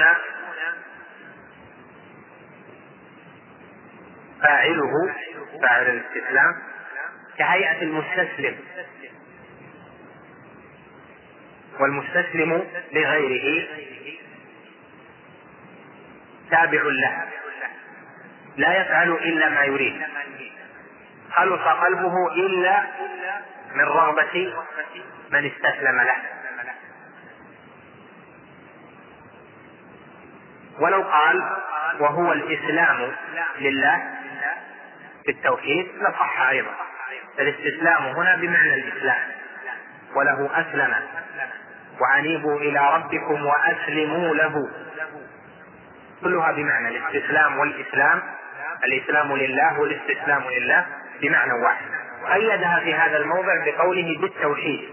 فاعله 4.41 4.91
فاعل 5.61 5.89
الاستسلام 5.89 6.61
كهيئة 7.37 7.81
المستسلم. 7.81 8.57
والمستسلم 11.79 12.67
لغيره 12.91 13.67
تابع 16.51 16.81
له. 16.83 17.23
لا 18.57 18.81
يفعل 18.81 19.11
إلا 19.11 19.49
ما 19.49 19.63
يريد. 19.63 20.03
خلص 21.31 21.61
قلبه 21.61 22.33
إلا 22.33 22.83
من 23.75 23.83
رغبة 23.83 24.53
من 25.31 25.51
استسلم 25.51 26.01
له. 26.01 26.15
ولو 30.79 31.01
قال 31.01 31.57
وهو 31.99 32.33
الإسلام 32.33 33.11
لله 33.59 34.01
بالتوحيد 35.25 35.87
لصح 35.95 36.41
أيضا. 36.41 36.75
الاستسلام 37.39 38.03
هنا 38.03 38.35
بمعنى 38.35 38.73
الإسلام. 38.73 39.19
وله 40.15 40.49
أسلم. 40.53 40.95
وأنيبوا 41.99 42.59
إلى 42.59 42.93
ربكم 42.93 43.45
وأسلموا 43.45 44.35
له. 44.35 44.69
كلها 46.23 46.51
بمعنى 46.51 46.87
الاستسلام 46.87 47.59
والإسلام. 47.59 48.21
الإسلام 48.83 49.35
لله 49.35 49.79
والاستسلام 49.79 50.43
لله 50.49 50.85
بمعنى 51.21 51.53
واحد. 51.53 51.85
أيدها 52.33 52.79
في 52.83 52.93
هذا 52.93 53.17
الموضع 53.17 53.65
بقوله 53.65 54.17
بالتوحيد. 54.21 54.89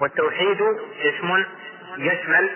والتوحيد 0.00 0.62
اسم 1.02 1.44
يشمل 1.98 2.50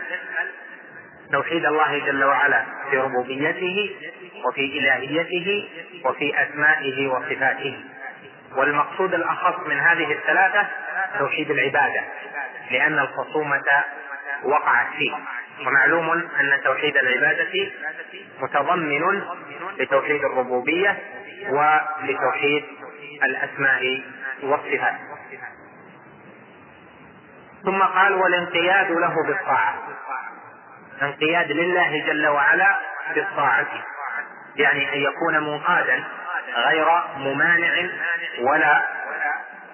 توحيد 1.33 1.67
الله 1.67 1.99
جل 1.99 2.25
وعلا 2.25 2.65
في 2.91 2.99
ربوبيته 2.99 3.97
وفي 4.45 4.79
إلهيته 4.79 5.69
وفي 6.05 6.43
أسمائه 6.43 7.09
وصفاته. 7.09 7.85
والمقصود 8.57 9.15
الأخص 9.15 9.67
من 9.67 9.79
هذه 9.79 10.13
الثلاثة 10.13 10.67
توحيد 11.19 11.51
العبادة 11.51 12.03
لأن 12.71 12.99
الخصومة 12.99 13.85
وقعت 14.43 14.87
فيه. 14.99 15.15
ومعلوم 15.67 16.11
أن 16.11 16.61
توحيد 16.65 16.97
العبادة 16.97 17.71
متضمن 18.41 19.23
لتوحيد 19.79 20.25
الربوبية 20.25 20.99
ولتوحيد 21.49 22.65
الأسماء 23.23 24.03
والصفات. 24.43 24.95
ثم 27.65 27.83
قال 27.83 28.15
والانقياد 28.15 28.91
له 28.91 29.15
بالطاعة. 29.27 29.75
انقياد 31.03 31.53
لله 31.53 32.07
جل 32.07 32.27
وعلا 32.27 32.79
بالطاعة. 33.15 33.67
يعني 34.57 34.95
أن 34.95 34.99
يكون 34.99 35.39
منقادا 35.39 36.05
غير 36.57 36.87
ممانع 37.17 37.89
ولا 38.41 38.83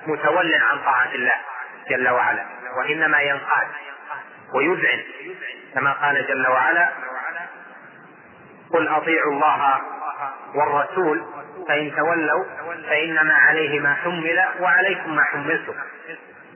متول 0.07 0.55
عن 0.55 0.79
طاعة 0.79 1.15
الله 1.15 1.35
جل 1.91 2.09
وعلا 2.09 2.47
وإنما 2.79 3.21
ينقاد 3.21 3.67
ويذعن 4.55 5.03
كما 5.75 5.93
قال 5.93 6.27
جل 6.27 6.47
وعلا 6.49 6.89
قل 8.73 8.89
أطيعوا 8.89 9.33
الله 9.33 9.81
والرسول 10.55 11.25
فإن 11.69 11.97
تولوا 11.97 12.45
فإنما 12.89 13.35
عليه 13.35 13.81
ما 13.81 13.95
حمل 13.95 14.45
وعليكم 14.61 15.15
ما 15.17 15.23
حملتم. 15.25 15.75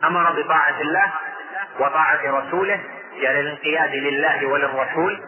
أمر 0.04 0.42
بطاعة 0.42 0.80
الله 0.80 1.12
وطاعة 1.78 2.20
رسوله 2.24 2.80
يعني 3.14 3.40
الانقياد 3.40 3.90
لله 3.94 4.46
وللرسول 4.46 5.22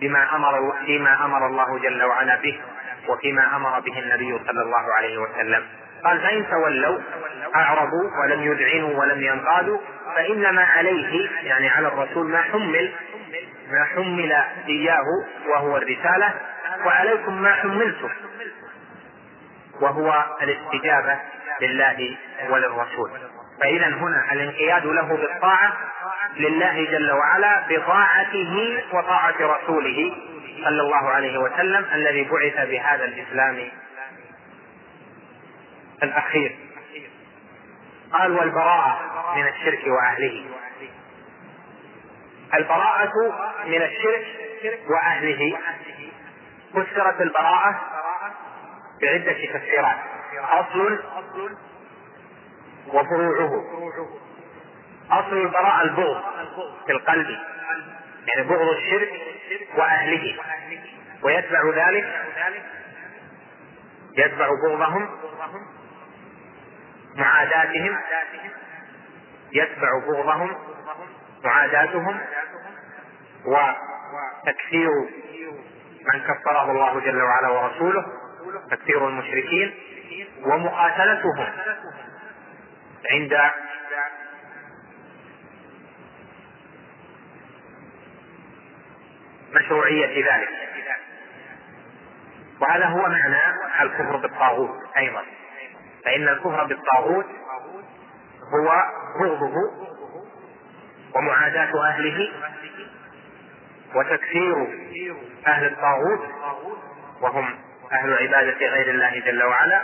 بما 0.00 0.36
أمر 0.36 0.72
فيما 0.86 1.24
أمر 1.24 1.46
الله 1.46 1.78
جل 1.78 2.02
وعلا 2.04 2.36
به 2.36 2.60
وفيما 3.08 3.56
أمر 3.56 3.80
به 3.80 3.98
النبي 3.98 4.38
صلى 4.46 4.62
الله 4.62 4.94
عليه 4.98 5.18
وسلم. 5.18 5.66
قال 6.06 6.20
فإن 6.20 6.46
تولوا 6.50 6.98
أعرضوا 7.56 8.10
ولم 8.22 8.42
يذعنوا 8.42 9.00
ولم 9.00 9.20
ينقادوا 9.20 9.78
فإنما 10.16 10.64
عليه 10.64 11.28
يعني 11.42 11.68
على 11.68 11.88
الرسول 11.88 12.26
ما 12.26 12.42
حمل 12.42 12.92
ما 13.70 13.84
حمل 13.84 14.32
إياه 14.68 15.04
وهو 15.48 15.76
الرسالة 15.76 16.34
وعليكم 16.86 17.42
ما 17.42 17.52
حملتم 17.54 18.08
وهو 19.80 20.24
الاستجابة 20.42 21.18
لله 21.62 22.16
وللرسول. 22.50 23.10
فإذا 23.60 23.86
هنا 23.86 24.32
الانقياد 24.32 24.86
له 24.86 25.16
بالطاعة 25.16 25.72
لله 26.36 26.84
جل 26.84 27.12
وعلا 27.12 27.62
بطاعته 27.68 28.82
وطاعة 28.92 29.34
رسوله 29.40 30.12
صلى 30.64 30.80
الله 30.82 31.08
عليه 31.10 31.38
وسلم 31.38 31.84
الذي 31.94 32.24
بعث 32.24 32.68
بهذا 32.68 33.04
الإسلام 33.04 33.68
الأخير. 36.02 36.56
قال 38.12 38.32
والبراءة 38.32 39.00
من 39.36 39.48
الشرك 39.48 39.82
وأهله. 39.86 40.44
البراءة 42.54 43.12
من 43.64 43.82
الشرك 43.82 44.80
وأهله. 44.90 45.58
فسرت 46.72 47.20
البراءة 47.20 47.80
بعدة 49.02 49.32
تفسيرات. 49.32 49.96
أصل 50.38 50.98
وفروعه. 52.88 53.64
أصل 55.10 55.36
البراءة 55.36 55.82
البغض 55.82 56.22
في 56.86 56.92
القلب. 56.92 57.30
يعني 58.26 58.48
بغض 58.48 58.68
الشرك 58.68 59.12
وأهله. 59.76 60.36
ويتبع 61.22 61.60
ذلك. 61.74 62.26
يتبع 64.18 64.48
بغضهم. 64.48 65.08
معاداتهم 67.16 67.98
يتبع 69.52 69.98
بغضهم 69.98 70.56
معاداتهم 71.44 72.20
وتكفير 73.44 74.90
من 76.14 76.20
كفره 76.20 76.70
الله 76.70 77.00
جل 77.00 77.22
وعلا 77.22 77.48
ورسوله 77.48 78.04
تكفير 78.70 79.08
المشركين 79.08 79.74
ومقاتلتهم 80.42 81.46
عند 83.10 83.50
مشروعية 89.54 90.24
ذلك. 90.32 90.48
وهذا 92.60 92.86
هو 92.86 93.02
معنى 93.02 93.54
الكفر 93.82 94.16
بالطاغوت 94.16 94.96
أيضا. 94.96 95.22
فإن 96.06 96.28
الكفر 96.28 96.64
بالطاغوت 96.64 97.26
هو 98.54 98.82
بغضه 99.20 99.86
ومعاداة 101.14 101.84
أهله 101.88 102.32
وتكفير 103.94 104.54
أهل 105.46 105.66
الطاغوت 105.66 106.20
وهم 107.20 107.58
أهل 107.92 108.14
عبادة 108.14 108.66
غير 108.66 108.90
الله 108.90 109.20
جل 109.20 109.42
وعلا 109.42 109.82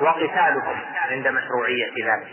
وقتالهم 0.00 0.80
عند 1.10 1.28
مشروعية 1.28 1.90
ذلك. 1.90 2.28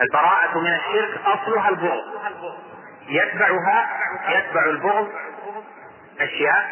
البراءة 0.00 0.58
من 0.58 0.74
الشرك 0.74 1.20
أصلها 1.24 1.68
البغض. 1.68 2.04
يتبعها 3.08 3.88
يتبع 4.28 4.64
البغض 4.64 5.12
أشياء. 6.20 6.70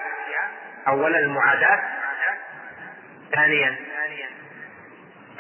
أولا 0.89 1.19
المعاداة. 1.19 1.83
ثانيا 3.35 3.77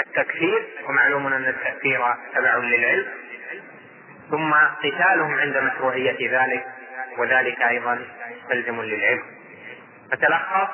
التكفير 0.01 0.67
ومعلوم 0.89 1.27
أن 1.27 1.45
التكفير 1.45 2.01
تبع 2.35 2.57
للعلم. 2.57 3.07
ثم 4.31 4.55
قتالهم 4.55 5.35
عند 5.35 5.57
مشروعية 5.57 6.41
ذلك 6.41 6.67
وذلك 7.19 7.63
أيضا 7.63 7.99
مستلزم 8.43 8.83
للعلم. 8.83 9.23
فتلخص 10.13 10.69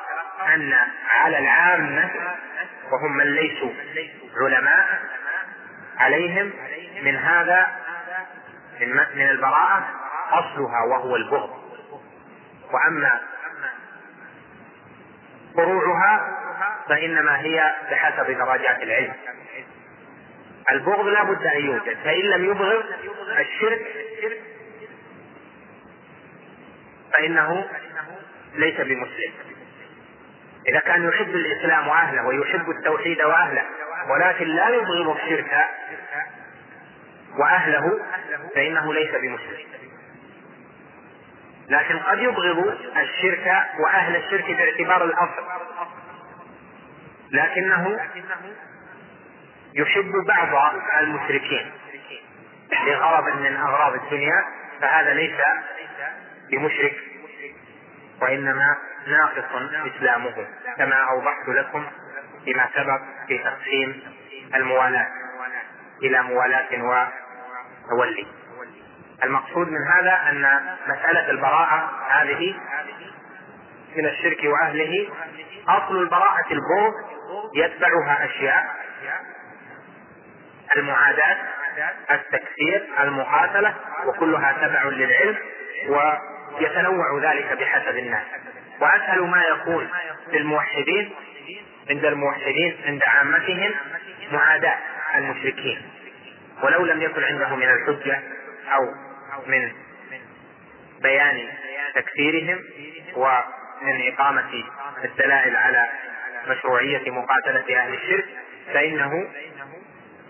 أن 0.55 0.75
على 1.11 1.39
العامة 1.39 2.11
وهم 2.93 3.17
من 3.17 3.25
ليسوا 3.25 3.71
علماء 4.41 5.01
عليهم 5.99 6.53
من 7.03 7.17
هذا 7.17 7.67
من 9.15 9.31
البراءة 9.31 9.89
أصلها 10.31 10.85
وهو 10.91 11.17
البغض. 11.17 11.51
وأما 12.73 13.21
فروعها 15.57 16.39
فإنما 16.89 17.41
هي 17.41 17.75
بحسب 17.91 18.27
درجات 18.27 18.83
العلم. 18.83 19.13
البغض 20.71 21.07
لا 21.07 21.23
بد 21.23 21.47
أن 21.47 21.65
يوجد 21.65 21.97
فإن 22.05 22.21
لم 22.21 22.45
يبغض 22.45 22.85
الشرك 23.39 23.87
فإنه 27.13 27.69
ليس 28.55 28.81
بمسلم. 28.81 29.33
إذا 30.69 30.79
كان 30.79 31.09
يحب 31.09 31.35
الإسلام 31.35 31.89
وأهله 31.89 32.27
ويحب 32.27 32.71
التوحيد 32.71 33.23
وأهله 33.23 33.65
ولكن 34.11 34.47
لا 34.47 34.69
يبغض 34.69 35.17
الشرك 35.17 35.69
وأهله 37.39 38.01
فإنه 38.55 38.95
ليس 38.95 39.11
بمسلم. 39.11 39.67
لكن 41.69 41.99
قد 41.99 42.19
يبغض 42.19 42.79
الشرك 42.97 43.65
وأهل 43.79 44.17
الشرك 44.17 44.51
باعتبار 44.51 45.05
الأصل. 45.05 45.43
لكنه 47.33 47.99
يحب 49.75 50.13
بعض 50.27 50.75
المشركين 51.01 51.73
لغرض 52.87 53.37
من 53.37 53.57
أغراض 53.57 53.95
الدنيا 53.95 54.45
فهذا 54.81 55.15
ليس 55.15 55.41
بمشرك 56.51 56.97
وإنما 58.23 58.77
ناقص 59.07 59.45
إسلامه 59.97 60.47
كما 60.79 60.97
أوضحت 60.97 61.49
لكم 61.49 61.87
فيما 62.45 62.69
سبق 62.75 63.01
في 63.29 63.39
تقسيم 63.39 64.03
الموالاة 64.55 65.09
إلى 66.03 66.23
موالاة 66.23 67.11
وتولي. 67.91 68.27
المقصود 69.25 69.69
من 69.69 69.87
هذا 69.87 70.31
أن 70.31 70.61
مسألة 70.87 71.31
البراءة 71.31 71.91
هذه 72.09 72.55
من 73.97 74.07
الشرك 74.07 74.39
وأهله 74.45 75.09
أصل 75.69 76.03
البراءة 76.03 76.47
البغض 76.51 76.95
يتبعها 77.55 78.25
أشياء 78.25 78.77
المعاداة 80.77 81.37
التكفير 82.11 82.89
المقاتلة 83.01 83.75
وكلها 84.07 84.53
تبع 84.53 84.85
للعلم 84.85 85.37
ويتنوع 85.89 87.19
ذلك 87.23 87.59
بحسب 87.61 87.99
الناس. 87.99 88.25
وأسهل 88.81 89.21
ما 89.21 89.43
يكون 89.43 89.89
للموحدين 90.33 91.15
عند 91.91 92.05
الموحدين 92.05 92.77
عند 92.87 93.01
عامتهم 93.07 93.75
معاداة 94.33 94.79
المشركين. 95.15 95.83
ولو 96.63 96.85
لم 96.87 97.03
يكن 97.03 97.25
عنده 97.25 97.57
من 97.57 97.69
الحجة 97.69 98.23
أو 98.73 98.95
من 99.47 99.73
بيان 101.03 101.49
تكفيرهم 101.95 102.59
ومن 103.83 104.13
إقامة 104.13 104.65
الدلائل 105.05 105.57
على 105.57 105.89
مشروعية 106.49 107.11
مقاتلة 107.11 107.81
أهل 107.81 107.95
الشرك 107.95 108.25
فإنه 108.75 109.31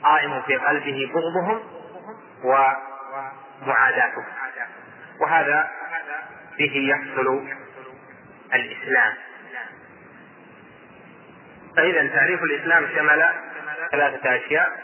قائم 0.03 0.43
في 0.43 0.57
قلبه 0.57 1.11
بغضهم 1.15 1.61
ومعاداتهم. 3.65 4.25
وهذا 5.21 5.71
به 6.59 6.73
يحصل 6.77 7.49
الإسلام. 8.55 9.15
فإذا 11.77 12.09
تعريف 12.09 12.43
الإسلام 12.43 12.87
شمل 12.97 13.29
ثلاثة 13.91 14.37
أشياء. 14.37 14.83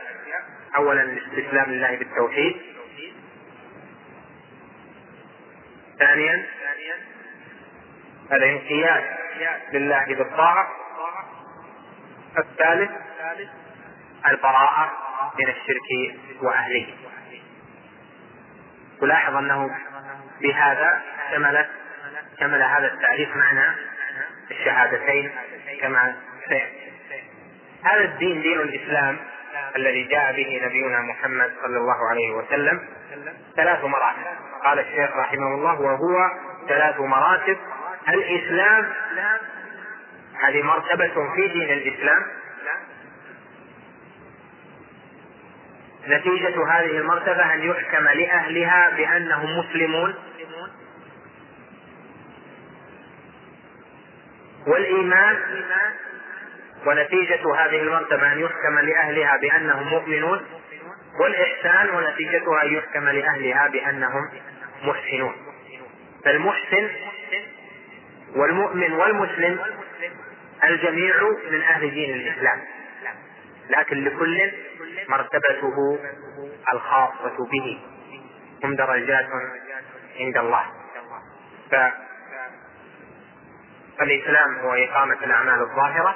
أولا 0.77 1.03
الاستسلام 1.03 1.71
لله 1.71 1.97
بالتوحيد. 1.97 2.57
ثانيا 5.99 6.47
الانقياد 8.33 9.05
لله 9.73 10.05
بالطاعة. 10.05 10.69
الثالث 12.39 12.91
البراءة 14.29 14.93
من 15.39 15.49
الشرك 15.49 16.17
وأهله. 16.43 16.87
تلاحظ 19.01 19.37
أنه 19.37 19.71
بهذا 20.41 21.03
شملت 21.31 21.69
شمل 22.41 22.63
هذا 22.63 22.87
التعريف 22.87 23.37
معنى 23.37 23.75
الشهادتين 24.51 25.33
كما 25.81 26.17
سيأتي. 26.49 26.93
هذا 27.85 28.01
الدين 28.05 28.43
دين 28.43 28.61
الإسلام 28.61 29.17
الذي 29.77 30.03
جاء 30.03 30.33
به 30.33 30.61
نبينا 30.65 31.01
محمد 31.01 31.53
صلى 31.63 31.77
الله 31.77 32.09
عليه 32.11 32.31
وسلم 32.31 32.89
ثلاث 33.57 33.85
مراتب. 33.85 34.27
قال 34.65 34.79
الشيخ 34.79 35.17
رحمه 35.17 35.55
الله 35.55 35.81
وهو 35.81 36.31
ثلاث 36.69 37.01
مراتب 37.01 37.59
الإسلام 38.09 38.93
هذه 40.43 40.63
مرتبة 40.63 41.35
في 41.35 41.49
دين 41.49 41.73
الإسلام. 41.73 42.23
نتيجة 46.09 46.69
هذه 46.71 46.99
المرتبة 46.99 47.55
أن 47.55 47.63
يحكم 47.63 48.05
لأهلها 48.05 48.91
بأنهم 48.97 49.59
مسلمون. 49.59 50.15
والإيمان 54.67 55.37
ونتيجة 56.87 57.55
هذه 57.57 57.83
المرتبة 57.83 58.33
أن 58.33 58.41
يحكم 58.41 58.79
لأهلها 58.79 59.37
بأنهم 59.37 59.89
مؤمنون. 59.89 60.41
والإحسان 61.21 61.91
ونتيجتها 61.91 62.63
أن 62.63 62.75
يحكم 62.75 63.09
لأهلها 63.09 63.69
بأنهم 63.69 64.31
محسنون. 64.83 65.35
فالمحسن 66.25 66.89
والمؤمن 68.37 68.93
والمسلم 68.93 69.61
الجميع 70.65 71.15
من 71.51 71.63
أهل 71.63 71.91
دين 71.91 72.15
الإسلام. 72.15 72.61
لكن 73.71 74.05
لكل 74.05 74.53
مرتبته 75.09 75.99
الخاصة 76.73 77.37
به 77.53 77.81
هم 78.65 78.77
درجات 78.77 79.27
عند 80.21 80.37
الله. 80.37 80.65
فالإسلام 83.99 84.59
هو 84.59 84.75
إقامة 84.75 85.17
الأعمال 85.25 85.61
الظاهرة 85.61 86.15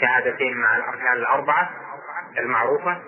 شهادتين 0.00 0.56
مع 0.56 0.76
الأركان 0.76 1.12
الأربعة 1.12 1.70
المعروفة 2.38 2.98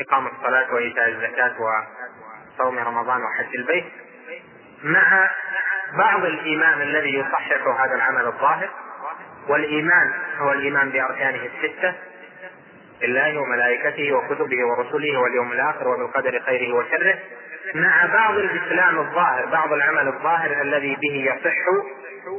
إقامة 0.00 0.30
الصلاة 0.38 0.74
وإيتاء 0.74 1.08
الزكاة 1.08 1.54
وصوم 1.60 2.78
رمضان 2.78 3.22
وحج 3.22 3.56
البيت. 3.56 3.84
مع 4.86 5.30
بعض 5.98 6.24
الإيمان 6.24 6.82
الذي 6.82 7.14
يصحح 7.14 7.80
هذا 7.80 7.94
العمل 7.94 8.26
الظاهر 8.26 8.68
والإيمان 9.48 10.12
هو 10.38 10.52
الإيمان 10.52 10.90
بأركانه 10.90 11.40
الستة 11.54 11.94
بالله 13.00 13.38
وملائكته 13.38 14.12
وكتبه 14.12 14.66
ورسله 14.66 15.18
واليوم 15.18 15.52
الآخر 15.52 15.88
وبالقدر 15.88 16.40
خيره 16.46 16.74
وشره 16.74 17.18
مع 17.74 18.06
بعض 18.06 18.34
الإسلام 18.34 18.98
الظاهر 18.98 19.46
بعض 19.46 19.72
العمل 19.72 20.08
الظاهر 20.08 20.62
الذي 20.62 20.96
به 21.02 21.34
يصح 21.34 21.56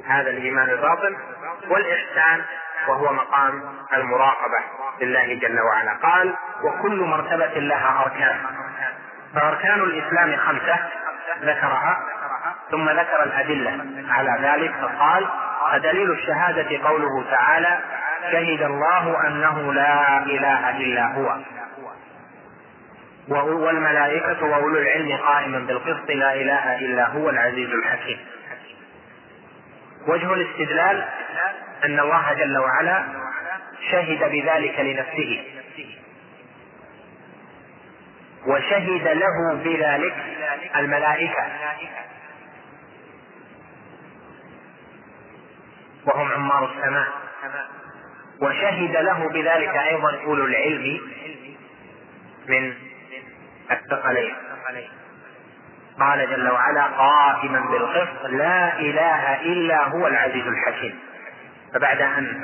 هذا 0.07 0.29
الإيمان 0.29 0.69
الباطن 0.69 1.17
والإحسان 1.69 2.41
وهو 2.87 3.13
مقام 3.13 3.63
المراقبة 3.93 4.57
لله 5.01 5.33
جل 5.33 5.59
وعلا. 5.61 5.93
قال 5.93 6.35
وكل 6.63 7.01
مرتبة 7.01 7.59
لها 7.59 8.03
أركان. 8.05 8.37
فأركان 9.35 9.79
الإسلام 9.79 10.35
خمسة 10.35 10.79
ذكرها. 11.41 12.03
ثم 12.71 12.89
ذكر 12.89 13.23
الأدلة. 13.23 13.85
على 14.09 14.37
ذلك 14.41 14.73
فقال 14.81 15.27
فدليل 15.71 16.11
الشهادة 16.11 16.87
قوله 16.87 17.25
تعالى 17.31 17.79
شهد 18.31 18.61
الله 18.61 19.27
أنه 19.27 19.73
لا 19.73 20.23
إله 20.23 20.77
إلا 20.77 21.13
هو 21.13 21.37
والملائكة 23.29 24.45
وأولو 24.45 24.77
العلم 24.79 25.17
قائما 25.17 25.59
بالقسط 25.59 26.09
لا 26.09 26.33
إله 26.33 26.79
إلا 26.79 27.07
هو 27.07 27.29
العزيز 27.29 27.69
الحكيم 27.69 28.19
وجه 30.07 30.33
الاستدلال 30.33 31.05
أن 31.85 31.99
الله 31.99 32.33
جل 32.33 32.57
وعلا 32.57 33.03
شهد 33.91 34.19
بذلك 34.19 34.79
لنفسه. 34.79 35.43
وشهد 38.47 39.07
له 39.07 39.53
بذلك 39.63 40.15
الملائكة. 40.75 41.45
وهم 46.07 46.31
عمار 46.31 46.71
السماء. 46.71 47.07
وشهد 48.41 48.95
له 48.97 49.29
بذلك 49.29 49.77
أيضا 49.77 50.19
أولو 50.25 50.45
العلم 50.45 51.01
من 52.47 52.73
الثقلين. 53.71 54.35
قال 55.99 56.29
جل 56.29 56.49
وعلا 56.49 56.83
قائما 56.83 57.59
بالقسط 57.59 58.25
لا 58.25 58.79
إله 58.79 59.41
إلا 59.41 59.83
هو 59.83 60.07
العزيز 60.07 60.47
الحكيم. 60.47 60.99
فبعد 61.73 62.01
أن 62.01 62.43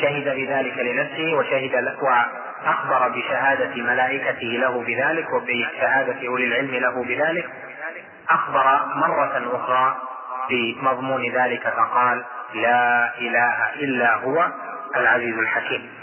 شهد 0.00 0.24
بذلك 0.24 0.78
لنفسه 0.78 1.34
وشهد 1.34 1.94
وأخبر 2.02 3.08
بشهادة 3.08 3.82
ملائكته 3.82 4.46
له 4.46 4.82
بذلك 4.82 5.32
وبشهادة 5.32 6.28
أولي 6.28 6.46
العلم 6.46 6.74
له 6.74 7.04
بذلك 7.04 7.50
أخبر 8.30 8.80
مرة 8.94 9.42
أخرى 9.52 9.96
بمضمون 10.50 11.32
ذلك 11.32 11.62
فقال 11.62 12.24
لا 12.54 13.18
إله 13.18 13.74
إلا 13.74 14.14
هو 14.14 14.52
العزيز 14.96 15.38
الحكيم. 15.38 15.94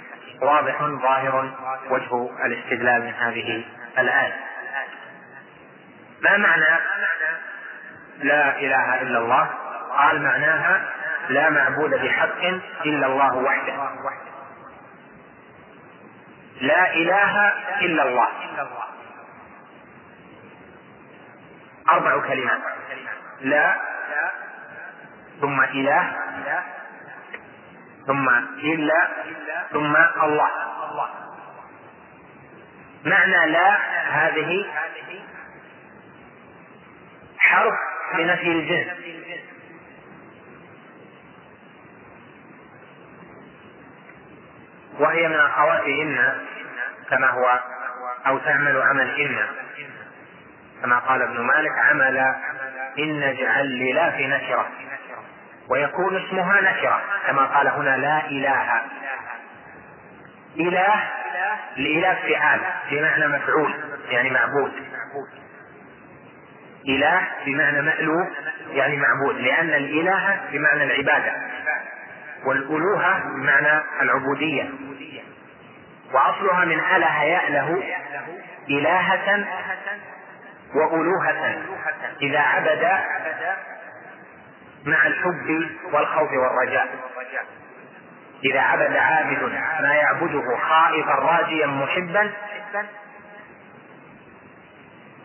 واضح 0.41 0.83
ظاهر 0.83 1.51
وجه 1.89 2.29
الاستدلال 2.45 3.01
من 3.01 3.13
هذه 3.13 3.63
الآية. 3.97 4.33
ما 6.21 6.37
معنى 6.37 6.79
لا 8.23 8.59
إله 8.59 9.01
إلا 9.01 9.19
الله؟ 9.19 9.49
قال 9.97 10.21
معناها 10.21 10.89
لا 11.29 11.49
معبود 11.49 11.89
بحق 11.89 12.43
إلا 12.85 13.07
الله 13.07 13.35
وحده. 13.35 13.89
لا 16.61 16.93
إله 16.93 17.53
إلا 17.81 18.03
الله. 18.03 18.27
أربع 21.91 22.27
كلمات. 22.27 22.61
لا 23.41 23.75
ثم 25.41 25.61
اله 25.61 26.15
ثم 28.07 28.29
إلا 28.63 29.07
ثم 29.71 29.95
الله. 30.23 30.49
معنى 33.05 33.51
لا 33.51 33.77
هذه 34.09 34.65
حرف 37.37 37.73
بنفي 38.17 38.47
الجنس 38.47 38.87
وهي 44.99 45.27
من 45.27 45.35
اخوات 45.39 45.83
ان 45.83 46.37
كما 47.09 47.29
هو 47.29 47.59
أو 48.27 48.37
تعمل 48.37 48.81
عمل 48.81 49.19
إن. 49.21 49.37
كما 50.81 50.99
قال 50.99 51.21
ابن 51.21 51.41
مالك 51.41 51.71
عمل 51.89 52.17
إن 52.99 53.23
اجعل 53.23 53.93
لا 53.95 54.11
في 54.11 54.27
نكره 54.27 54.67
ويكون 55.71 56.25
اسمها 56.25 56.61
نكرة 56.61 57.01
كما 57.27 57.45
قال 57.45 57.67
هنا 57.67 57.97
لا 57.97 58.25
إله. 58.25 58.81
إله 60.59 61.03
الاله 61.77 62.13
فعال 62.13 62.59
بمعنى 62.91 63.27
مفعول 63.27 63.73
يعني 64.09 64.29
معبود. 64.29 64.71
إله 66.87 67.27
بمعنى 67.45 67.81
مألوف 67.81 68.27
يعني 68.71 68.97
معبود 68.97 69.35
لأن 69.41 69.69
الإله 69.69 70.41
بمعنى 70.51 70.83
العبادة 70.83 71.33
والألوهة 72.45 73.19
بمعنى 73.19 73.81
العبودية. 74.01 74.69
وأصلها 76.13 76.65
من 76.65 76.79
أله 76.79 77.23
يأله 77.23 77.83
إلهة 78.69 79.45
وألوهة 80.75 81.57
إذا 82.21 82.39
عبد 82.39 82.85
مع 84.85 85.07
الحب 85.07 85.69
والخوف 85.93 86.29
والرجاء. 86.31 86.87
إذا 88.43 88.59
عبد 88.59 88.95
عابد 88.95 89.43
ما 89.81 89.93
يعبده 89.93 90.57
خائفا 90.57 91.11
راجيا 91.11 91.67
محبا 91.67 92.31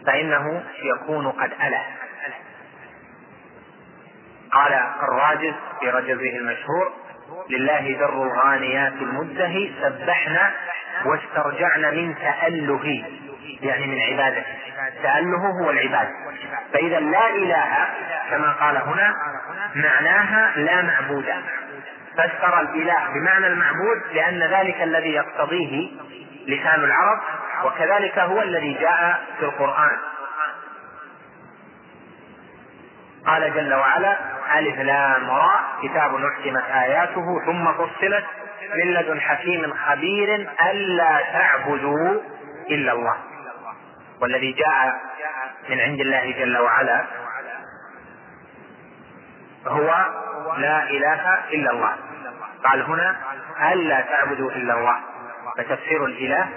فإنه 0.07 0.65
يكون 0.83 1.31
قد 1.31 1.53
أله. 1.53 1.85
قال 4.53 4.73
الراجز 5.03 5.55
في 5.81 5.91
رجزه 5.91 6.37
المشهور 6.37 6.93
لله 7.51 7.99
در 7.99 8.09
الغانيات 8.09 8.93
المزه 8.93 9.71
سبحنا 9.83 10.53
واسترجعنا 11.05 11.91
من 11.91 12.15
تأله 12.15 13.05
يعني 13.63 13.87
من 13.87 14.01
عبادته 14.01 14.57
تأله 15.03 15.39
هو 15.63 15.71
العباد. 15.71 16.09
فإذا 16.73 17.01
لا 17.01 17.29
إله 17.31 17.89
كما 18.31 18.53
قال 18.53 18.77
هنا 18.77 19.15
معناها 19.75 20.53
لا 20.57 20.83
معبود. 20.83 21.27
فسر 22.15 22.61
الإله 22.61 23.09
بمعنى 23.15 23.47
المعبود 23.47 24.03
لأن 24.15 24.43
ذلك 24.43 24.83
الذي 24.83 25.13
يقتضيه 25.13 25.91
لسان 26.47 26.85
العرب 26.85 27.21
وكذلك 27.65 28.19
هو 28.19 28.43
الذي 28.43 28.73
جاء 28.75 29.21
في 29.39 29.45
القرآن. 29.45 29.97
قال 33.27 33.55
جل 33.55 33.75
وعلا 33.75 34.17
ألف 34.59 34.79
لام 34.79 35.31
راء 35.31 35.61
كتاب 35.83 36.25
أحكمت 36.25 36.65
آياته 36.75 37.45
ثم 37.47 37.73
فصلت 37.73 38.25
من 38.75 38.95
لدن 38.95 39.21
حكيم 39.21 39.75
خبير 39.87 40.49
ألا 40.71 41.23
تعبدوا 41.33 42.21
إلا 42.71 42.93
الله. 42.93 43.17
والذي 44.21 44.53
جاء 44.53 45.01
من 45.69 45.81
عند 45.81 46.01
الله 46.01 46.33
جل 46.33 46.59
وعلا 46.59 47.05
هو 49.67 50.05
لا 50.57 50.83
إله 50.91 51.35
إلا 51.53 51.71
الله. 51.71 51.97
قال 52.65 52.83
هنا 52.83 53.17
ألا 53.73 54.01
تعبدوا 54.01 54.51
إلا 54.51 54.75
الله. 54.75 54.97
فتفسير 55.59 56.05
الإله 56.05 56.49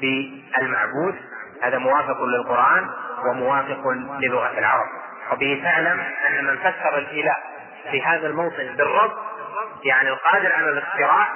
بالمعبود 0.00 1.14
هذا 1.62 1.78
موافق 1.78 2.24
للقرآن 2.24 2.90
وموافق 3.24 3.88
للغة 4.20 4.58
العرب. 4.58 4.88
وبه 5.32 5.60
تعلم 5.64 6.00
أن 6.00 6.44
من 6.44 6.56
فسر 6.56 6.98
الإله 6.98 7.36
في 7.90 8.02
هذا 8.02 8.26
الموطن 8.26 8.74
بالرب 8.76 9.12
يعني 9.84 10.08
القادر 10.08 10.52
على 10.52 10.70
الاختراع 10.70 11.28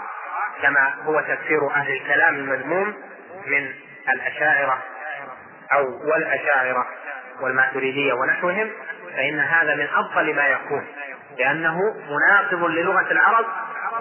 كما 0.63 0.95
هو 1.05 1.21
تفسير 1.21 1.71
أهل 1.75 1.93
الكلام 1.93 2.35
المذموم 2.35 2.95
من 3.47 3.71
الأشاعرة 4.09 4.83
أو 5.73 6.11
والأشاعرة 6.11 6.87
والماتريدية 7.41 8.13
ونحوهم 8.13 8.71
فإن 9.17 9.41
هذا 9.41 9.75
من 9.75 9.89
أفضل 9.95 10.35
ما 10.35 10.47
يكون 10.47 10.87
لأنه 11.39 11.79
مناقض 12.11 12.65
للغة 12.65 13.11
العرب 13.13 13.47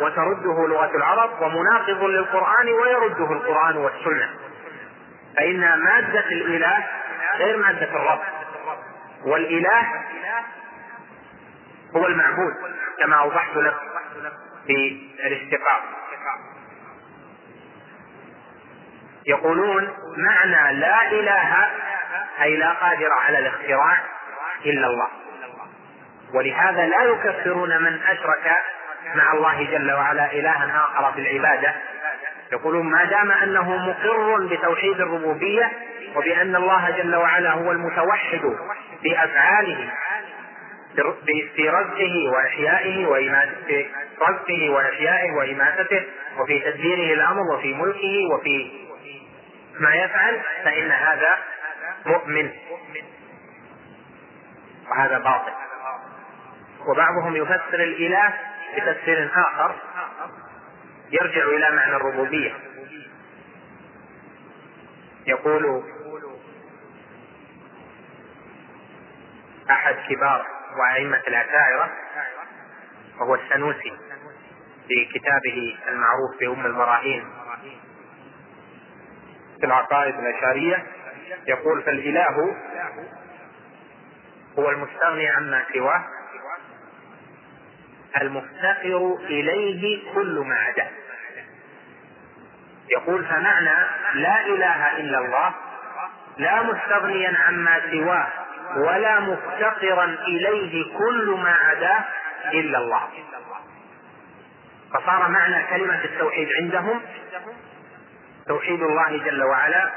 وترده 0.02 0.68
لغة 0.68 0.96
العرب 0.96 1.42
ومناقض 1.42 2.04
للقرآن 2.04 2.68
ويرده 2.68 3.32
القرآن 3.32 3.78
والسنة. 3.78 4.30
فإن 5.38 5.80
مادة 5.80 6.26
الإله 6.26 6.88
غير 7.38 7.58
مادة 7.58 7.96
الرب 7.96 8.20
والإله 9.26 9.88
هو 11.96 12.08
المعبود 12.08 12.54
كما 13.00 13.16
أوضحت 13.16 13.56
لك 13.56 13.76
في 14.68 15.02
الاستقاق 15.26 15.82
يقولون 19.28 19.90
معنى 20.18 20.80
لا 20.80 21.12
إله 21.12 21.68
أي 22.42 22.58
لا 22.58 22.70
قادر 22.72 23.10
على 23.26 23.40
الاختراع 23.40 23.98
إلا 24.66 24.88
الله. 24.88 25.08
ولهذا 26.34 26.86
لا 26.86 27.04
يكفرون 27.04 27.84
من 27.84 28.00
أشرك 28.08 28.56
مع 29.16 29.34
الله 29.34 29.64
جل 29.72 29.92
وعلا 29.92 30.32
إلها 30.32 30.86
آخر 30.90 31.12
في 31.14 31.20
العبادة. 31.20 31.76
يقولون 32.52 32.92
ما 32.92 33.06
دام 33.06 33.32
أنه 33.32 33.78
مقر 33.78 34.48
بتوحيد 34.48 35.00
الربوبية 35.02 35.72
وبأن 36.16 36.56
الله 36.56 36.90
جل 36.90 37.16
وعلا 37.16 37.52
هو 37.52 37.72
المتوحد 37.72 38.42
بأفعاله 39.04 39.90
في 41.56 41.70
رزقه 41.70 42.32
وإحيائه 42.34 43.06
وإماتته 43.08 43.86
رزقه 44.30 44.70
وإحيائه 44.70 45.32
وإماتته 45.32 46.04
وفي 46.40 46.60
تدبيره 46.60 47.14
الأمر 47.14 47.42
وفي 47.56 47.74
ملكه 47.74 48.34
وفي 48.34 48.72
ما 49.82 49.96
يفعل 49.96 50.42
فإن 50.64 50.92
هذا 50.92 51.38
مؤمن. 52.06 52.52
وهذا 54.90 55.18
باطل. 55.20 55.52
وبعضهم 56.88 57.36
يفسر 57.36 57.84
الإله 57.84 58.34
بتفسير 58.78 59.32
آخر 59.36 59.76
يرجع 61.12 61.44
إلى 61.44 61.72
معنى 61.76 61.96
الربوبية. 61.96 62.54
يقول 65.28 65.84
أحد 69.72 69.96
كبار 70.10 70.46
وأئمة 70.80 71.18
الأشاعرة 71.18 71.92
وهو 73.20 73.36
السنوسي 73.36 73.94
في 74.88 75.06
كتابه 75.14 75.78
المعروف 75.88 76.40
بأم 76.40 76.66
البراهين 76.66 77.26
في 79.62 79.68
العقائد 79.68 80.16
الأشعرية 80.20 80.86
يقول 81.48 81.82
فالإله 81.84 82.56
هو 84.60 84.70
المستغني 84.70 85.30
عما 85.30 85.64
سواه 85.74 86.04
المفتقر 88.22 89.18
إليه 89.22 90.14
كل 90.14 90.44
ما 90.48 90.56
عداه. 90.56 90.90
يقول 92.98 93.26
فمعنى 93.26 93.88
لا 94.14 94.46
إله 94.46 94.98
إلا 94.98 95.18
الله 95.18 95.54
لا 96.38 96.64
مستغنيا 96.64 97.38
عما 97.48 97.82
سواه 97.92 98.28
ولا 98.78 99.20
مفتقرا 99.20 100.06
إليه 100.06 100.98
كل 100.98 101.40
ما 101.44 101.52
عداه 101.54 102.04
إلا 102.54 102.78
الله. 102.78 103.08
فصار 104.94 105.30
معنى 105.30 105.64
كلمة 105.70 106.04
التوحيد 106.04 106.50
عندهم 106.62 107.02
توحيد 108.48 108.82
الله 108.82 109.18
جل 109.18 109.44
وعلا 109.44 109.92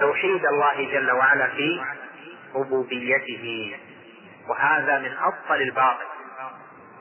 توحيد 0.00 0.46
الله 0.46 0.92
جل 0.92 1.10
وعلا 1.10 1.46
في 1.46 1.84
ربوبيته. 2.54 3.76
وهذا 4.48 4.98
من 4.98 5.16
أبطل 5.22 5.62
الباطل. 5.62 6.04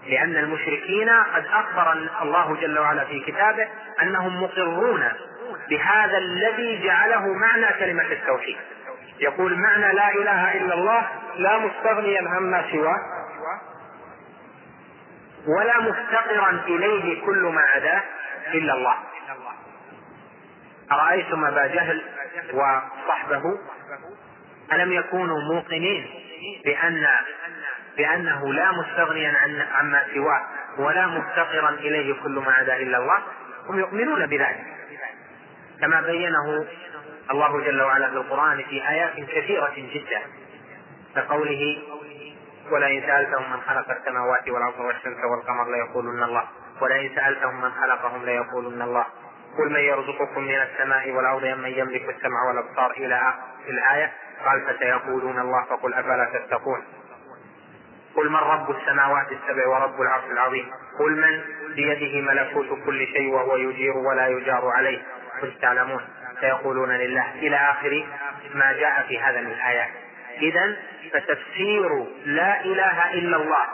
لأن 0.07 0.37
المشركين 0.37 1.09
قد 1.09 1.45
أخبر 1.45 1.91
الله 2.21 2.55
جل 2.61 2.79
وعلا 2.79 3.05
في 3.05 3.19
كتابه 3.19 3.67
أنهم 4.01 4.43
مقرون 4.43 5.11
بهذا 5.69 6.17
الذي 6.17 6.83
جعله 6.83 7.33
معنى 7.33 7.73
كلمة 7.79 8.03
التوحيد. 8.11 8.57
يقول 9.19 9.59
معنى 9.59 9.93
لا 9.93 10.09
إله 10.09 10.57
إلا 10.57 10.73
الله 10.73 11.07
لا 11.37 11.57
مستغنيا 11.57 12.29
عما 12.29 12.65
سواه 12.71 12.99
ولا 15.47 15.79
مفتقرا 15.79 16.49
إليه 16.67 17.25
كل 17.25 17.43
ما 17.43 17.61
عداه 17.61 18.01
إلا 18.53 18.73
الله. 18.73 18.95
أرأيتم 20.91 21.45
أبا 21.45 21.67
جهل 21.67 22.01
وصحبه؟ 22.53 23.43
ألم 24.73 24.91
يكونوا 24.91 25.37
موقنين 25.53 26.09
بأن 26.65 27.07
بأنه 27.97 28.53
لا 28.53 28.71
مستغنيا 28.71 29.33
عن 29.37 29.61
عما 29.61 30.03
سواه 30.13 30.41
ولا 30.77 31.07
مفتقرا 31.07 31.69
إليه 31.69 32.13
كل 32.23 32.31
ما 32.31 32.53
عدا 32.53 32.75
إلا 32.75 32.97
الله؟ 32.97 33.19
هم 33.69 33.79
يؤمنون 33.79 34.25
بذلك. 34.25 34.65
كما 35.81 36.01
بينه 36.01 36.65
الله 37.31 37.61
جل 37.61 37.81
وعلا 37.81 38.09
في 38.09 38.15
القرآن 38.15 38.63
في 38.63 38.89
آيات 38.89 39.15
كثيرة 39.15 39.73
جدا 39.77 40.21
كقوله 41.15 41.77
ولئن 42.71 43.01
سألتهم 43.01 43.51
من 43.51 43.61
خلق 43.61 43.91
السماوات 43.91 44.49
والأرض 44.49 44.79
والشمس 44.79 45.17
والقمر 45.31 45.71
ليقولن 45.71 46.23
الله 46.23 46.43
ولئن 46.81 47.15
سألتهم 47.15 47.61
من 47.61 47.71
خلقهم 47.71 48.25
ليقولن 48.25 48.81
الله. 48.81 49.05
قل 49.57 49.69
من 49.69 49.79
يرزقكم 49.79 50.41
من 50.41 50.61
السماء 50.61 51.11
والأرض 51.11 51.45
أم 51.45 51.61
من 51.61 51.69
يملك 51.69 52.09
السمع 52.09 52.47
والأبصار 52.47 52.91
إلى 52.91 53.33
الآية 53.69 54.11
قال 54.45 54.61
فسيقولون 54.61 55.39
الله 55.39 55.63
فقل 55.63 55.93
أفلا 55.93 56.29
تتقون. 56.33 56.83
قل 58.15 58.29
من 58.29 58.35
رب 58.35 58.71
السماوات 58.71 59.27
السبع 59.31 59.67
ورب 59.67 60.01
العرش 60.01 60.23
العظيم؟ 60.31 60.71
قل 60.99 61.11
من 61.11 61.41
بيده 61.75 62.21
ملكوت 62.21 62.85
كل 62.85 63.07
شيء 63.07 63.29
وهو 63.33 63.55
يجير 63.55 63.97
ولا 63.97 64.27
يجار 64.27 64.69
عليه؟ 64.69 65.01
قل 65.41 65.53
تعلمون. 65.61 66.01
سيقولون 66.41 66.89
لله 66.89 67.31
إلى 67.35 67.55
آخر 67.55 68.05
ما 68.53 68.73
جاء 68.73 69.05
في 69.07 69.19
هذا 69.19 69.41
من 69.41 69.51
الآيات 69.51 69.89
إذا 70.37 70.75
فتفسير 71.13 72.05
لا 72.25 72.65
إله 72.65 73.13
إلا 73.13 73.37
الله 73.37 73.65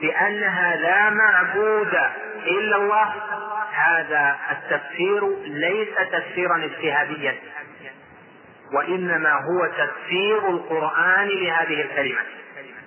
بأنها 0.00 0.76
لا 0.76 1.10
معبود 1.10 1.94
إلا 2.46 2.76
الله 2.76 3.14
هذا 3.74 4.36
التفسير 4.50 5.36
ليس 5.44 5.94
تفسيرا 6.12 6.64
اجتهاديا 6.64 7.34
وإنما 8.72 9.32
هو 9.32 9.66
تفسير 9.66 10.48
القرآن 10.48 11.28
لهذه 11.28 11.80
الكلمة. 11.80 12.20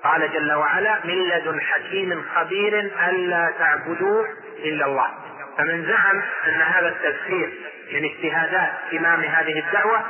قال 0.03 0.33
جل 0.33 0.53
وعلا 0.53 0.95
من 1.05 1.23
لدن 1.23 1.61
حكيم 1.61 2.23
خبير 2.35 2.79
ألا 3.09 3.53
تعبدوا 3.59 4.25
إلا 4.59 4.85
الله. 4.85 5.07
فمن 5.57 5.85
زعم 5.85 6.21
أن 6.47 6.61
هذا 6.61 6.87
التفسير 6.87 7.53
من 7.93 8.05
اجتهادات 8.05 8.73
إمام 8.93 9.23
هذه 9.23 9.59
الدعوة 9.59 10.03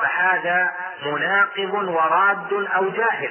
فهذا 0.00 0.72
مناقض 1.02 1.74
وراد 1.88 2.52
أو 2.76 2.88
جاهل 2.88 3.30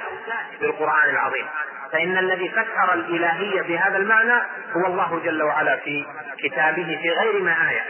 بالقرآن 0.60 1.10
العظيم. 1.10 1.46
فإن 1.92 2.18
الذي 2.18 2.48
فسر 2.48 2.94
الإلهية 2.94 3.62
بهذا 3.62 3.96
المعنى 3.96 4.42
هو 4.76 4.86
الله 4.86 5.20
جل 5.24 5.42
وعلا 5.42 5.76
في 5.76 6.06
كتابه 6.38 6.98
في 7.02 7.10
غير 7.10 7.42
ما 7.42 7.70
آية. 7.70 7.84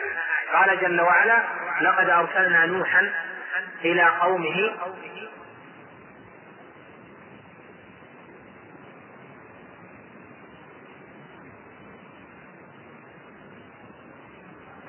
قال 0.55 0.81
جل 0.81 1.01
وعلا 1.01 1.43
لقد 1.81 2.11
أرسلنا 2.11 2.67
نوحا 2.67 3.11
إلى 3.85 4.03
قومه 4.21 4.71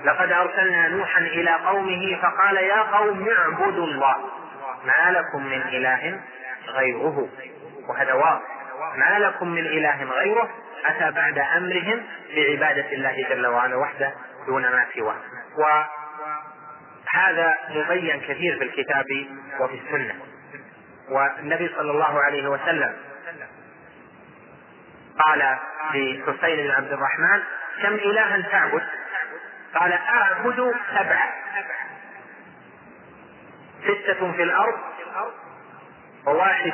لقد 0.05 0.31
أرسلنا 0.31 0.87
نوحا 0.87 1.19
إلى 1.19 1.51
قومه 1.51 2.19
فقال 2.21 2.57
يا 2.57 2.81
قوم 2.81 3.27
اعبدوا 3.37 3.85
الله 3.87 4.15
ما 4.85 5.11
لكم 5.11 5.45
من 5.45 5.61
إله 5.61 6.19
غيره. 6.67 7.29
وهذا 7.87 8.13
واضح. 8.13 8.41
ما 8.95 9.19
لكم 9.19 9.47
من 9.47 9.65
إله 9.65 10.03
غيره 10.03 10.49
أتى 10.85 11.11
بعد 11.11 11.39
أمرهم 11.39 12.03
بعبادة 12.35 12.91
الله 12.91 13.25
جل 13.29 13.47
وعلا 13.47 13.75
وحده 13.75 14.13
دون 14.47 14.61
ما 14.61 14.85
سواه. 14.95 15.15
وهذا 15.57 17.57
مبين 17.69 18.19
كثير 18.19 18.57
في 18.57 18.63
الكتاب 18.63 19.05
وفي 19.59 19.79
السنة. 19.85 20.15
والنبي 21.09 21.69
صلى 21.75 21.91
الله 21.91 22.23
عليه 22.23 22.47
وسلم 22.47 22.93
قال 25.19 25.57
لحسين 25.93 26.67
بن 26.67 26.71
عبد 26.71 26.91
الرحمن 26.91 27.43
كم 27.81 27.93
إلها 27.93 28.41
تعبد؟ 28.51 28.83
قال 29.75 29.93
أعبد 29.93 30.73
سبعة. 30.89 31.33
ستة 33.87 34.31
في 34.31 34.43
الأرض. 34.43 34.79
وواحد 36.25 36.73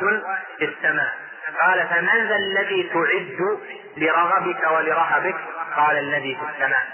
في 0.57 0.65
السماء. 0.65 1.13
قال 1.61 1.87
فمن 1.87 2.27
ذا 2.27 2.35
الذي 2.35 2.83
تعد 2.83 3.59
لرغبك 3.97 4.71
ولرهبك؟ 4.71 5.35
قال 5.75 5.97
الذي 5.97 6.35
في 6.35 6.41
السماء. 6.51 6.87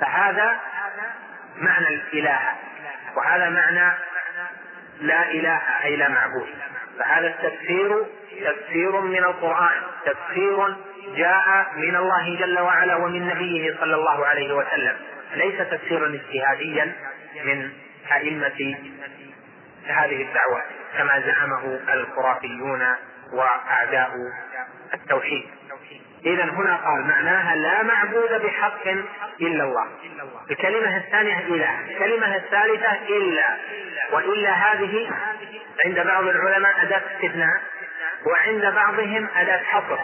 فهذا 0.00 0.56
معنى 1.56 1.88
الإله. 1.88 2.40
وهذا 3.16 3.48
معنى 3.48 3.92
لا 5.00 5.30
إله 5.30 5.60
أي 5.84 5.96
لا 5.96 6.08
معبود. 6.08 6.48
فهذا 6.98 7.26
التفسير 7.26 8.06
تفسير 8.44 9.00
من 9.00 9.24
القرآن. 9.24 9.82
تفسير 10.04 10.76
جاء 11.16 11.72
من 11.76 11.96
الله 11.96 12.36
جل 12.40 12.58
وعلا 12.58 12.96
ومن 12.96 13.26
نبيه 13.26 13.76
صلى 13.80 13.94
الله 13.94 14.26
عليه 14.26 14.54
وسلم. 14.54 14.96
ليس 15.34 15.58
تفسيرا 15.58 16.08
اجتهاديا 16.08 16.92
من 17.44 17.72
أئمة 18.12 18.76
هذه 19.86 20.22
الدعوة 20.22 20.62
كما 20.98 21.20
زعمه 21.20 21.80
الخرافيون 21.92 22.86
وأعداء 23.32 24.10
التوحيد. 24.94 25.46
إذا 26.26 26.44
هنا 26.44 26.76
قال 26.76 27.06
معناها 27.06 27.56
لا 27.56 27.82
معبود 27.82 28.42
بحق 28.42 28.86
إلا 29.40 29.64
الله. 29.64 29.86
الكلمة 30.50 30.96
الثانية 30.96 31.38
إله 31.38 31.80
الكلمة 31.80 32.36
الثالثة 32.36 32.92
إلا 32.92 33.56
وإلا 34.12 34.50
هذه 34.50 35.10
عند 35.84 36.00
بعض 36.00 36.24
العلماء 36.24 36.82
أداة 36.82 37.02
استثناء 37.14 37.62
وعند 38.26 38.74
بعضهم 38.74 39.28
أداة 39.36 39.62
حصر. 39.62 39.98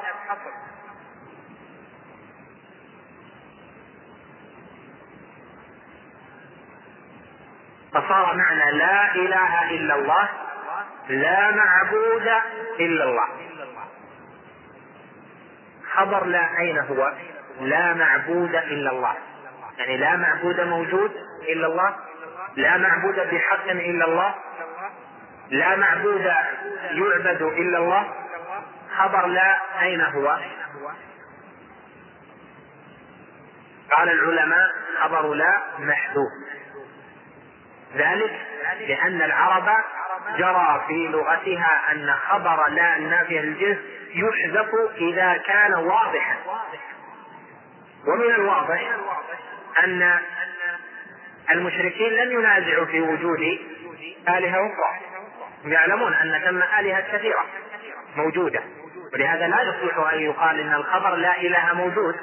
فصار 7.94 8.36
معنى 8.36 8.78
لا 8.78 9.14
إله 9.14 9.70
إلا 9.70 9.94
الله 9.94 10.28
لا 11.08 11.50
معبود 11.50 12.28
إلا 12.80 13.04
الله. 13.04 13.28
خبر 15.92 16.24
لا 16.24 16.58
اين 16.58 16.78
هو 16.78 17.12
لا 17.60 17.94
معبود 17.94 18.54
إلا 18.54 18.90
الله. 18.90 19.14
يعني 19.78 19.96
لا 19.96 20.16
معبود 20.16 20.60
موجود 20.60 21.12
إلا 21.48 21.66
الله 21.66 21.96
لا 22.56 22.76
معبود 22.76 23.14
بحق 23.14 23.68
إلا 23.68 24.04
الله 24.04 24.34
لا 25.50 25.76
معبود 25.76 26.32
يعبد 26.90 27.42
إلا 27.42 27.78
الله. 27.78 28.14
خبر 28.98 29.26
لا 29.26 29.60
اين 29.82 30.00
هو. 30.00 30.38
قال 33.96 34.08
العلماء 34.08 34.70
خبر 35.02 35.34
لا 35.34 35.62
محذوف 35.78 36.32
ذلك 37.94 38.40
لأن 38.88 39.22
العرب 39.22 39.68
جرى 40.38 40.84
في 40.88 41.08
لغتها 41.08 41.92
أن 41.92 42.14
خبر 42.28 42.68
لا 42.68 42.96
النافية 42.96 43.40
للجنس 43.40 43.78
يحذف 44.14 44.68
إذا 44.96 45.36
كان 45.46 45.74
واضحا. 45.74 46.36
ومن 48.06 48.34
الواضح 48.34 48.82
أن 49.84 50.20
المشركين 51.50 52.12
لم 52.12 52.32
ينازعوا 52.32 52.84
في 52.84 53.00
وجود 53.00 53.58
آلهة 54.28 54.56
أخرى. 54.56 55.00
يعلمون 55.64 56.14
أن 56.14 56.40
ثم 56.44 56.62
آلهة 56.78 57.16
كثيرة 57.16 57.44
موجودة. 58.16 58.60
ولهذا 59.12 59.46
لا 59.48 59.62
يصلح 59.62 60.12
أن 60.12 60.18
يقال 60.18 60.60
إن 60.60 60.74
الخبر 60.74 61.14
لا 61.14 61.40
إله 61.40 61.74
موجود. 61.74 62.14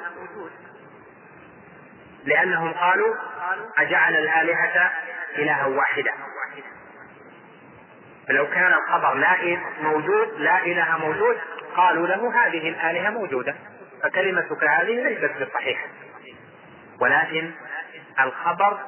لأنهم 2.24 2.72
قالوا 2.72 3.14
أجعل 3.78 4.16
الآلهة 4.16 4.90
إلها 5.38 5.66
واحدا 5.66 6.12
فلو 8.28 8.46
كان 8.46 8.72
الخبر 8.72 9.14
لا 9.14 9.58
موجود 9.82 10.40
لا 10.40 10.64
إله 10.64 10.98
موجود 10.98 11.36
قالوا 11.76 12.06
له 12.06 12.46
هذه 12.46 12.68
الآلهة 12.68 13.10
موجودة. 13.10 13.54
فكلمتك 14.02 14.64
هذه 14.64 15.02
ليست 15.02 15.32
بالصحيحة 15.38 15.86
ولكن 17.00 17.50
الخبر 18.20 18.78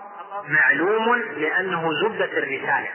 معلوم 0.49 1.16
لأنه 1.37 1.93
زبدة 1.93 2.39
الرسالة. 2.39 2.89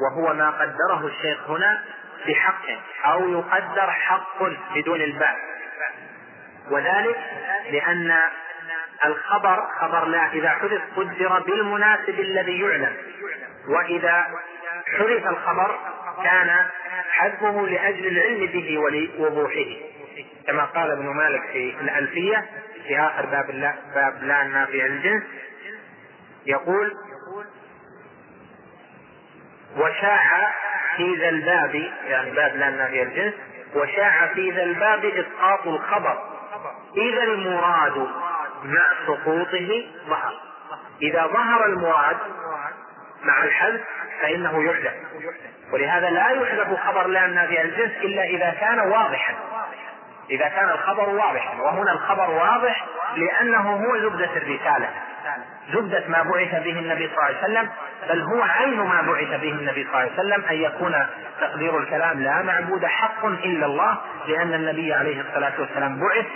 وهو 0.00 0.34
ما 0.34 0.50
قدره 0.50 1.06
الشيخ 1.06 1.50
هنا 1.50 1.84
بحق 2.28 2.64
أو 3.04 3.28
يقدر 3.28 3.90
حق 3.90 4.42
بدون 4.74 5.00
الباء 5.00 5.36
وذلك 6.70 7.18
لأن 7.70 8.18
الخبر 9.04 9.66
خبر 9.80 10.04
لا 10.04 10.32
إذا 10.32 10.48
حذف 10.48 10.82
قدر 10.96 11.40
بالمناسب 11.40 12.20
الذي 12.20 12.60
يعلم. 12.60 12.96
وإذا 13.68 14.26
حذف 14.86 15.26
الخبر 15.26 15.78
كان 16.24 16.66
حذفه 17.10 17.66
لأجل 17.66 18.06
العلم 18.06 18.46
به 18.46 18.78
ولوضوحه. 18.78 19.76
كما 20.46 20.64
قال 20.64 20.90
ابن 20.90 21.06
مالك 21.06 21.42
في 21.52 21.74
الألفية 21.80 22.46
في 22.86 23.00
آخر 23.00 23.26
باب 23.26 23.50
لا 23.50 23.74
باب 23.94 24.22
لا 24.22 24.42
النافع 24.42 24.86
الجنس 24.86 25.22
يقول 26.46 26.92
وشاع 29.76 30.54
في 30.96 31.14
ذا 31.16 31.28
الباب 31.28 31.74
يعني 32.06 32.30
باب 32.30 32.56
لا 32.56 32.68
النافع 32.68 33.02
الجنس 33.02 33.34
وشاع 33.74 34.26
في 34.26 34.50
ذا 34.50 34.62
الباب 34.62 35.04
إسقاط 35.04 35.66
الخبر. 35.66 36.18
إذا 36.96 37.22
المراد 37.22 38.08
مع 38.64 38.82
سقوطه 39.06 39.86
ظهر. 40.08 40.34
إذا 41.02 41.26
ظهر 41.26 41.66
المراد 41.66 42.16
مع 43.24 43.44
الحذف 43.44 43.80
فإنه 44.22 44.64
يحذف 44.64 44.94
ولهذا 45.72 46.10
لا 46.10 46.30
يحذف 46.30 46.80
خبر 46.80 47.06
لا 47.06 47.24
النافي 47.24 47.62
الجنس 47.62 47.92
إلا 48.02 48.24
إذا 48.24 48.50
كان 48.60 48.80
واضحا. 48.80 49.34
إذا 50.30 50.48
كان 50.48 50.68
الخبر 50.68 51.08
واضحا. 51.08 51.62
وهنا 51.62 51.92
الخبر 51.92 52.30
واضح 52.30 52.86
لأنه 53.16 53.70
هو 53.70 53.98
زبدة 53.98 54.36
الرسالة. 54.36 54.88
زبدة 55.72 56.04
ما 56.08 56.22
بعث 56.22 56.62
به 56.64 56.78
النبي 56.78 57.08
صلى 57.08 57.16
الله 57.16 57.24
عليه 57.24 57.38
وسلم 57.38 57.70
بل 58.08 58.20
هو 58.22 58.42
عين 58.42 58.80
ما 58.80 59.02
بعث 59.02 59.40
به 59.40 59.48
النبي 59.48 59.84
صلى 59.84 59.92
الله 59.92 59.98
عليه 59.98 60.12
وسلم 60.12 60.44
أن 60.50 60.56
يكون 60.56 61.06
تقدير 61.40 61.78
الكلام 61.78 62.22
لا 62.22 62.42
معبود 62.42 62.86
حق 62.86 63.24
إلا 63.24 63.66
الله 63.66 63.98
لأن 64.28 64.54
النبي 64.54 64.92
عليه 64.92 65.20
الصلاة 65.20 65.52
والسلام 65.60 66.00
بعث 66.00 66.26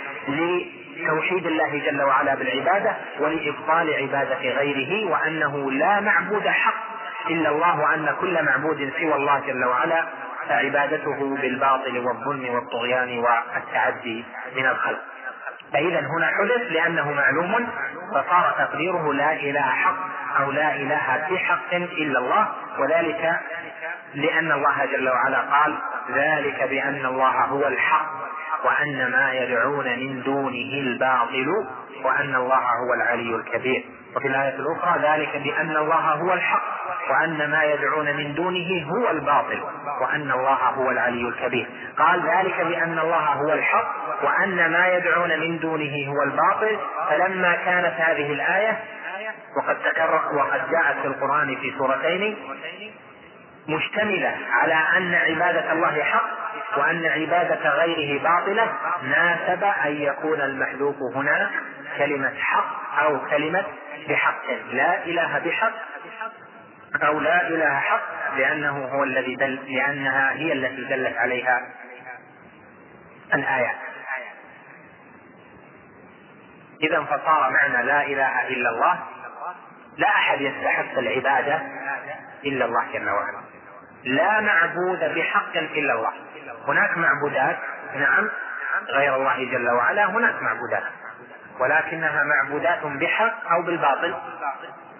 لتوحيد 0.95 1.45
الله 1.47 1.81
جل 1.85 2.01
وعلا 2.01 2.35
بالعبادة 2.35 2.95
ولإبطال 3.19 3.93
عبادة 3.93 4.49
غيره 4.49 5.11
وأنه 5.11 5.71
لا 5.71 5.99
معبود 5.99 6.47
حق 6.47 6.83
إلا 7.29 7.49
الله 7.49 7.79
وأن 7.79 8.15
كل 8.21 8.43
معبود 8.45 8.91
سوى 8.99 9.15
الله 9.15 9.39
جل 9.39 9.65
وعلا 9.65 10.05
فعبادته 10.49 11.37
بالباطل 11.41 11.97
والظلم 11.99 12.49
والطغيان 12.55 13.19
والتعدي 13.19 14.25
من 14.55 14.65
الخلق. 14.65 15.01
فإذا 15.73 15.99
هنا 15.99 16.27
حدث 16.27 16.71
لأنه 16.71 17.11
معلوم 17.11 17.67
فصار 18.11 18.55
تقديره 18.57 19.13
لا 19.13 19.33
إله 19.33 19.61
حق 19.61 19.97
أو 20.39 20.51
لا 20.51 20.75
إله 20.75 21.27
بحق 21.31 21.73
إلا 21.73 22.19
الله 22.19 22.47
وذلك 22.79 23.39
لأن 24.15 24.51
الله 24.51 24.85
جل 24.85 25.09
وعلا 25.09 25.39
قال 25.39 25.77
ذلك 26.13 26.63
بأن 26.69 27.05
الله 27.05 27.45
هو 27.45 27.67
الحق 27.67 28.11
وأن 28.65 29.11
ما 29.11 29.33
يدعون 29.33 29.85
من 29.85 30.21
دونه 30.21 30.79
الباطل 30.79 31.65
وأن 32.03 32.35
الله 32.35 32.57
هو 32.57 32.93
العلي 32.93 33.35
الكبير. 33.35 33.85
وفي 34.15 34.27
الآية 34.27 34.55
الأخرى 34.55 35.01
ذلك 35.01 35.41
بأن 35.43 35.77
الله 35.77 35.95
هو 35.95 36.33
الحق 36.33 36.63
وأن 37.09 37.51
ما 37.51 37.63
يدعون 37.63 38.05
من 38.05 38.33
دونه 38.35 38.85
هو 38.87 39.11
الباطل 39.11 39.63
وأن 40.01 40.31
الله 40.31 40.53
هو 40.53 40.91
العلي 40.91 41.27
الكبير. 41.27 41.67
قال 41.97 42.21
ذلك 42.29 42.61
بأن 42.61 42.99
الله 42.99 43.25
هو 43.33 43.53
الحق 43.53 43.95
وأن 44.23 44.71
ما 44.71 44.87
يدعون 44.87 45.39
من 45.39 45.59
دونه 45.59 46.07
هو 46.07 46.23
الباطل. 46.23 46.79
فلما 47.09 47.55
كانت 47.55 47.93
هذه 47.97 48.31
الآية 48.31 48.79
وقد 49.57 49.77
تكرر 49.79 50.35
وقد 50.35 50.61
جاءت 50.71 50.97
في 51.01 51.07
القرآن 51.07 51.55
في 51.55 51.73
سورتين 51.77 52.37
مشتملة 53.67 54.37
على 54.51 54.73
أن 54.97 55.15
عبادة 55.15 55.71
الله 55.71 56.03
حق 56.03 56.29
وأن 56.77 57.05
عبادة 57.05 57.69
غيره 57.69 58.23
باطلة. 58.23 58.73
ناسب 59.03 59.63
أن 59.63 60.01
يكون 60.01 60.41
المحذوف 60.41 60.95
هنا 61.15 61.51
كلمة 61.97 62.33
حق 62.39 62.99
أو 62.99 63.25
كلمة 63.29 63.65
بحق. 64.09 64.49
لا 64.71 65.05
إله 65.05 65.39
بحق 65.39 65.73
أو 67.03 67.19
لا 67.19 67.47
إله 67.47 67.79
حق 67.79 68.35
لأنه 68.37 68.85
هو 68.85 69.03
الذي 69.03 69.35
دل 69.35 69.75
لأنها 69.75 70.31
هي 70.31 70.53
التي 70.53 70.83
دلت 70.83 71.17
عليها 71.17 71.61
الآيات 73.33 73.75
إذا 76.83 77.03
فصار 77.03 77.51
معنى 77.51 77.85
لا 77.85 78.05
إله 78.05 78.47
إلا 78.47 78.69
الله. 78.69 78.99
لا 79.97 80.07
أحد 80.09 80.41
يستحق 80.41 80.97
العبادة 80.97 81.61
إلا 82.45 82.65
الله 82.65 82.91
جل 82.93 83.09
وعلا. 83.09 83.54
لا 84.05 84.41
معبود 84.41 84.99
بحق 84.99 85.57
إلا 85.57 85.93
الله. 85.93 86.11
هناك 86.67 86.97
معبودات؟ 86.97 87.57
نعم. 87.95 88.29
غير 88.89 89.15
الله 89.15 89.51
جل 89.51 89.69
وعلا 89.69 90.05
هناك 90.05 90.41
معبودات. 90.41 90.83
ولكنها 91.59 92.23
معبودات 92.23 92.85
بحق 92.85 93.51
أو 93.51 93.61
بالباطل. 93.61 94.15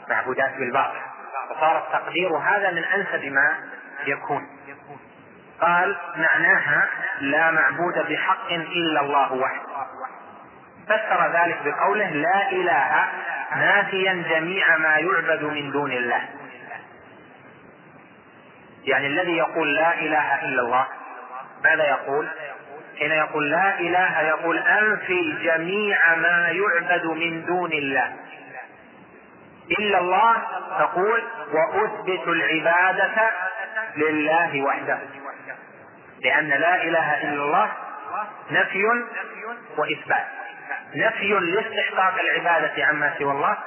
معبودات 0.09 0.55
بالباطل. 0.55 0.97
وصار 1.51 1.77
التقدير 1.77 2.37
هذا 2.37 2.71
من 2.71 2.83
أنسب 2.83 3.25
ما 3.25 3.55
يكون. 4.05 4.47
قال 5.61 5.97
معناها 6.15 6.87
لا 7.19 7.51
معبود 7.51 7.93
بحق 8.09 8.51
إلا 8.51 9.01
الله 9.01 9.33
وحده. 9.33 9.85
فسر 10.85 11.31
ذلك 11.33 11.57
بقوله 11.65 12.09
لا 12.09 12.51
إله 12.51 13.05
نافيا 13.55 14.23
جميع 14.29 14.77
ما 14.77 14.97
يعبد 14.97 15.43
من 15.43 15.71
دون 15.71 15.91
الله. 15.91 16.21
يعني 18.85 19.07
الذي 19.07 19.37
يقول 19.37 19.73
لا 19.73 19.93
إله 19.99 20.45
إلا 20.45 20.61
الله 20.61 20.87
ماذا 21.63 21.83
يقول؟ 21.83 22.27
حين 22.99 23.11
يقول 23.11 23.51
لا 23.51 23.79
إله 23.79 24.21
يقول 24.21 24.57
أنفي 24.57 25.35
جميع 25.43 26.15
ما 26.15 26.49
يعبد 26.51 27.05
من 27.05 27.45
دون 27.45 27.73
الله. 27.73 28.13
إلا 29.79 29.99
الله 29.99 30.35
تقول 30.79 31.23
وأثبت 31.51 32.27
العبادة 32.27 33.31
لله 33.95 34.61
وحده. 34.61 34.99
لأن 36.21 36.49
لا 36.49 36.83
إله 36.83 37.21
إلا 37.23 37.43
الله 37.43 37.71
نفي 38.51 38.83
وإثبات. 39.77 40.25
نفي 40.95 41.27
لاستحقاق 41.27 42.13
العبادة 42.19 42.85
عما 42.85 43.13
سوى 43.19 43.31
الله 43.31 43.57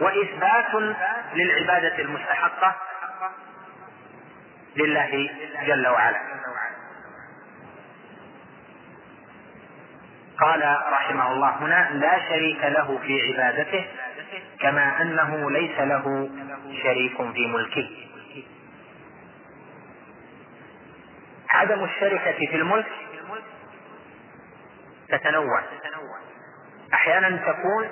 وإثبات 0.00 0.94
للعبادة 1.34 1.98
المستحقة 1.98 2.76
لله 4.76 5.30
جل 5.66 5.86
وعلا. 5.88 6.20
قال 10.40 10.78
رحمه 10.92 11.32
الله 11.32 11.50
هنا 11.50 11.90
لا 11.92 12.28
شريك 12.28 12.64
له 12.64 12.98
في 12.98 13.22
عبادته 13.22 13.86
كما 14.60 15.02
أنه 15.02 15.50
ليس 15.50 15.78
له 15.78 16.30
شريك 16.82 17.16
في 17.32 17.46
ملكه. 17.46 17.90
عدم 21.50 21.84
الشركة 21.84 22.46
في 22.46 22.56
الملك 22.56 22.86
تتنوع. 25.08 25.62
أحيانا 26.94 27.52
تكون 27.52 27.90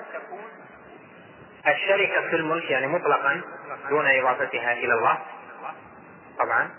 الشركة 1.66 2.30
في 2.30 2.36
الملك 2.36 2.70
يعني 2.70 2.86
مطلقا 2.86 3.40
دون 3.88 4.06
إضافتها 4.06 4.72
إلى 4.72 4.94
الله 4.94 5.18
طبعا. 6.38 6.70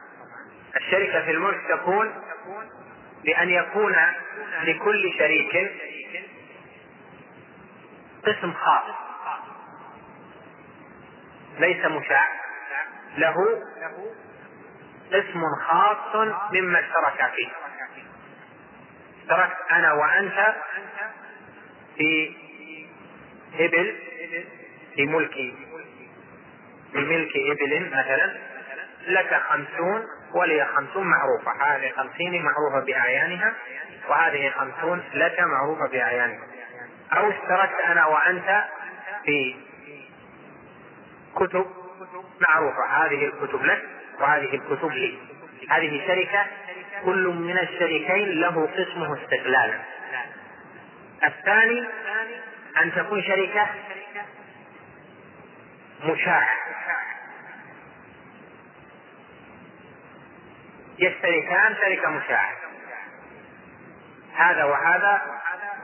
الشركة 0.75 1.25
في 1.25 1.31
الملك 1.31 1.61
تكون 1.69 2.13
بأن 3.23 3.49
يكون 3.49 3.95
لكل 4.63 5.13
شريك 5.17 5.71
قسم 8.25 8.53
خاص. 8.53 8.95
ليس 11.59 11.85
مشاع. 11.85 12.27
له 13.17 13.35
اسم 15.11 15.41
خاص 15.67 16.15
مما 16.53 16.79
اشترك 16.79 17.31
فيه. 17.35 17.49
اشتركت 19.21 19.71
أنا 19.71 19.93
وأنت 19.93 20.55
في 21.97 22.35
إبل 23.59 23.95
في 24.95 25.05
ملك 25.05 25.33
في 26.91 26.99
ملك 26.99 27.31
إبل 27.35 27.89
مثلا. 27.89 28.54
لك 29.07 29.41
خمسون 29.49 30.05
ولي 30.33 30.65
خمسون 30.65 31.07
معروفة. 31.07 31.51
هذه 31.51 31.91
خمسين 31.97 32.43
معروفة 32.43 32.85
بأعيانها 32.85 33.53
وهذه 34.09 34.49
خمسون 34.49 35.03
لك 35.13 35.39
معروفة 35.39 35.87
بأعيانها 35.87 36.43
أو 37.13 37.29
اشتركت 37.29 37.79
أنا 37.85 38.05
وأنت 38.05 38.63
في 39.25 39.55
كتب 41.35 41.65
معروفة. 42.49 43.05
هذه 43.05 43.25
الكتب 43.25 43.65
لك 43.65 43.83
وهذه 44.19 44.55
الكتب 44.55 44.91
لي. 44.91 45.17
هذه 45.69 46.07
شركة 46.07 46.45
كل 47.05 47.27
من 47.27 47.59
الشريكين 47.59 48.39
له 48.39 48.67
قسمه 48.67 49.23
استقلالا. 49.23 49.79
الثاني 51.23 51.87
أن 52.81 52.91
تكون 52.95 53.21
شركة 53.23 53.67
مشاعة 56.03 56.49
يشتركان 60.99 61.75
شركة 61.75 62.09
مشاعة 62.09 62.53
هذا 64.35 64.63
وهذا 64.63 65.21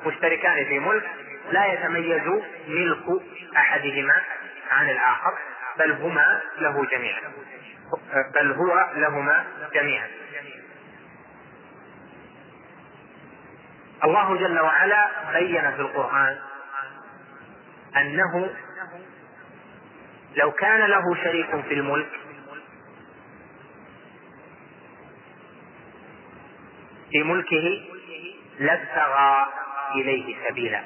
مشتركان 0.05 0.65
في 0.65 0.79
ملك 0.79 1.09
لا 1.51 1.65
يتميز 1.65 2.41
ملك 2.67 3.21
أحدهما 3.57 4.21
عن 4.71 4.89
الآخر 4.89 5.33
بل 5.79 5.91
هما 5.91 6.41
له 6.57 6.85
جميعا. 6.85 7.21
بل 8.35 8.51
هو 8.51 8.89
لهما 8.95 9.45
جميعا. 9.73 10.07
الله 14.03 14.35
جل 14.37 14.59
وعلا 14.59 15.09
بين 15.33 15.71
في 15.71 15.79
القرآن 15.81 16.37
أنه 17.97 18.49
لو 20.35 20.51
كان 20.51 20.79
له 20.79 21.15
شريك 21.23 21.61
في 21.61 21.73
الملك 21.73 22.09
في 27.11 27.23
ملكه 27.23 27.81
لابتغى 28.59 29.47
إليه 29.95 30.35
سبيلا 30.49 30.83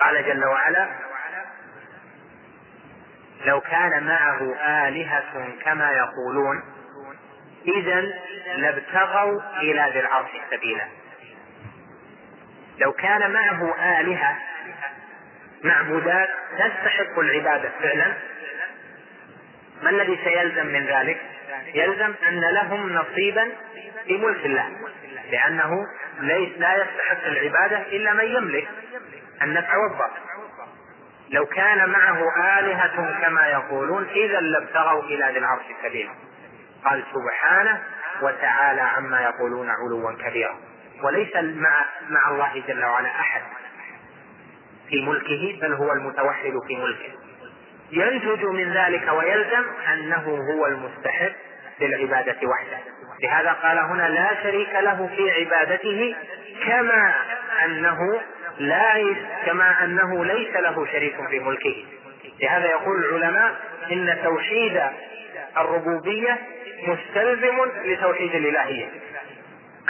قال 0.00 0.26
جل 0.26 0.44
وعلا 0.44 0.88
لو 3.44 3.60
كان 3.60 4.06
معه 4.06 4.54
آلهة 4.88 5.48
كما 5.64 5.92
يقولون 5.92 6.62
إذا 7.76 8.00
لابتغوا 8.56 9.40
إلى 9.56 9.90
ذي 9.92 10.00
العرش 10.00 10.30
سبيلا 10.50 10.84
لو 12.78 12.92
كان 12.92 13.32
معه 13.32 13.74
آلهة 14.00 14.38
معبودات 15.64 16.28
تستحق 16.52 17.18
العبادة 17.18 17.70
فعلا 17.80 18.14
ما 19.82 19.90
الذي 19.90 20.18
سيلزم 20.24 20.66
من 20.66 20.86
ذلك؟ 20.86 21.20
يلزم 21.74 22.14
أن 22.28 22.40
لهم 22.40 22.92
نصيبا 22.92 23.48
في 24.06 24.16
ملك 24.16 24.46
الله 24.46 24.68
لأنه 25.30 25.86
ليس 26.20 26.58
لا 26.58 26.74
يستحق 26.74 27.26
العبادة 27.26 27.78
إلا 27.78 28.12
من 28.12 28.24
يملك 28.24 28.68
النفع 29.42 29.76
والضر 29.76 30.10
لو 31.30 31.46
كان 31.46 31.90
معه 31.90 32.18
آلهة 32.58 33.22
كما 33.22 33.46
يقولون 33.46 34.04
إذا 34.04 34.40
لابتغوا 34.40 35.02
إلى 35.02 35.30
ذي 35.32 35.38
العرش 35.38 35.64
سبيلا 35.82 36.10
قال 36.84 37.04
سبحانه 37.14 37.82
وتعالى 38.22 38.80
عما 38.80 39.20
يقولون 39.20 39.70
علوا 39.70 40.12
كبيرا. 40.12 40.56
وليس 41.02 41.36
مع 41.36 41.84
مع 42.08 42.30
الله 42.30 42.62
جل 42.68 42.84
وعلا 42.84 43.08
أحد 43.08 43.42
في 44.88 45.02
ملكه 45.02 45.58
بل 45.62 45.72
هو 45.72 45.92
المتوحد 45.92 46.52
في 46.68 46.76
ملكه. 46.76 47.12
ينتج 47.92 48.44
من 48.44 48.72
ذلك 48.72 49.12
ويلزم 49.12 49.64
أنه 49.92 50.38
هو 50.52 50.66
المستحق 50.66 51.32
للعبادة 51.80 52.36
وحده. 52.48 52.78
لهذا 53.22 53.52
قال 53.52 53.78
هنا 53.78 54.08
لا 54.08 54.42
شريك 54.42 54.74
له 54.74 55.10
في 55.16 55.30
عبادته 55.30 56.16
كما 56.66 57.14
أنه 57.64 58.20
لا 58.58 59.14
كما 59.46 59.84
أنه 59.84 60.24
ليس 60.24 60.56
له 60.56 60.86
شريك 60.86 61.16
في 61.30 61.38
ملكه. 61.38 61.84
لهذا 62.40 62.66
يقول 62.66 63.04
العلماء 63.04 63.54
إن 63.92 64.18
توحيد 64.24 64.82
الربوبية 65.56 66.38
مستلزم 66.86 67.56
لتوحيد 67.84 68.34
الإلهية. 68.34 68.88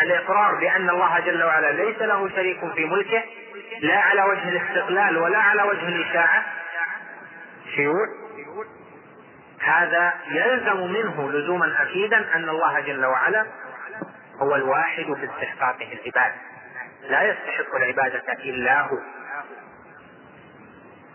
الإقرار 0.03 0.55
بأن 0.55 0.91
الله 0.91 1.21
جل 1.21 1.43
وعلا 1.43 1.73
ليس 1.73 2.03
له 2.03 2.29
شريك 2.37 2.59
في 2.75 2.85
ملكه 2.85 3.23
لا 3.81 3.99
على 3.99 4.23
وجه 4.23 4.49
الاستقلال 4.49 5.17
ولا 5.17 5.39
على 5.39 5.63
وجه 5.63 5.89
الإشاعة 5.89 6.45
شيوع 7.75 8.07
هذا 9.61 10.15
يلزم 10.31 10.93
منه 10.93 11.33
لزوما 11.33 11.83
أكيدا 11.83 12.35
أن 12.35 12.49
الله 12.49 12.81
جل 12.81 13.05
وعلا 13.07 13.47
هو 14.43 14.55
الواحد 14.55 15.05
في 15.05 15.25
استحقاقه 15.35 15.93
العبادة 15.93 16.35
لا 17.09 17.23
يستحق 17.23 17.75
العبادة 17.75 18.33
إلا 18.33 18.81
هو. 18.81 18.99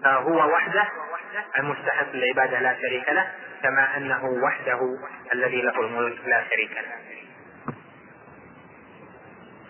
فهو 0.04 0.52
وحده 0.54 0.88
المستحق 1.60 2.08
للعبادة 2.14 2.60
لا 2.60 2.76
شريك 2.82 3.10
له 3.10 3.32
كما 3.64 3.98
أنه 3.98 4.26
وحده 4.26 4.80
الذي 5.34 5.62
له 5.62 5.82
الملك 5.82 6.18
لا 6.26 6.44
شريك 6.50 6.72
له. 6.72 6.96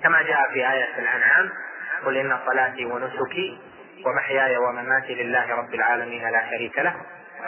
كما 0.03 0.21
جاء 0.21 0.51
في 0.53 0.71
آية 0.71 0.99
الأنعام 0.99 1.49
قل 2.05 2.17
إن 2.17 2.39
صلاتي 2.45 2.85
ونسكي 2.85 3.59
ومحياي 4.05 4.57
ومماتي 4.57 5.15
لله 5.15 5.55
رب 5.55 5.73
العالمين 5.73 6.29
لا 6.29 6.49
شريك 6.49 6.79
له. 6.79 6.95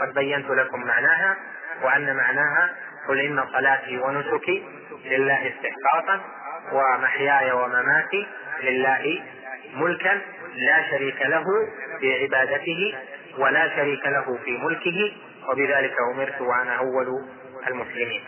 قد 0.01 0.13
بينت 0.13 0.49
لكم 0.49 0.79
معناها 0.83 1.37
وأن 1.83 2.15
معناها 2.15 2.69
قل 3.07 3.19
إن 3.19 3.45
صلاتي 3.53 3.99
ونسكي 3.99 4.63
لله 5.05 5.53
استحقاقا 5.53 6.21
ومحياي 6.71 7.51
ومماتي 7.51 8.27
لله 8.63 9.23
ملكا 9.73 10.21
لا 10.55 10.89
شريك 10.91 11.21
له 11.21 11.43
في 11.99 12.23
عبادته 12.23 12.95
ولا 13.37 13.75
شريك 13.75 14.05
له 14.05 14.37
في 14.45 14.57
ملكه 14.57 15.11
وبذلك 15.49 15.95
أمرت 16.13 16.41
وأنا 16.41 16.75
أول 16.75 17.07
المسلمين. 17.67 18.23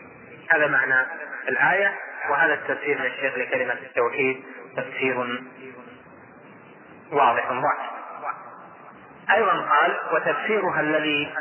هذا 0.49 0.67
معنى 0.67 1.05
الآية 1.49 1.93
وهذا 2.29 2.53
التفسير 2.53 3.01
للشيخ 3.01 3.37
لكلمة 3.37 3.73
التوحيد 3.73 4.43
تفسير 4.77 5.43
واضح 7.11 7.51
واضح. 7.51 7.94
أيضا 9.31 9.51
قال 9.51 9.97
وتفسيرها 10.13 10.79
الذي 10.79 11.33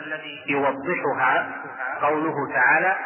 يوضحها 0.47 1.47
قوله 2.03 2.35
تعالى 2.55 2.97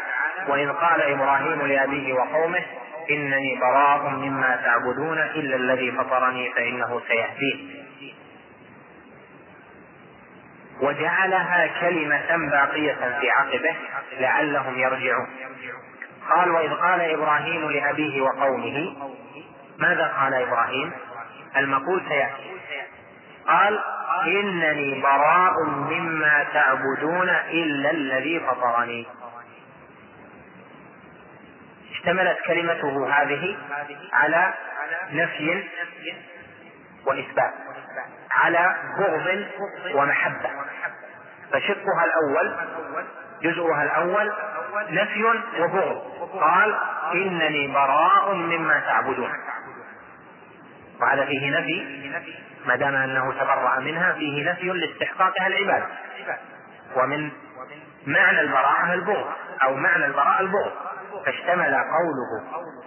وإذ 0.49 0.73
قال 0.73 1.03
إبراهيم 1.03 1.67
لأبيه 1.67 2.13
وقومه 2.13 2.65
إنني 3.11 3.59
براء 3.61 4.09
مما 4.09 4.61
تعبدون 4.65 5.19
إلا 5.19 5.57
الذي 5.57 5.93
فطرني 5.93 6.53
فإنه 6.53 7.01
سيهدين 7.09 7.85
وجعلها 10.81 11.71
كلمة 11.81 12.51
باقية 12.51 13.19
في 13.21 13.31
عقبه 13.31 13.77
لعلهم 14.21 14.79
يرجعون. 14.79 15.27
قال 16.31 16.51
وإذ 16.51 16.75
قال 16.75 17.01
إبراهيم 17.01 17.71
لأبيه 17.71 18.21
وقومه 18.23 18.97
ماذا 19.79 20.13
قال 20.21 20.35
إبراهيم؟ 20.35 20.93
المقول 21.57 22.03
سيأتي. 22.09 22.51
قال 23.47 23.81
إنني 24.27 25.03
براء 25.03 25.65
مما 25.65 26.47
تعبدون 26.53 27.29
إلا 27.29 27.91
الذي 27.91 28.41
فطرني. 28.41 29.07
اشتملت 31.91 32.39
كلمته 32.47 33.13
هذه 33.13 33.57
على 34.13 34.55
نفي 35.13 35.65
وإثبات 37.07 37.55
على 38.31 38.77
بغض 38.99 39.47
ومحبة. 39.95 40.51
فشقها 41.53 42.05
الأول 42.05 42.57
جزءها 43.43 43.83
الأول 43.83 44.33
نفي 44.91 45.25
وبغض. 45.61 46.03
قال 46.41 46.79
إنني 47.15 47.67
براء 47.67 48.35
مما 48.35 48.81
تعبدون. 48.81 49.33
وهذا 51.01 51.25
فيه 51.25 51.51
نفي 51.51 52.09
ما 52.69 52.77
دام 52.77 52.95
أنه 52.95 53.33
تبرأ 53.33 53.81
منها 53.81 54.13
فيه 54.13 54.51
نفي 54.51 54.67
لاستحقاقها 54.67 55.47
العبادة. 55.47 55.87
ومن 56.97 57.31
معنى 58.07 58.41
البراءة 58.41 58.93
البغض 58.93 59.27
أو 59.63 59.75
معنى 59.75 60.07
البراءة 60.07 60.41
البغض. 60.41 60.73
فاشتمل 61.27 61.75
قوله 61.75 62.31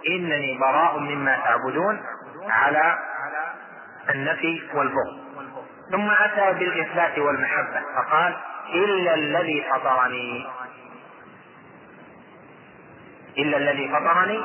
إنني 0.08 0.58
براء 0.58 0.98
مما 0.98 1.36
تعبدون 1.36 2.02
على 2.48 2.98
النفي 4.10 4.62
والبغض. 4.74 5.22
ثم 5.90 6.10
أتى 6.10 6.58
بالإثبات 6.58 7.18
والمحبة 7.18 7.82
فقال 7.96 8.36
إلا 8.74 9.14
الذي 9.14 9.64
فطرني. 9.72 10.48
إلا 13.38 13.56
الذي 13.56 13.88
فطرني 13.88 14.44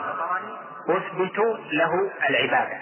أثبت 0.89 1.39
له 1.71 2.11
العبادة. 2.29 2.77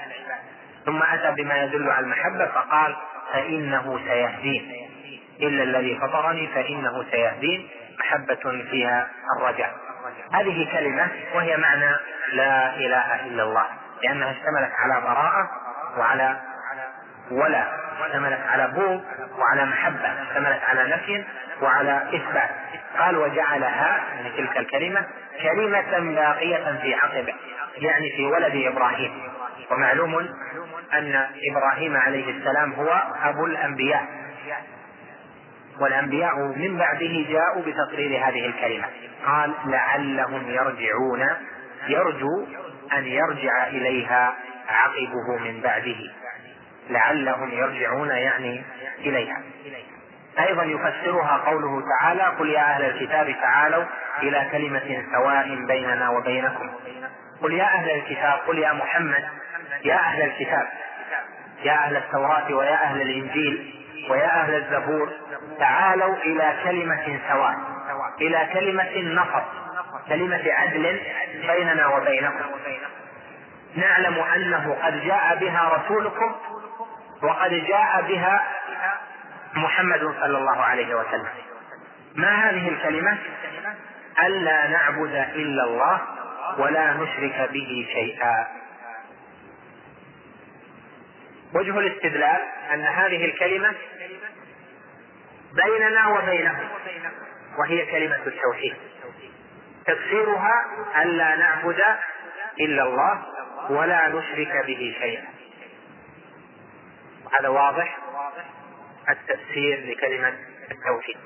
ثم 0.85 1.03
أتى 1.03 1.31
بما 1.31 1.63
يدل 1.63 1.89
على 1.89 2.05
المحبة 2.05 2.45
فقال 2.45 2.95
فإنه 3.33 3.99
سيهدين. 4.07 4.89
إلا 5.41 5.63
الذي 5.63 5.95
فطرني 5.95 6.47
فإنه 6.47 7.05
سيهدين. 7.11 7.69
محبة 7.99 8.63
فيها 8.71 9.07
الرجاء. 9.37 9.75
هذه 10.33 10.71
كلمة 10.71 11.07
وهي 11.35 11.57
معنى 11.57 11.95
لا 12.33 12.75
إله 12.75 13.25
إلا 13.25 13.43
الله 13.43 13.65
لأنها 14.03 14.31
اشتملت 14.31 14.71
على 14.75 15.01
براءة 15.01 15.49
وعلى 15.97 16.37
ولا 17.31 17.63
اشتملت 18.05 18.39
على 18.49 18.67
بغض 18.67 19.01
وعلى 19.37 19.65
محبة 19.65 20.21
اشتملت 20.21 20.61
على 20.69 20.83
نفي 20.87 21.23
وعلى 21.61 22.03
إثبات. 22.15 22.49
قال 22.99 23.17
وجعلها 23.17 24.03
يعني 24.15 24.29
تلك 24.37 24.57
الكلمة 24.57 25.05
كلمة 25.41 26.15
باقية 26.15 26.79
في 26.81 26.95
عقبه 26.95 27.33
يعني 27.77 28.11
في 28.17 28.25
ولد 28.25 28.55
إبراهيم. 28.55 29.31
ومعلوم 29.71 30.29
أن 30.97 31.27
إبراهيم 31.51 31.97
عليه 31.97 32.38
السلام 32.38 32.73
هو 32.73 33.03
أبو 33.23 33.45
الأنبياء. 33.45 34.05
والأنبياء 35.80 36.39
من 36.39 36.77
بعده 36.77 37.26
جاءوا 37.30 37.61
بتقرير 37.65 38.27
هذه 38.27 38.45
الكلمة. 38.45 38.85
قال 39.26 39.53
لعلهم 39.65 40.49
يرجعون 40.49 41.27
يرجو 41.88 42.45
أن 42.93 43.05
يرجع 43.05 43.67
إليها 43.67 44.34
عقبه 44.69 45.38
من 45.43 45.61
بعده. 45.61 45.97
لعلهم 46.89 47.51
يرجعون 47.51 48.09
يعني 48.09 48.63
إليها. 48.99 49.41
أيضا 50.39 50.63
يفسرها 50.63 51.38
قوله 51.38 51.84
تعالى 51.99 52.23
قل 52.23 52.49
يا 52.49 52.59
أهل 52.59 52.85
الكتاب 52.85 53.35
تعالوا 53.41 53.84
إلى 54.23 54.47
كلمة 54.51 55.03
سواء 55.13 55.65
بيننا 55.67 56.09
وبينكم. 56.09 56.69
قل 57.41 57.53
يا 57.53 57.63
أهل 57.63 57.89
الكتاب 57.89 58.39
قل 58.47 58.59
يا 58.59 58.73
محمد 58.73 59.23
يا 59.84 59.95
أهل 59.95 60.22
الكتاب. 60.22 60.67
يا 61.64 61.73
أهل 61.73 61.98
التوراة 61.98 62.53
ويا 62.53 62.84
أهل 62.84 63.02
الإنجيل 63.02 63.73
ويا 64.10 64.41
أهل 64.41 64.56
الزبور 64.56 65.10
تعالوا 65.60 66.15
إلى 66.15 66.53
كلمة 66.64 67.19
سواء 67.30 67.56
إلى 68.22 68.49
كلمة 68.53 69.22
نصر 69.22 69.44
كلمة 70.10 70.44
عدل 70.52 70.99
بيننا 71.48 71.88
وبينكم. 71.88 72.45
نعلم 73.76 74.19
أنه 74.19 74.77
قد 74.84 75.02
جاء 75.06 75.38
بها 75.40 75.69
رسولكم 75.69 76.36
وقد 77.23 77.52
جاء 77.52 78.02
بها 78.07 78.44
محمد 79.56 79.99
صلى 79.99 80.38
الله 80.38 80.61
عليه 80.61 80.95
وسلم. 80.95 81.27
ما 82.15 82.49
هذه 82.49 82.69
الكلمة؟ 82.69 83.18
ألا 84.23 84.68
نعبد 84.68 85.15
إلا 85.36 85.64
الله 85.64 86.02
ولا 86.57 86.94
نشرك 86.94 87.49
به 87.52 87.88
شيئا. 87.94 88.48
وجه 91.56 91.80
الاستدلال 91.80 92.41
أن 92.73 92.86
هذه 92.86 93.26
الكلمة 93.26 93.73
بيننا 95.53 96.07
وبينهم 96.07 96.69
وهي 97.57 97.86
كلمة 97.86 98.19
التوحيد. 98.27 98.76
تفسيرها 99.86 100.65
ألا 101.02 101.36
نعبد 101.36 101.82
إلا 102.60 102.84
الله 102.84 103.23
ولا 103.69 104.07
نشرك 104.07 104.65
به 104.65 104.95
شيئا. 104.99 105.26
هذا 107.40 107.49
واضح 107.49 107.98
التفسير 109.10 109.86
لكلمة 109.86 110.34
التوحيد. 110.72 111.18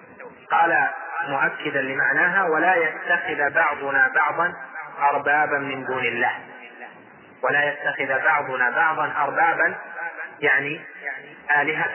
قال 0.51 0.89
مؤكدا 1.27 1.81
لمعناها 1.81 2.43
ولا 2.43 2.75
يتخذ 2.75 3.53
بعضنا 3.53 4.11
بعضا 4.15 4.53
أربابا 4.99 5.57
من 5.57 5.85
دون 5.85 6.05
الله. 6.05 6.31
ولا 7.43 7.63
يتخذ 7.63 8.23
بعضنا 8.23 8.69
بعضا 8.69 9.13
أربابا 9.17 9.75
يعني 10.41 10.79
آلهة 11.61 11.89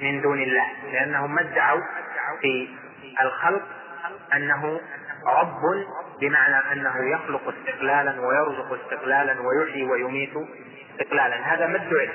من 0.00 0.20
دون 0.20 0.42
الله 0.42 0.66
لأنهم 0.92 1.34
ما 1.34 1.40
ادعوا 1.40 1.82
في 2.40 2.68
الخلق 3.22 3.62
أنه 4.34 4.80
رب 5.26 5.86
بمعنى 6.20 6.72
أنه 6.72 7.10
يخلق 7.10 7.54
استقلالا 7.58 8.20
ويرزق 8.20 8.72
استقلالا 8.72 9.36
ويحيي 9.40 9.84
ويميت 9.84 10.32
استقلالا. 10.90 11.54
هذا 11.54 11.66
ما 11.66 11.76
ادعي. 11.76 12.10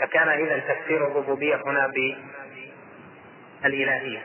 فكان 0.00 0.28
إذا 0.28 0.58
تفسير 0.58 1.06
الربوبية 1.06 1.56
هنا 1.56 1.92
بالإلهية. 3.62 4.22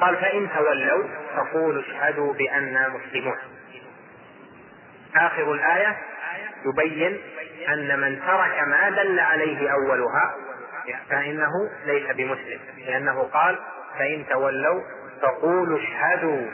قال 0.00 0.16
فإن 0.16 0.48
تولوا 0.56 1.04
فقولوا 1.36 1.82
اشهدوا 1.82 2.32
بأننا 2.32 2.88
مسلمون. 2.88 3.38
آخر 5.16 5.52
الآية 5.52 5.96
يبين 6.64 7.20
أن 7.68 8.00
من 8.00 8.20
ترك 8.26 8.58
ما 8.68 8.90
دل 8.90 9.20
عليه 9.20 9.72
أولها 9.72 10.34
فإنه 11.10 11.50
ليس 11.86 12.06
بمسلم 12.10 12.60
لأنه 12.86 13.22
قال 13.22 13.58
فإن 13.98 14.26
تولوا 14.30 14.80
فقولوا 15.22 15.78
اشهدوا 15.78 16.46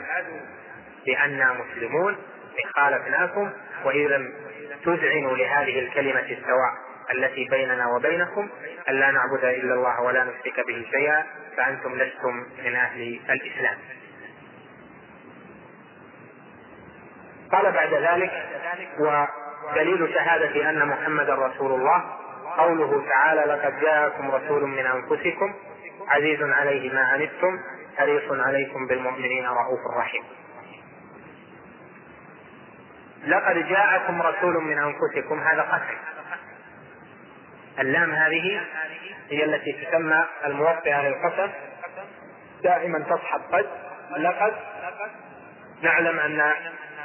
بأننا 1.05 1.53
مسلمون 1.53 2.13
إن 2.65 2.69
خالفناكم 2.75 3.51
وإن 3.85 4.07
لم 4.07 4.33
تذعنوا 4.85 5.37
لهذه 5.37 5.79
الكلمة 5.79 6.19
السواء 6.19 6.73
التي 7.13 7.47
بيننا 7.51 7.87
وبينكم 7.87 8.49
ألا 8.89 9.11
نعبد 9.11 9.43
إلا 9.43 9.73
الله 9.73 10.01
ولا 10.01 10.23
نشرك 10.23 10.67
به 10.67 10.85
شيئا 10.91 11.23
فأنتم 11.57 11.95
لستم 11.95 12.45
من 12.65 12.75
أهل 12.75 13.19
الإسلام. 13.29 13.77
قال 17.51 17.71
بعد 17.71 17.93
ذلك 17.93 18.31
ودليل 19.63 20.13
شهادة 20.13 20.69
أن 20.69 20.87
محمدا 20.87 21.35
رسول 21.35 21.71
الله. 21.71 22.03
قوله 22.57 23.05
تعالى 23.09 23.41
لقد 23.41 23.79
جاءكم 23.79 24.31
رسول 24.31 24.63
من 24.63 24.85
أنفسكم 24.85 25.53
عزيز 26.07 26.41
عليه 26.41 26.93
ما 26.93 27.01
عنتم 27.11 27.59
حريص 27.97 28.31
عليكم 28.31 28.87
بالمؤمنين 28.87 29.45
رؤوف 29.45 29.79
رحيم. 29.97 30.23
لقد 33.27 33.55
جاءكم 33.67 34.21
رسول 34.21 34.63
من 34.63 34.77
أنفسكم 34.77 35.39
هذا 35.39 35.61
قسم 35.61 35.97
اللام 37.79 38.11
هذه 38.11 38.61
هي 39.29 39.43
التي 39.43 39.71
تسمى 39.73 40.25
الموطئة 40.45 41.01
للقسم 41.01 41.51
دائما 42.63 42.99
تصحب 42.99 43.41
قد. 43.51 43.65
لقد 44.17 44.53
نعلم 45.81 46.19
أن 46.19 46.53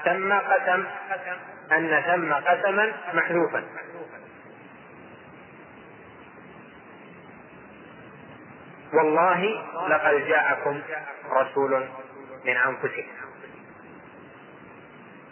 ثم 0.04 0.32
قسم. 0.32 0.84
أن 1.72 2.02
ثم 2.06 2.32
قسما 2.32 2.92
محذوفا. 3.14 3.64
والله 8.94 9.44
لقد 9.88 10.28
جاءكم 10.28 10.80
رسول 11.30 11.88
من 12.44 12.56
أنفسكم. 12.56 13.12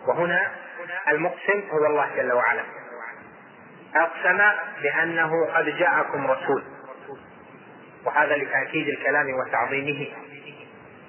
وهنا 0.07 0.51
المقسم 1.09 1.63
هو 1.73 1.87
الله 1.87 2.17
جل 2.17 2.33
وعلا. 2.33 2.63
أقسم 3.97 4.39
بأنه 4.83 5.47
قد 5.55 5.65
جاءكم 5.65 6.31
رسول. 6.31 6.65
وهذا 8.05 8.37
لتأكيد 8.37 8.89
الكلام 8.89 9.27
وتعظيمه 9.35 10.07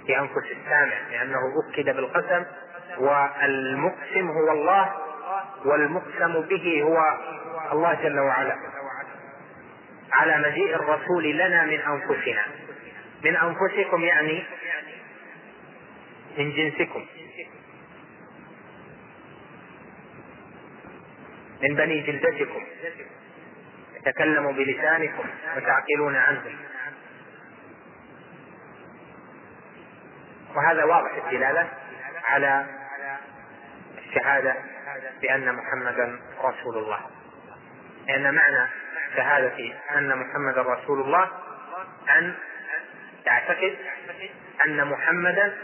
في 0.08 0.20
أنفس 0.20 0.52
السامع 0.52 0.98
لأنه 1.12 1.40
أكد 1.70 1.86
بالقسم 1.96 2.46
والمقسم 2.98 4.28
هو 4.30 4.52
الله 4.52 4.92
والمقسم 5.66 6.42
به 6.42 6.82
هو 6.84 7.18
الله 7.72 7.94
جل 7.94 8.20
وعلا 8.20 8.58
على 10.12 10.50
مجيء 10.50 10.76
الرسول 10.76 11.24
لنا 11.24 11.66
من 11.66 11.80
أنفسنا. 11.80 12.46
من 13.24 13.36
أنفسكم 13.36 14.02
يعني 14.02 14.44
من 16.38 16.52
جنسكم. 16.52 17.06
من 21.62 21.76
بني 21.76 22.02
جلدتكم. 22.02 22.64
يتكلم 23.96 24.52
بلسانكم 24.52 25.24
وتعقلون 25.58 26.16
عنه. 26.16 26.42
وهذا 30.56 30.84
واضح 30.84 31.26
الدلالة 31.26 31.70
على 32.24 32.66
الشهادة 34.96 35.20
بأن 35.22 35.56
محمدا 35.56 36.20
رسول 36.44 36.78
الله. 36.78 37.00
لأن 38.08 38.34
معنى 38.36 38.70
شهادة 39.16 39.74
أن 39.96 40.18
محمدا 40.18 40.62
رسول 40.62 41.02
الله 41.02 41.32
أن 42.18 42.36
تعتقد 43.26 43.78
أن 44.66 44.88
محمدا 44.88 45.58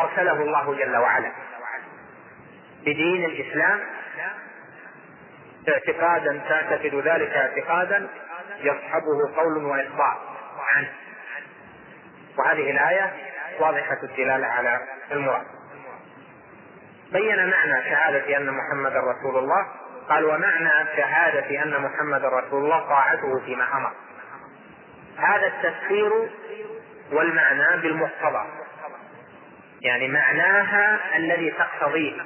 أرسله 0.00 0.32
الله 0.32 0.74
جل 0.74 0.96
وعلا. 0.96 1.32
بدين 2.80 3.24
الإسلام 3.24 3.80
اعتقادا 5.68 6.40
تعتقد 6.48 6.94
ذلك 6.94 7.30
اعتقادا 7.30 8.08
يصحبه 8.58 9.36
قول 9.36 9.64
وإخبار 9.64 10.38
عنه. 10.76 10.92
وهذه 12.38 12.70
الآية 12.70 13.12
واضحة 13.60 13.98
الدلالة 14.02 14.46
على 14.46 14.80
المراد. 15.12 15.46
بين 17.12 17.50
معنى 17.50 17.82
شهادة 17.90 18.36
أن 18.36 18.50
محمدا 18.50 19.00
رسول 19.00 19.38
الله 19.38 19.66
قال 20.08 20.24
ومعنى 20.24 20.70
شهادة 20.96 21.62
أن 21.62 21.82
محمدا 21.82 22.28
رسول 22.28 22.64
الله 22.64 22.88
طاعته 22.88 23.40
فيما 23.44 23.76
أمر. 23.76 23.92
هذا 25.16 25.46
التفسير 25.46 26.10
والمعنى 27.12 27.82
بالمقتضى. 27.82 28.44
يعني 29.80 30.08
معناها 30.08 31.16
الذي 31.16 31.50
تقتضيه. 31.50 32.22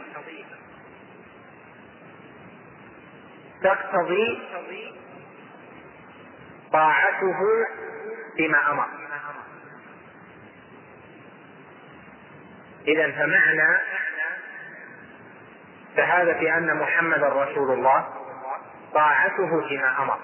تقتضي 3.62 4.42
طاعته 6.72 7.38
فيما 8.36 8.70
أمر. 8.70 8.86
اذا 12.88 13.10
فمعنى 13.10 13.78
شهادة 15.96 16.56
أن 16.58 16.76
محمدا 16.76 17.28
رسول 17.28 17.70
الله 17.70 18.08
طاعته 18.94 19.68
فيما 19.68 20.02
أمر. 20.02 20.18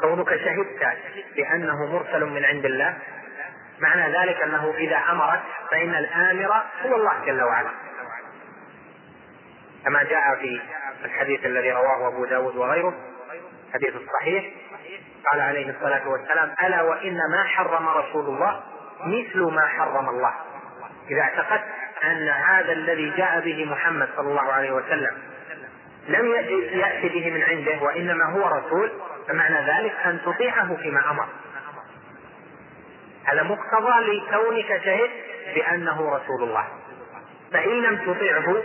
كونك 0.00 0.28
شهدت 0.28 0.98
بأنه 1.36 1.92
مرسل 1.92 2.24
من 2.24 2.44
عند 2.44 2.64
الله 2.64 2.98
معنى 3.80 4.18
ذلك 4.18 4.42
أنه 4.42 4.74
إذا 4.78 4.96
أمرك 4.96 5.40
فإن 5.70 5.94
الآمر 5.94 6.62
هو 6.82 6.96
الله 6.96 7.24
جل 7.26 7.42
وعلا. 7.42 7.70
كما 9.84 10.02
جاء 10.02 10.36
في 10.36 10.60
الحديث 11.04 11.44
الذي 11.46 11.72
رواه 11.72 12.08
أبو 12.08 12.24
داود 12.24 12.56
وغيره 12.56 12.94
حديث 13.74 13.96
الصحيح 13.96 14.44
قال 15.32 15.40
عليه 15.40 15.70
الصلاة 15.70 16.08
والسلام 16.08 16.54
ألا 16.62 16.82
وإن 16.82 17.16
ما 17.16 17.44
حرم 17.44 17.88
رسول 17.88 18.26
الله 18.26 18.62
مثل 19.00 19.40
ما 19.40 19.66
حرم 19.66 20.08
الله. 20.08 20.34
إذا 21.10 21.20
اعتقدت 21.20 21.64
أن 22.04 22.28
هذا 22.28 22.72
الذي 22.72 23.10
جاء 23.16 23.40
به 23.40 23.64
محمد 23.64 24.08
صلى 24.16 24.28
الله 24.28 24.52
عليه 24.52 24.72
وسلم 24.72 25.18
لم 26.08 26.30
يأتي 26.72 27.08
به 27.08 27.30
من 27.30 27.42
عنده 27.42 27.82
وإنما 27.82 28.24
هو 28.24 28.48
رسول 28.48 28.92
فمعنى 29.28 29.66
ذلك 29.66 29.94
أن 30.04 30.20
تطيعه 30.24 30.76
فيما 30.76 31.10
أمر. 31.10 31.26
هذا 33.24 33.42
مقتضى 33.42 34.00
لكونك 34.00 34.84
شهدت 34.84 35.10
بأنه 35.54 36.16
رسول 36.16 36.42
الله. 36.42 36.68
فإن 37.52 37.82
لم 37.82 37.96
تطيعه 37.96 38.62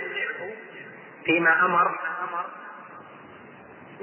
فيما 1.26 1.66
أمر 1.66 2.00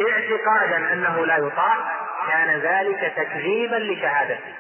اعتقادا 0.00 0.92
أنه 0.92 1.26
لا 1.26 1.36
يطاع 1.36 1.76
كان 2.28 2.58
ذلك 2.58 3.12
تكذيبا 3.16 3.76
لشهادته. 3.76 4.54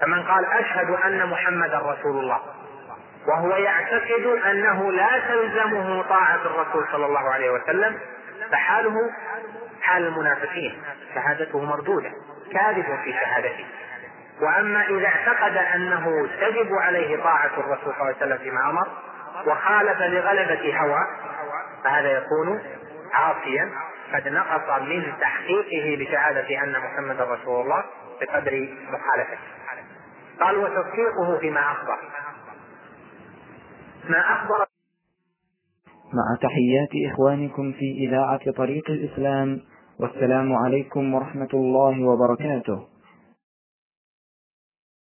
فمن 0.00 0.22
قال 0.22 0.44
أشهد 0.44 0.90
أن 0.90 1.26
محمدا 1.26 1.78
رسول 1.78 2.18
الله 2.18 2.40
وهو 3.28 3.50
يعتقد 3.56 4.26
أنه 4.50 4.92
لا 4.92 5.22
تلزمه 5.28 6.02
طاعة 6.02 6.40
الرسول 6.46 6.86
صلى 6.92 7.06
الله 7.06 7.30
عليه 7.30 7.50
وسلم 7.50 7.98
فحاله 8.52 8.96
حال 9.82 10.06
المنافقين 10.06 10.82
شهادته 11.14 11.64
مردودة 11.64 12.10
كاذب 12.52 12.98
في 13.04 13.12
شهادته. 13.12 13.64
وأما 14.40 14.82
إذا 14.86 15.06
اعتقد 15.06 15.56
أنه 15.56 16.28
تجب 16.40 16.74
عليه 16.74 17.22
طاعة 17.22 17.50
الرسول 17.58 17.94
صلى 17.94 18.00
الله 18.00 18.04
عليه 18.04 18.16
وسلم 18.16 18.38
فيما 18.38 18.70
أمر 18.70 18.88
وخالف 19.46 20.00
لغلبة 20.00 20.78
هوى 20.80 21.06
فهذا 21.84 22.18
يكون 22.18 22.62
عاصيا 23.12 23.70
قد 24.14 24.28
نقص 24.28 24.80
من 24.80 25.12
تحقيقه 25.20 26.02
لشهاده 26.02 26.62
أن 26.62 26.72
محمدا 26.80 27.24
رسول 27.24 27.60
الله 27.60 27.84
بقدر 28.20 28.68
مخالفته. 28.90 29.38
قال 30.40 30.56
وتصديقه 30.56 31.38
فيما 31.40 31.60
أخبر. 31.60 31.98
ما 34.08 34.20
أخبر 34.34 34.66
مع 36.12 36.36
تحيات 36.42 37.12
إخوانكم 37.12 37.72
في 37.72 38.08
إذاعة 38.08 38.50
طريق 38.50 38.90
الإسلام 38.90 39.60
والسلام 40.00 40.52
عليكم 40.52 41.14
ورحمة 41.14 41.48
الله 41.54 42.06
وبركاته. 42.06 42.91